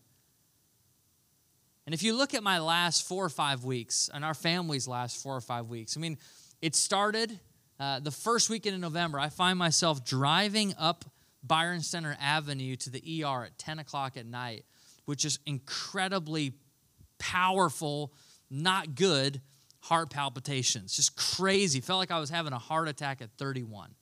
And 1.85 1.93
if 1.93 2.01
you 2.01 2.15
look 2.15 2.33
at 2.33 2.43
my 2.43 2.59
last 2.59 3.07
four 3.07 3.25
or 3.25 3.29
five 3.29 3.65
weeks 3.65 4.09
and 4.13 4.23
our 4.23 4.33
family's 4.33 4.87
last 4.87 5.21
four 5.21 5.35
or 5.35 5.41
five 5.41 5.67
weeks, 5.67 5.97
I 5.97 5.99
mean, 5.99 6.17
it 6.61 6.75
started 6.75 7.39
uh, 7.79 7.99
the 7.99 8.11
first 8.11 8.49
weekend 8.49 8.75
in 8.75 8.81
November, 8.81 9.19
I 9.19 9.29
find 9.29 9.57
myself 9.57 10.05
driving 10.05 10.73
up 10.77 11.05
Byron 11.43 11.81
Center 11.81 12.15
Avenue 12.21 12.75
to 12.77 12.89
the 12.89 13.23
ER 13.23 13.45
at 13.45 13.57
10 13.57 13.79
o'clock 13.79 14.15
at 14.17 14.25
night, 14.25 14.65
which 15.05 15.25
is 15.25 15.39
incredibly 15.45 16.53
powerful, 17.19 18.13
not 18.49 18.95
good 18.95 19.41
heart 19.81 20.09
palpitations. 20.09 20.95
Just 20.95 21.17
crazy. 21.17 21.81
Felt 21.81 21.99
like 21.99 22.11
I 22.11 22.19
was 22.19 22.29
having 22.29 22.53
a 22.53 22.59
heart 22.59 22.87
attack 22.87 23.21
at 23.21 23.29
31. 23.37 23.93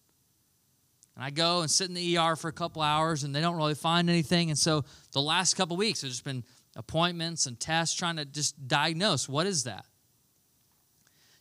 And 1.15 1.25
I 1.25 1.29
go 1.31 1.61
and 1.61 1.69
sit 1.69 1.87
in 1.87 1.95
the 1.95 2.17
ER 2.17 2.35
for 2.35 2.47
a 2.47 2.53
couple 2.53 2.81
hours 2.81 3.23
and 3.23 3.35
they 3.35 3.41
don't 3.41 3.57
really 3.57 3.75
find 3.75 4.09
anything. 4.09 4.49
And 4.49 4.57
so 4.57 4.85
the 5.11 5.21
last 5.21 5.55
couple 5.55 5.75
weeks, 5.75 6.01
there's 6.01 6.13
just 6.13 6.23
been 6.23 6.43
appointments 6.75 7.47
and 7.47 7.59
tests 7.59 7.95
trying 7.95 8.15
to 8.17 8.25
just 8.25 8.67
diagnose 8.67 9.27
what 9.27 9.45
is 9.45 9.63
that? 9.63 9.85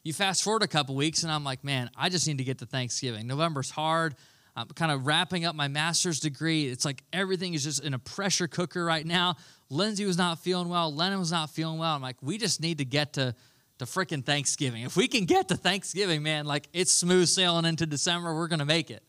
You 0.03 0.13
fast 0.13 0.43
forward 0.43 0.63
a 0.63 0.69
couple 0.69 0.95
weeks, 0.95 1.23
and 1.23 1.33
I'm 1.33 1.45
like, 1.45 1.63
man, 1.63 1.91
I 1.97 2.09
just 2.09 2.27
need 2.27 2.39
to 2.39 2.45
get 2.45 2.59
to 2.59 2.67
Thanksgiving. 2.67 3.27
November's 3.27 3.71
hard. 3.71 4.15
I'm 4.57 4.67
kind 4.69 4.91
of 4.91 5.07
wrapping 5.07 5.45
up 5.45 5.55
my 5.55 5.69
master's 5.69 6.21
degree. 6.21 6.67
It's 6.67 6.85
like 6.85 7.03
everything 7.13 7.55
is 7.55 7.65
just 7.65 7.85
in 7.85 7.95
a 7.95 7.99
pressure 7.99 8.49
cooker 8.49 8.85
right 8.85 9.07
now. 9.07 9.37
Lindsay 9.69 10.05
was 10.05 10.19
not 10.19 10.41
feeling 10.41 10.69
well. 10.69 10.93
Lennon 10.93 11.19
was 11.19 11.31
not 11.31 11.51
feeling 11.51 11.79
well. 11.79 11.95
I'm 11.95 12.03
like, 12.03 12.17
we 12.23 12.39
just 12.39 12.61
need 12.61 12.79
to 12.79 12.85
get 12.85 13.15
to, 13.15 13.35
to 13.79 13.85
freaking 13.85 14.25
Thanksgiving. 14.25 14.83
If 14.83 14.97
we 14.97 15.07
can 15.07 15.25
get 15.25 15.49
to 15.49 15.57
Thanksgiving, 15.57 16.23
man, 16.23 16.47
like 16.47 16.69
it's 16.73 16.91
smooth 16.91 17.29
sailing 17.29 17.65
into 17.65 17.87
December. 17.87 18.35
We're 18.35 18.49
to 18.49 18.65
make 18.65 18.91
it. 18.91 19.03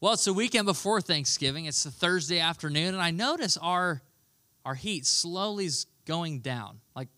Well, 0.00 0.12
it's 0.12 0.24
the 0.24 0.32
weekend 0.32 0.66
before 0.66 1.00
Thanksgiving. 1.00 1.64
It's 1.64 1.82
the 1.82 1.90
Thursday 1.90 2.38
afternoon, 2.38 2.94
and 2.94 3.02
I 3.02 3.10
notice 3.10 3.56
our, 3.56 4.00
our 4.64 4.76
heat 4.76 5.06
slowly 5.06 5.66
is 5.66 5.86
going 6.06 6.38
down. 6.38 6.80
Like 6.94 7.08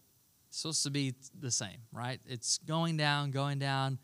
supposed 0.51 0.83
to 0.85 0.91
be 0.91 1.15
the 1.39 1.51
same, 1.51 1.79
right? 1.93 2.21
It's 2.27 2.59
going 2.59 2.97
down, 2.97 3.31
going 3.31 3.59
down, 3.59 3.99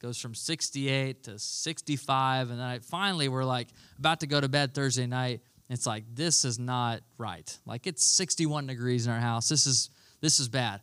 goes 0.00 0.18
from 0.18 0.34
68 0.34 1.24
to 1.24 1.38
65, 1.38 2.50
and 2.50 2.58
then 2.58 2.66
I, 2.66 2.78
finally 2.80 3.28
we're 3.28 3.44
like 3.44 3.68
about 3.98 4.20
to 4.20 4.26
go 4.26 4.40
to 4.40 4.48
bed 4.48 4.74
Thursday 4.74 5.06
night. 5.06 5.40
It's 5.68 5.86
like 5.86 6.04
this 6.14 6.44
is 6.44 6.58
not 6.58 7.00
right. 7.18 7.58
Like 7.66 7.86
it's 7.86 8.04
61 8.04 8.66
degrees 8.66 9.06
in 9.06 9.12
our 9.12 9.20
house. 9.20 9.48
This 9.48 9.66
is 9.66 9.90
this 10.20 10.40
is 10.40 10.48
bad. 10.48 10.80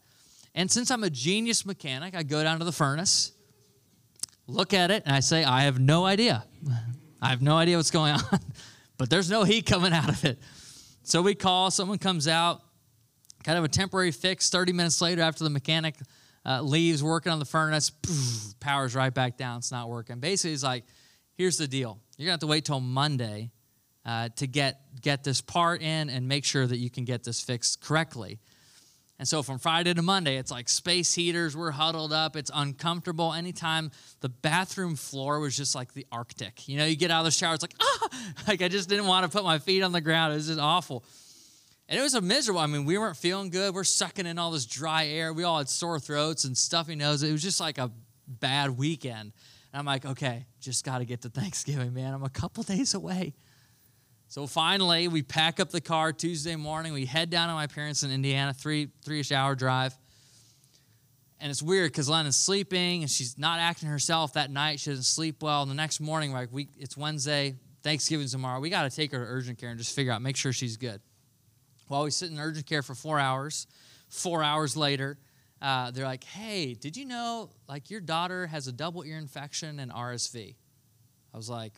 And 0.56 0.70
since 0.70 0.92
I'm 0.92 1.04
a 1.04 1.10
genius 1.10 1.66
mechanic, 1.66 2.16
I 2.16 2.24
go 2.24 2.44
down 2.44 2.60
to 2.60 2.66
the 2.66 2.72
furnace, 2.72 3.32
look 4.48 4.74
at 4.74 4.92
it, 4.92 5.04
and 5.06 5.16
I 5.16 5.20
say, 5.20 5.44
I 5.44 5.63
have 5.63 5.80
no 5.80 6.06
idea. 6.06 6.44
I 7.22 7.30
have 7.30 7.42
no 7.42 7.58
idea 7.58 7.78
what's 7.78 7.92
going 7.92 8.13
on, 8.32 8.39
but 8.98 9.10
there's 9.10 9.30
no 9.30 9.44
heat 9.44 9.66
coming 9.66 9.94
out 9.94 10.10
of 10.10 10.24
it. 10.26 10.39
So 11.04 11.22
we 11.22 11.36
call, 11.36 11.72
someone 11.72 11.98
comes 11.98 12.28
out, 12.28 12.62
kind 13.44 13.58
of 13.58 13.64
a 13.64 13.70
temporary 13.70 14.12
fix. 14.12 14.50
30 14.50 14.74
minutes 14.74 15.02
later, 15.02 15.22
after 15.22 15.44
the 15.44 15.50
mechanic 15.50 15.96
uh, 16.46 16.62
leaves 16.62 17.04
working 17.04 17.32
on 17.32 17.40
the 17.40 17.46
furnace, 17.46 17.90
poof, 17.90 18.56
power's 18.60 18.96
right 18.96 19.14
back 19.14 19.38
down. 19.38 19.60
It's 19.60 19.72
not 19.72 19.90
working. 19.90 20.20
Basically, 20.20 20.54
it's 20.54 20.64
like, 20.64 20.84
here's 21.36 21.58
the 21.58 21.68
deal 21.68 22.00
you're 22.18 22.26
going 22.26 22.30
to 22.30 22.34
have 22.34 22.40
to 22.42 22.48
wait 22.48 22.66
till 22.66 22.80
Monday 22.80 23.52
uh, 24.06 24.30
to 24.36 24.48
get 24.48 24.82
get 25.02 25.24
this 25.24 25.42
part 25.42 25.82
in 25.82 26.10
and 26.10 26.28
make 26.28 26.46
sure 26.46 26.66
that 26.66 26.78
you 26.78 26.90
can 26.90 27.06
get 27.06 27.24
this 27.24 27.42
fixed 27.42 27.82
correctly. 27.82 28.40
And 29.20 29.28
so 29.28 29.44
from 29.44 29.60
Friday 29.60 29.94
to 29.94 30.02
Monday, 30.02 30.38
it's 30.38 30.52
like 30.52 30.68
space 30.68 31.14
heaters, 31.14 31.56
we're 31.56 31.72
huddled 31.72 32.12
up, 32.12 32.36
it's 32.36 32.52
uncomfortable. 32.54 33.32
Anytime 33.32 33.92
the 34.22 34.30
bathroom 34.30 34.96
floor 34.96 35.40
was 35.40 35.56
just 35.56 35.76
like 35.76 35.94
the 35.94 36.06
Arctic. 36.12 36.68
You 36.68 36.78
know, 36.78 36.86
you 36.86 36.96
get 36.96 37.12
out 37.12 37.20
of 37.20 37.26
the 37.26 37.32
shower, 37.32 37.54
it's 37.54 37.64
like, 37.64 37.76
ah, 37.82 38.08
like 38.48 38.62
I 38.62 38.68
just 38.68 38.90
didn't 38.90 39.06
want 39.06 39.24
to 39.24 39.30
put 39.30 39.46
my 39.46 39.60
feet 39.60 39.84
on 39.84 39.92
the 39.92 40.02
ground. 40.02 40.34
It 40.34 40.38
was 40.38 40.48
just 40.48 40.60
awful. 40.60 41.06
And 41.89 42.00
it 42.00 42.02
was 42.02 42.13
a 42.13 42.22
miserable. 42.22 42.62
I 42.62 42.67
mean, 42.67 42.86
we 42.86 42.98
weren't 42.98 43.17
feeling 43.17 43.50
good. 43.50 43.74
We're 43.74 43.84
sucking 43.84 44.26
in 44.26 44.39
all 44.39 44.52
this 44.52 44.65
dry 44.65 45.08
air. 45.08 45.34
We 45.34 45.43
all 45.43 45.58
had 45.58 45.69
sore 45.69 46.00
throats 46.00 46.46
and 46.46 46.58
stuffy 46.58 46.96
noses. 46.96 47.30
It 47.30 47.32
was 47.32 47.41
just 47.41 47.60
like 47.60 47.78
a 47.78 47.91
bad 48.28 48.78
weekend. 48.78 49.34
And 49.74 49.80
I'm 49.80 49.86
like, 49.86 50.06
okay, 50.06 50.46
just 50.62 50.86
got 50.86 51.00
to 51.00 51.06
get 51.06 51.22
to 51.24 51.30
Thanksgiving, 51.30 51.93
man. 51.93 52.13
I'm 52.13 52.24
a 52.24 52.30
couple 52.30 52.63
days 52.63 52.93
away. 52.93 53.34
So 54.30 54.48
finally, 54.48 55.08
we 55.08 55.22
pack 55.22 55.60
up 55.60 55.69
the 55.69 55.82
car 55.82 56.12
Tuesday 56.12 56.56
morning. 56.56 56.93
We 56.93 57.06
head 57.06 57.30
down 57.30 57.50
to 57.50 57.54
my 57.54 57.67
parents 57.67 58.02
in 58.02 58.12
Indiana, 58.12 58.54
three 58.54 58.89
three-ish 59.04 59.32
hour 59.32 59.54
drive. 59.54 59.96
And 61.39 61.52
it's 61.52 61.62
weird 61.62 61.91
because 61.91 62.08
Lennon's 62.08 62.38
sleeping 62.38 63.02
and 63.02 63.12
she's 63.12 63.38
not 63.38 63.60
acting 63.60 63.89
herself 63.89 64.34
that 64.34 64.50
night. 64.50 64.80
She 64.80 64.89
doesn't 64.89 65.04
sleep 65.04 65.43
well. 65.43 65.62
And 65.62 65.69
the 65.69 65.76
next 65.76 66.00
morning, 66.00 66.32
like 66.32 66.48
we, 66.52 66.69
it's 66.80 66.96
Wednesday, 66.96 67.56
Thanksgiving 67.84 68.28
tomorrow. 68.28 68.62
We 68.62 68.69
got 68.69 68.89
to 68.89 68.96
take 68.96 69.12
her 69.12 69.19
to 69.19 69.26
urgent 69.26 69.60
care 69.60 69.69
and 69.69 69.78
just 69.78 69.93
figure 69.93 70.13
out, 70.13 70.22
make 70.22 70.38
sure 70.38 70.54
she's 70.54 70.78
good. 70.78 71.02
While 71.88 72.04
we 72.04 72.12
sit 72.12 72.32
in 72.32 72.39
urgent 72.39 72.65
care 72.65 72.82
for 72.82 72.96
four 72.96 73.19
hours, 73.19 73.67
four 74.10 74.43
hours 74.43 74.76
later, 74.78 75.17
uh, 75.62 75.91
they're 75.91 76.06
like, 76.06 76.24
"Hey, 76.24 76.74
did 76.74 76.98
you 76.98 77.06
know 77.06 77.50
like 77.67 77.89
your 77.89 78.02
daughter 78.02 78.48
has 78.48 78.67
a 78.67 78.72
double 78.72 79.04
ear 79.04 79.17
infection 79.17 79.80
and 79.80 79.91
RSV?" 79.91 80.56
I 81.34 81.38
was 81.38 81.50
like, 81.50 81.74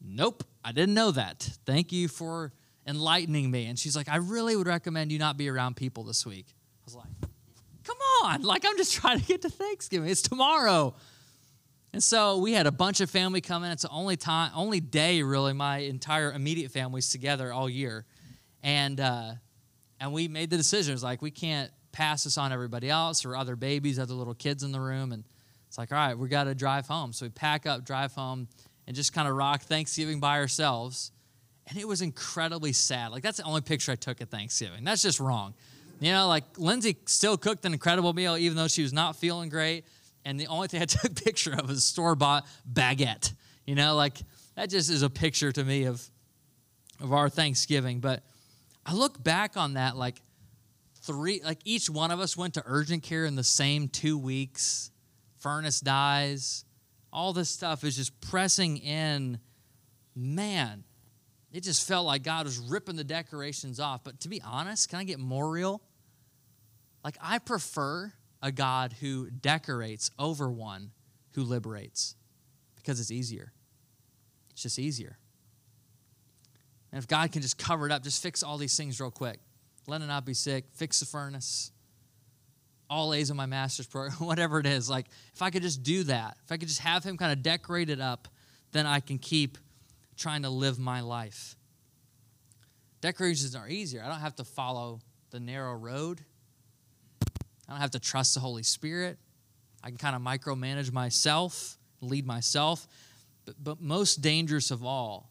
Nope, 0.00 0.44
I 0.64 0.72
didn't 0.72 0.94
know 0.94 1.10
that. 1.10 1.48
Thank 1.66 1.92
you 1.92 2.08
for 2.08 2.52
enlightening 2.86 3.50
me. 3.50 3.66
And 3.66 3.78
she's 3.78 3.96
like, 3.96 4.08
I 4.08 4.16
really 4.16 4.56
would 4.56 4.66
recommend 4.66 5.12
you 5.12 5.18
not 5.18 5.36
be 5.36 5.48
around 5.48 5.76
people 5.76 6.04
this 6.04 6.24
week. 6.24 6.46
I 6.48 6.84
was 6.84 6.94
like, 6.94 7.08
Come 7.84 7.96
on, 8.24 8.42
like 8.42 8.64
I'm 8.66 8.76
just 8.76 8.94
trying 9.00 9.20
to 9.20 9.26
get 9.26 9.42
to 9.42 9.50
Thanksgiving. 9.50 10.08
It's 10.08 10.22
tomorrow. 10.22 10.94
And 11.92 12.02
so 12.02 12.38
we 12.38 12.52
had 12.52 12.66
a 12.66 12.72
bunch 12.72 13.00
of 13.00 13.10
family 13.10 13.40
come 13.40 13.64
in. 13.64 13.72
It's 13.72 13.82
the 13.82 13.88
only 13.88 14.16
time, 14.16 14.52
only 14.54 14.78
day 14.78 15.22
really, 15.22 15.54
my 15.54 15.78
entire 15.78 16.32
immediate 16.32 16.70
family's 16.70 17.08
together 17.08 17.52
all 17.52 17.68
year. 17.68 18.04
And 18.62 19.00
uh, 19.00 19.32
and 20.00 20.12
we 20.12 20.28
made 20.28 20.50
the 20.50 20.56
decision. 20.56 20.94
It's 20.94 21.02
like 21.02 21.22
we 21.22 21.30
can't 21.30 21.70
pass 21.92 22.24
this 22.24 22.38
on 22.38 22.52
everybody 22.52 22.88
else 22.90 23.24
or 23.24 23.36
other 23.36 23.56
babies, 23.56 23.98
other 23.98 24.14
little 24.14 24.34
kids 24.34 24.62
in 24.62 24.72
the 24.72 24.80
room. 24.80 25.12
And 25.12 25.24
it's 25.66 25.78
like, 25.78 25.92
all 25.92 25.98
right, 25.98 26.16
we 26.16 26.28
got 26.28 26.44
to 26.44 26.54
drive 26.54 26.86
home. 26.86 27.12
So 27.12 27.26
we 27.26 27.30
pack 27.30 27.66
up, 27.66 27.84
drive 27.84 28.12
home 28.14 28.48
and 28.86 28.94
just 28.94 29.12
kind 29.12 29.28
of 29.28 29.34
rock 29.34 29.62
Thanksgiving 29.62 30.20
by 30.20 30.38
ourselves. 30.38 31.12
And 31.66 31.78
it 31.78 31.86
was 31.86 32.00
incredibly 32.00 32.72
sad. 32.72 33.10
Like, 33.10 33.22
that's 33.22 33.36
the 33.36 33.42
only 33.42 33.60
picture 33.60 33.92
I 33.92 33.96
took 33.96 34.20
at 34.20 34.30
Thanksgiving. 34.30 34.84
That's 34.84 35.02
just 35.02 35.20
wrong. 35.20 35.54
You 36.00 36.12
know, 36.12 36.28
like 36.28 36.44
Lindsay 36.56 36.96
still 37.06 37.36
cooked 37.36 37.64
an 37.64 37.72
incredible 37.72 38.12
meal, 38.12 38.36
even 38.36 38.56
though 38.56 38.68
she 38.68 38.82
was 38.82 38.92
not 38.92 39.16
feeling 39.16 39.48
great. 39.48 39.84
And 40.24 40.38
the 40.38 40.46
only 40.46 40.68
thing 40.68 40.80
I 40.80 40.84
took 40.86 41.04
a 41.04 41.14
picture 41.14 41.52
of 41.52 41.68
was 41.68 41.78
a 41.78 41.82
store 41.82 42.14
bought 42.14 42.46
baguette. 42.72 43.32
You 43.66 43.74
know, 43.74 43.96
like 43.96 44.18
that 44.54 44.70
just 44.70 44.90
is 44.90 45.02
a 45.02 45.10
picture 45.10 45.52
to 45.52 45.64
me 45.64 45.84
of, 45.84 46.02
of 47.00 47.12
our 47.12 47.28
Thanksgiving. 47.28 48.00
But 48.00 48.22
I 48.88 48.94
look 48.94 49.22
back 49.22 49.56
on 49.56 49.74
that 49.74 49.96
like 49.96 50.20
three, 51.02 51.42
like 51.44 51.60
each 51.64 51.88
one 51.88 52.10
of 52.10 52.18
us 52.18 52.36
went 52.36 52.54
to 52.54 52.62
urgent 52.66 53.04
care 53.04 53.24
in 53.24 53.36
the 53.36 53.44
same 53.44 53.88
two 53.88 54.18
weeks. 54.18 54.90
Furnace 55.36 55.78
dies 55.78 56.64
all 57.12 57.32
this 57.32 57.50
stuff 57.50 57.84
is 57.84 57.96
just 57.96 58.20
pressing 58.20 58.76
in. 58.78 59.38
Man, 60.14 60.84
it 61.52 61.62
just 61.62 61.86
felt 61.86 62.06
like 62.06 62.22
God 62.22 62.44
was 62.44 62.58
ripping 62.58 62.96
the 62.96 63.04
decorations 63.04 63.80
off. 63.80 64.04
But 64.04 64.20
to 64.20 64.28
be 64.28 64.42
honest, 64.42 64.88
can 64.88 64.98
I 64.98 65.04
get 65.04 65.18
more 65.18 65.48
real? 65.50 65.80
Like, 67.04 67.16
I 67.20 67.38
prefer 67.38 68.12
a 68.42 68.52
God 68.52 68.94
who 69.00 69.30
decorates 69.30 70.10
over 70.18 70.50
one 70.50 70.90
who 71.34 71.42
liberates 71.42 72.16
because 72.76 73.00
it's 73.00 73.10
easier. 73.10 73.52
It's 74.50 74.62
just 74.62 74.78
easier. 74.78 75.18
And 76.92 76.98
if 76.98 77.06
God 77.06 77.30
can 77.32 77.42
just 77.42 77.58
cover 77.58 77.86
it 77.86 77.92
up, 77.92 78.02
just 78.02 78.22
fix 78.22 78.42
all 78.42 78.58
these 78.58 78.76
things 78.76 79.00
real 79.00 79.10
quick. 79.10 79.40
Let 79.86 80.00
it 80.02 80.06
not 80.06 80.24
be 80.24 80.34
sick, 80.34 80.64
fix 80.72 81.00
the 81.00 81.06
furnace, 81.06 81.70
all 82.90 83.12
A's 83.12 83.30
in 83.30 83.36
my 83.36 83.46
master's 83.46 83.86
program, 83.86 84.12
whatever 84.18 84.58
it 84.58 84.66
is. 84.66 84.88
Like, 84.88 85.06
if 85.34 85.42
I 85.42 85.50
could 85.50 85.62
just 85.62 85.82
do 85.82 86.04
that, 86.04 86.36
if 86.44 86.52
I 86.52 86.56
could 86.56 86.68
just 86.68 86.80
have 86.80 87.04
him 87.04 87.16
kind 87.16 87.32
of 87.32 87.42
decorate 87.42 87.90
it 87.90 88.00
up, 88.00 88.28
then 88.72 88.86
I 88.86 89.00
can 89.00 89.18
keep 89.18 89.58
trying 90.16 90.42
to 90.42 90.50
live 90.50 90.78
my 90.78 91.00
life. 91.00 91.56
Decorations 93.00 93.54
are 93.54 93.68
easier. 93.68 94.02
I 94.02 94.08
don't 94.08 94.20
have 94.20 94.36
to 94.36 94.44
follow 94.44 95.00
the 95.30 95.40
narrow 95.40 95.74
road, 95.74 96.20
I 97.68 97.72
don't 97.72 97.80
have 97.80 97.90
to 97.92 98.00
trust 98.00 98.34
the 98.34 98.40
Holy 98.40 98.62
Spirit. 98.62 99.18
I 99.84 99.88
can 99.88 99.98
kind 99.98 100.16
of 100.16 100.22
micromanage 100.22 100.90
myself, 100.90 101.78
lead 102.00 102.26
myself. 102.26 102.88
But, 103.44 103.54
but 103.62 103.80
most 103.80 104.22
dangerous 104.22 104.70
of 104.70 104.84
all 104.84 105.30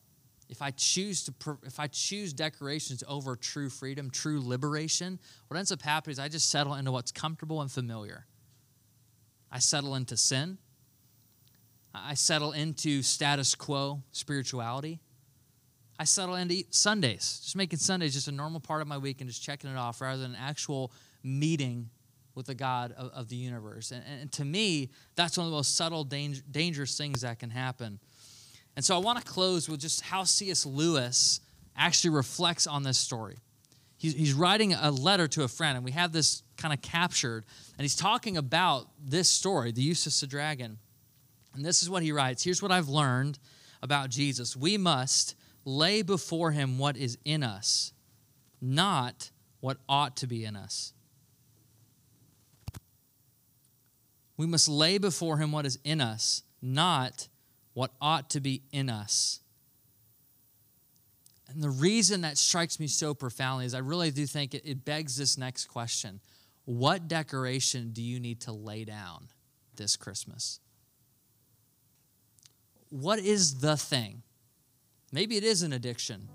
if 0.49 0.61
I 0.61 0.71
choose 0.71 1.23
to 1.25 1.57
if 1.63 1.79
I 1.79 1.87
choose 1.87 2.33
decorations 2.33 3.03
over 3.07 3.35
true 3.35 3.69
freedom, 3.69 4.09
true 4.09 4.41
liberation, 4.41 5.19
what 5.47 5.57
ends 5.57 5.71
up 5.71 5.81
happening 5.81 6.13
is 6.13 6.19
I 6.19 6.29
just 6.29 6.49
settle 6.49 6.73
into 6.75 6.91
what's 6.91 7.11
comfortable 7.11 7.61
and 7.61 7.71
familiar. 7.71 8.25
I 9.51 9.59
settle 9.59 9.95
into 9.95 10.17
sin. 10.17 10.57
I 11.93 12.13
settle 12.13 12.51
into 12.51 13.01
status 13.01 13.55
quo 13.55 14.01
spirituality. 14.11 14.99
I 15.99 16.03
settle 16.03 16.35
into 16.35 16.63
Sundays, 16.69 17.41
just 17.43 17.55
making 17.55 17.79
Sundays 17.79 18.13
just 18.13 18.27
a 18.27 18.31
normal 18.31 18.59
part 18.59 18.81
of 18.81 18.87
my 18.87 18.99
week 18.99 19.19
and 19.19 19.29
just 19.29 19.41
checking 19.41 19.71
it 19.71 19.77
off 19.77 19.99
rather 19.99 20.21
than 20.21 20.31
an 20.31 20.37
actual 20.39 20.91
meeting 21.23 21.89
with 22.35 22.45
the 22.45 22.53
God 22.53 22.93
of, 22.95 23.09
of 23.13 23.29
the 23.29 23.35
universe. 23.35 23.91
And, 23.91 24.03
and, 24.21 24.31
to 24.33 24.45
me, 24.45 24.91
that's 25.15 25.37
one 25.37 25.47
of 25.47 25.51
the 25.51 25.57
most 25.57 25.75
subtle, 25.75 26.03
danger, 26.03 26.43
dangerous 26.51 26.95
things 26.95 27.21
that 27.21 27.39
can 27.39 27.49
happen. 27.49 27.99
And 28.77 28.85
so 28.85 28.95
I 28.95 28.99
want 28.99 29.17
to 29.17 29.25
close 29.25 29.67
with 29.67 29.79
just 29.79 30.01
how 30.01 30.23
C.S. 30.23 30.63
Lewis 30.63 31.39
actually 31.75 32.11
reflects 32.11 32.67
on 32.67 32.83
this 32.83 32.99
story. 32.99 33.37
He's, 33.97 34.13
he's 34.13 34.33
writing 34.33 34.71
a 34.73 34.91
letter 34.91 35.27
to 35.29 35.43
a 35.43 35.47
friend, 35.47 35.77
and 35.77 35.83
we 35.83 35.93
have 35.93 36.11
this 36.11 36.43
kind 36.57 36.71
of 36.71 36.83
captured. 36.83 37.43
And 37.75 37.83
he's 37.83 37.95
talking 37.95 38.37
about 38.37 38.87
this 39.03 39.29
story, 39.29 39.71
the 39.71 39.81
Eustace 39.81 40.19
the 40.19 40.27
dragon. 40.27 40.77
And 41.55 41.65
this 41.65 41.81
is 41.81 41.89
what 41.89 42.03
he 42.03 42.11
writes 42.11 42.43
Here's 42.43 42.61
what 42.61 42.71
I've 42.71 42.87
learned 42.87 43.39
about 43.81 44.11
Jesus. 44.11 44.55
We 44.55 44.77
must 44.77 45.33
lay 45.65 46.03
before 46.03 46.51
him 46.51 46.77
what 46.77 46.97
is 46.97 47.17
in 47.25 47.41
us, 47.41 47.93
not 48.61 49.31
what 49.59 49.77
ought 49.89 50.17
to 50.17 50.27
be 50.27 50.45
in 50.45 50.55
us. 50.55 50.93
We 54.37 54.45
must 54.45 54.69
lay 54.69 54.99
before 54.99 55.37
him 55.37 55.51
what 55.51 55.65
is 55.65 55.79
in 55.83 55.99
us, 55.99 56.43
not 56.61 57.27
what 57.77 57.91
ought 58.01 58.31
to 58.31 58.39
be 58.39 58.63
in 58.71 58.89
us. 58.89 59.39
And 61.47 61.61
the 61.61 61.69
reason 61.69 62.21
that 62.21 62.35
strikes 62.39 62.79
me 62.79 62.87
so 62.87 63.13
profoundly 63.13 63.67
is 63.67 63.75
I 63.75 63.79
really 63.79 64.09
do 64.09 64.25
think 64.25 64.55
it, 64.55 64.63
it 64.65 64.83
begs 64.83 65.15
this 65.15 65.37
next 65.37 65.65
question 65.65 66.19
What 66.65 67.07
decoration 67.07 67.91
do 67.91 68.01
you 68.01 68.19
need 68.19 68.41
to 68.41 68.51
lay 68.51 68.83
down 68.83 69.27
this 69.75 69.95
Christmas? 69.95 70.59
What 72.89 73.19
is 73.19 73.59
the 73.59 73.77
thing? 73.77 74.23
Maybe 75.11 75.37
it 75.37 75.43
is 75.43 75.61
an 75.61 75.71
addiction. 75.71 76.27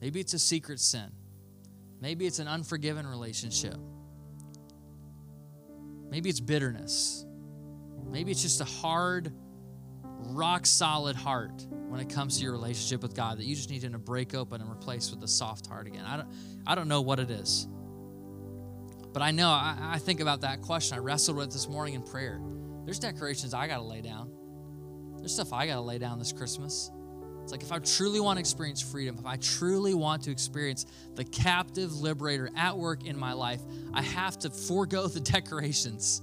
Maybe 0.00 0.20
it's 0.20 0.34
a 0.34 0.38
secret 0.38 0.78
sin. 0.78 1.10
Maybe 2.00 2.26
it's 2.26 2.38
an 2.38 2.46
unforgiven 2.46 3.08
relationship. 3.08 3.76
Maybe 6.10 6.30
it's 6.30 6.38
bitterness. 6.38 7.26
Maybe 8.08 8.30
it's 8.30 8.42
just 8.42 8.60
a 8.60 8.64
hard 8.64 9.32
rock 10.18 10.66
solid 10.66 11.16
heart 11.16 11.66
when 11.70 12.00
it 12.00 12.08
comes 12.08 12.38
to 12.38 12.42
your 12.42 12.52
relationship 12.52 13.02
with 13.02 13.14
God 13.14 13.38
that 13.38 13.44
you 13.44 13.54
just 13.54 13.70
need 13.70 13.82
to 13.82 13.90
break 13.98 14.34
open 14.34 14.60
and 14.60 14.70
replace 14.70 15.10
with 15.10 15.22
a 15.22 15.28
soft 15.28 15.66
heart 15.66 15.86
again. 15.86 16.04
I 16.04 16.16
don't, 16.16 16.28
I 16.66 16.74
don't 16.74 16.88
know 16.88 17.02
what 17.02 17.18
it 17.18 17.30
is. 17.30 17.68
But 19.12 19.22
I 19.22 19.30
know, 19.30 19.48
I, 19.48 19.76
I 19.80 19.98
think 19.98 20.20
about 20.20 20.40
that 20.40 20.62
question. 20.62 20.96
I 20.96 21.00
wrestled 21.00 21.36
with 21.36 21.52
this 21.52 21.68
morning 21.68 21.94
in 21.94 22.02
prayer. 22.02 22.40
There's 22.84 22.98
decorations 22.98 23.54
I 23.54 23.68
got 23.68 23.76
to 23.76 23.84
lay 23.84 24.00
down, 24.00 24.30
there's 25.18 25.32
stuff 25.32 25.52
I 25.52 25.66
got 25.66 25.74
to 25.74 25.80
lay 25.80 25.98
down 25.98 26.18
this 26.18 26.32
Christmas. 26.32 26.90
It's 27.44 27.52
like 27.52 27.62
if 27.62 27.72
I 27.72 27.78
truly 27.78 28.20
want 28.20 28.38
to 28.38 28.40
experience 28.40 28.80
freedom, 28.80 29.16
if 29.18 29.26
I 29.26 29.36
truly 29.36 29.92
want 29.92 30.22
to 30.22 30.30
experience 30.30 30.86
the 31.14 31.24
captive 31.24 31.92
liberator 31.94 32.48
at 32.56 32.76
work 32.76 33.04
in 33.04 33.18
my 33.18 33.34
life, 33.34 33.60
I 33.92 34.00
have 34.00 34.38
to 34.40 34.50
forego 34.50 35.06
the 35.08 35.20
decorations 35.32 36.22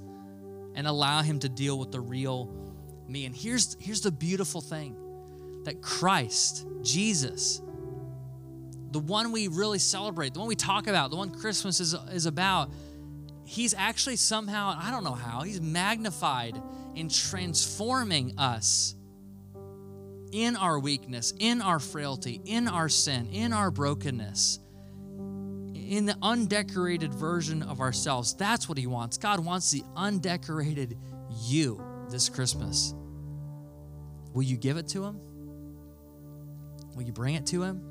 and 0.74 0.88
allow 0.88 1.22
him 1.22 1.38
to 1.40 1.50
deal 1.50 1.78
with 1.78 1.92
the 1.92 2.00
real 2.00 2.61
me. 3.12 3.26
And 3.26 3.36
here's, 3.36 3.76
here's 3.80 4.02
the 4.02 4.12
beautiful 4.12 4.62
thing 4.62 4.96
that 5.64 5.82
Christ, 5.82 6.66
Jesus, 6.82 7.62
the 8.92 9.00
one 9.00 9.32
we 9.32 9.48
really 9.48 9.80
celebrate, 9.80 10.34
the 10.34 10.40
one 10.40 10.48
we 10.48 10.56
talk 10.56 10.88
about, 10.88 11.12
the 11.12 11.18
one 11.18 11.32
Christmas 11.32 11.80
is, 11.80 11.94
is 12.12 12.26
about, 12.26 12.72
he's 13.46 13.74
actually 13.74 14.16
somehow, 14.16 14.76
I 14.80 14.92
don't 14.92 15.04
know 15.04 15.14
how, 15.14 15.42
he's 15.42 15.62
magnified 15.62 16.62
in 16.96 17.10
transforming 17.10 18.38
us 18.38 18.96
in 20.32 20.56
our 20.56 20.80
weakness, 20.80 21.34
in 21.40 21.62
our 21.62 21.80
frailty, 21.80 22.42
in 22.46 22.68
our 22.68 22.90
sin, 22.90 23.28
in 23.28 23.54
our 23.54 23.70
brokenness, 23.70 24.60
in 25.76 26.06
the 26.06 26.18
undecorated 26.22 27.14
version 27.14 27.64
of 27.64 27.82
ourselves. 27.82 28.34
That's 28.34 28.70
what 28.70 28.78
He 28.78 28.88
wants. 28.88 29.18
God 29.18 29.42
wants 29.42 29.72
the 29.72 29.84
undecorated 29.96 30.98
you 31.44 31.91
this 32.12 32.30
Christmas. 32.30 32.94
Will 34.34 34.44
you 34.44 34.58
give 34.58 34.78
it 34.78 34.88
to 34.90 35.04
Him? 35.04 35.20
Will 36.96 37.04
you 37.04 37.12
bring 37.12 37.36
it 37.36 37.46
to 37.48 37.64
Him? 37.64 37.82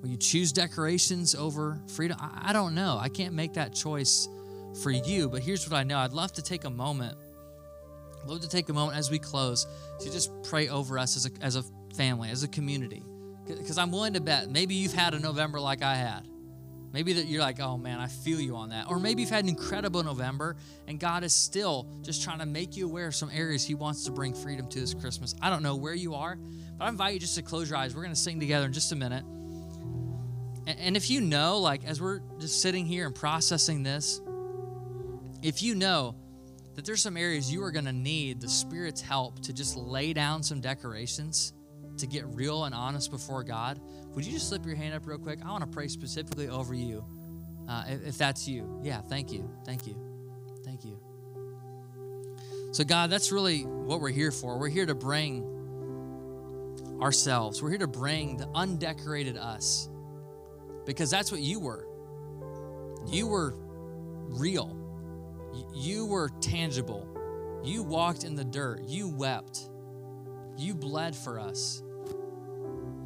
Will 0.00 0.10
you 0.10 0.16
choose 0.16 0.52
decorations 0.52 1.34
over 1.34 1.80
freedom? 1.88 2.18
I, 2.20 2.52
don't 2.52 2.74
know. 2.74 2.98
I 3.00 3.08
can't 3.08 3.34
make 3.34 3.54
that 3.54 3.74
choice 3.74 4.28
for 4.82 4.90
you, 4.90 5.30
but 5.30 5.42
here's 5.42 5.68
what 5.68 5.76
I 5.76 5.82
know. 5.82 5.96
I'd 5.96 6.12
love 6.12 6.32
to 6.34 6.42
take 6.42 6.64
a 6.64 6.70
moment, 6.70 7.16
I'd 8.22 8.28
love 8.28 8.40
to 8.40 8.48
take 8.48 8.68
a 8.68 8.74
moment 8.74 8.98
as 8.98 9.10
we 9.10 9.18
close 9.18 9.66
to 10.00 10.12
just 10.12 10.30
pray 10.42 10.68
over 10.68 10.98
us 10.98 11.16
as 11.16 11.26
a, 11.26 11.30
as 11.40 11.56
a 11.56 11.64
family, 11.96 12.28
as 12.28 12.42
a 12.42 12.48
community. 12.48 13.02
Because 13.46 13.78
I'm 13.78 13.90
willing 13.90 14.12
to 14.14 14.20
bet 14.20 14.50
maybe 14.50 14.74
you've 14.74 14.92
had 14.92 15.14
a 15.14 15.18
November 15.18 15.58
like 15.60 15.82
I 15.82 15.94
had. 15.94 16.28
Maybe 16.94 17.14
that 17.14 17.26
you're 17.26 17.40
like, 17.40 17.58
oh 17.58 17.76
man, 17.76 17.98
I 17.98 18.06
feel 18.06 18.40
you 18.40 18.54
on 18.54 18.68
that. 18.68 18.88
Or 18.88 19.00
maybe 19.00 19.22
you've 19.22 19.30
had 19.30 19.42
an 19.42 19.48
incredible 19.48 20.04
November 20.04 20.54
and 20.86 21.00
God 21.00 21.24
is 21.24 21.34
still 21.34 21.88
just 22.02 22.22
trying 22.22 22.38
to 22.38 22.46
make 22.46 22.76
you 22.76 22.86
aware 22.86 23.08
of 23.08 23.16
some 23.16 23.30
areas 23.34 23.64
He 23.64 23.74
wants 23.74 24.04
to 24.04 24.12
bring 24.12 24.32
freedom 24.32 24.68
to 24.68 24.78
this 24.78 24.94
Christmas. 24.94 25.34
I 25.42 25.50
don't 25.50 25.64
know 25.64 25.74
where 25.74 25.94
you 25.94 26.14
are, 26.14 26.38
but 26.78 26.84
I 26.84 26.88
invite 26.88 27.14
you 27.14 27.18
just 27.18 27.34
to 27.34 27.42
close 27.42 27.68
your 27.68 27.80
eyes. 27.80 27.96
We're 27.96 28.02
going 28.02 28.14
to 28.14 28.20
sing 28.20 28.38
together 28.38 28.66
in 28.66 28.72
just 28.72 28.92
a 28.92 28.94
minute. 28.94 29.24
And 30.68 30.96
if 30.96 31.10
you 31.10 31.20
know, 31.20 31.58
like, 31.58 31.84
as 31.84 32.00
we're 32.00 32.20
just 32.38 32.62
sitting 32.62 32.86
here 32.86 33.06
and 33.06 33.14
processing 33.14 33.82
this, 33.82 34.20
if 35.42 35.64
you 35.64 35.74
know 35.74 36.14
that 36.76 36.84
there's 36.84 37.02
some 37.02 37.16
areas 37.16 37.52
you 37.52 37.60
are 37.64 37.72
going 37.72 37.86
to 37.86 37.92
need 37.92 38.40
the 38.40 38.48
Spirit's 38.48 39.00
help 39.00 39.40
to 39.40 39.52
just 39.52 39.76
lay 39.76 40.12
down 40.12 40.44
some 40.44 40.60
decorations 40.60 41.54
to 41.98 42.06
get 42.06 42.24
real 42.28 42.66
and 42.66 42.74
honest 42.74 43.10
before 43.10 43.42
God, 43.42 43.80
would 44.14 44.24
you 44.24 44.32
just 44.32 44.48
slip 44.48 44.64
your 44.64 44.76
hand 44.76 44.94
up 44.94 45.06
real 45.06 45.18
quick? 45.18 45.40
I 45.44 45.50
want 45.50 45.62
to 45.62 45.70
pray 45.70 45.88
specifically 45.88 46.48
over 46.48 46.74
you. 46.74 47.04
Uh, 47.68 47.84
if, 47.88 48.08
if 48.08 48.18
that's 48.18 48.46
you, 48.46 48.80
yeah, 48.82 49.00
thank 49.00 49.32
you. 49.32 49.48
Thank 49.64 49.86
you. 49.86 49.96
Thank 50.64 50.84
you. 50.84 50.98
So, 52.72 52.84
God, 52.84 53.10
that's 53.10 53.30
really 53.30 53.60
what 53.62 54.00
we're 54.00 54.10
here 54.10 54.32
for. 54.32 54.58
We're 54.58 54.68
here 54.68 54.86
to 54.86 54.94
bring 54.94 55.50
ourselves, 57.00 57.62
we're 57.62 57.70
here 57.70 57.78
to 57.78 57.86
bring 57.86 58.36
the 58.36 58.48
undecorated 58.54 59.36
us 59.36 59.88
because 60.86 61.10
that's 61.10 61.30
what 61.30 61.40
you 61.40 61.60
were. 61.60 61.86
You 63.06 63.26
were 63.28 63.54
real, 64.28 64.76
you 65.74 66.06
were 66.06 66.30
tangible. 66.40 67.08
You 67.62 67.82
walked 67.82 68.24
in 68.24 68.34
the 68.34 68.44
dirt, 68.44 68.82
you 68.88 69.08
wept, 69.08 69.70
you 70.58 70.74
bled 70.74 71.16
for 71.16 71.38
us. 71.38 71.83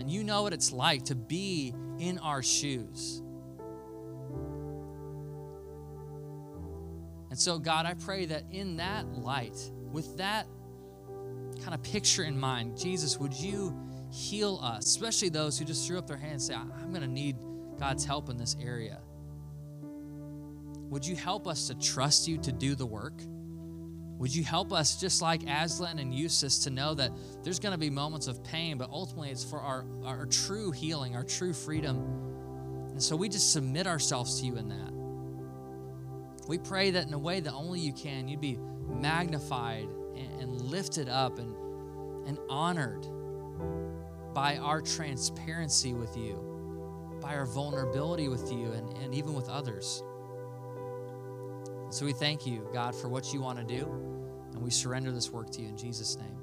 And 0.08 0.14
you 0.14 0.24
know 0.24 0.40
what 0.40 0.54
it's 0.54 0.72
like 0.72 1.04
to 1.04 1.14
be 1.14 1.74
in 1.98 2.18
our 2.20 2.42
shoes. 2.42 3.20
And 7.28 7.38
so, 7.38 7.58
God, 7.58 7.84
I 7.84 7.92
pray 7.92 8.24
that 8.24 8.44
in 8.50 8.78
that 8.78 9.06
light, 9.18 9.70
with 9.92 10.16
that 10.16 10.46
kind 11.60 11.74
of 11.74 11.82
picture 11.82 12.24
in 12.24 12.40
mind, 12.40 12.78
Jesus, 12.78 13.18
would 13.18 13.34
you 13.34 13.78
heal 14.10 14.58
us, 14.62 14.86
especially 14.86 15.28
those 15.28 15.58
who 15.58 15.66
just 15.66 15.86
threw 15.86 15.98
up 15.98 16.06
their 16.06 16.16
hands 16.16 16.48
and 16.48 16.56
say, 16.58 16.72
I'm 16.82 16.88
going 16.88 17.02
to 17.02 17.06
need 17.06 17.36
God's 17.78 18.06
help 18.06 18.30
in 18.30 18.38
this 18.38 18.56
area. 18.58 19.02
Would 20.88 21.06
you 21.06 21.16
help 21.16 21.46
us 21.46 21.66
to 21.66 21.74
trust 21.74 22.26
you 22.26 22.38
to 22.38 22.50
do 22.50 22.74
the 22.74 22.86
work? 22.86 23.20
Would 24.18 24.34
you 24.34 24.42
help 24.42 24.72
us, 24.72 25.00
just 25.00 25.22
like 25.22 25.42
Aslan 25.44 25.98
and 25.98 26.12
Eustace, 26.12 26.58
to 26.64 26.70
know 26.70 26.94
that 26.94 27.12
there's 27.42 27.58
going 27.60 27.72
to 27.72 27.78
be 27.78 27.88
moments 27.88 28.26
of 28.26 28.42
pain, 28.42 28.76
but 28.76 28.90
ultimately 28.90 29.30
it's 29.30 29.44
for 29.44 29.60
our, 29.60 29.84
our 30.04 30.26
true 30.26 30.72
healing, 30.72 31.14
our 31.14 31.22
true 31.22 31.52
freedom. 31.52 31.98
And 32.90 33.02
so 33.02 33.14
we 33.14 33.28
just 33.28 33.52
submit 33.52 33.86
ourselves 33.86 34.40
to 34.40 34.46
you 34.46 34.56
in 34.56 34.68
that. 34.68 34.92
We 36.48 36.58
pray 36.58 36.90
that 36.90 37.06
in 37.06 37.14
a 37.14 37.18
way 37.18 37.40
that 37.40 37.52
only 37.52 37.78
you 37.78 37.92
can, 37.92 38.26
you'd 38.26 38.40
be 38.40 38.58
magnified 38.88 39.88
and, 40.16 40.40
and 40.40 40.60
lifted 40.62 41.08
up 41.08 41.38
and, 41.38 41.54
and 42.26 42.38
honored 42.48 43.06
by 44.34 44.56
our 44.56 44.80
transparency 44.80 45.92
with 45.92 46.16
you 46.16 46.48
by 47.20 47.34
our 47.34 47.46
vulnerability 47.46 48.28
with 48.28 48.50
you 48.52 48.72
and, 48.72 48.96
and 48.98 49.14
even 49.14 49.34
with 49.34 49.48
others. 49.48 50.02
So 51.90 52.04
we 52.04 52.12
thank 52.12 52.46
you, 52.46 52.68
God, 52.72 52.94
for 52.94 53.08
what 53.08 53.32
you 53.32 53.40
want 53.40 53.58
to 53.58 53.64
do, 53.64 53.84
and 54.52 54.62
we 54.62 54.70
surrender 54.70 55.10
this 55.10 55.30
work 55.30 55.50
to 55.50 55.62
you 55.62 55.68
in 55.68 55.76
Jesus' 55.76 56.16
name. 56.16 56.37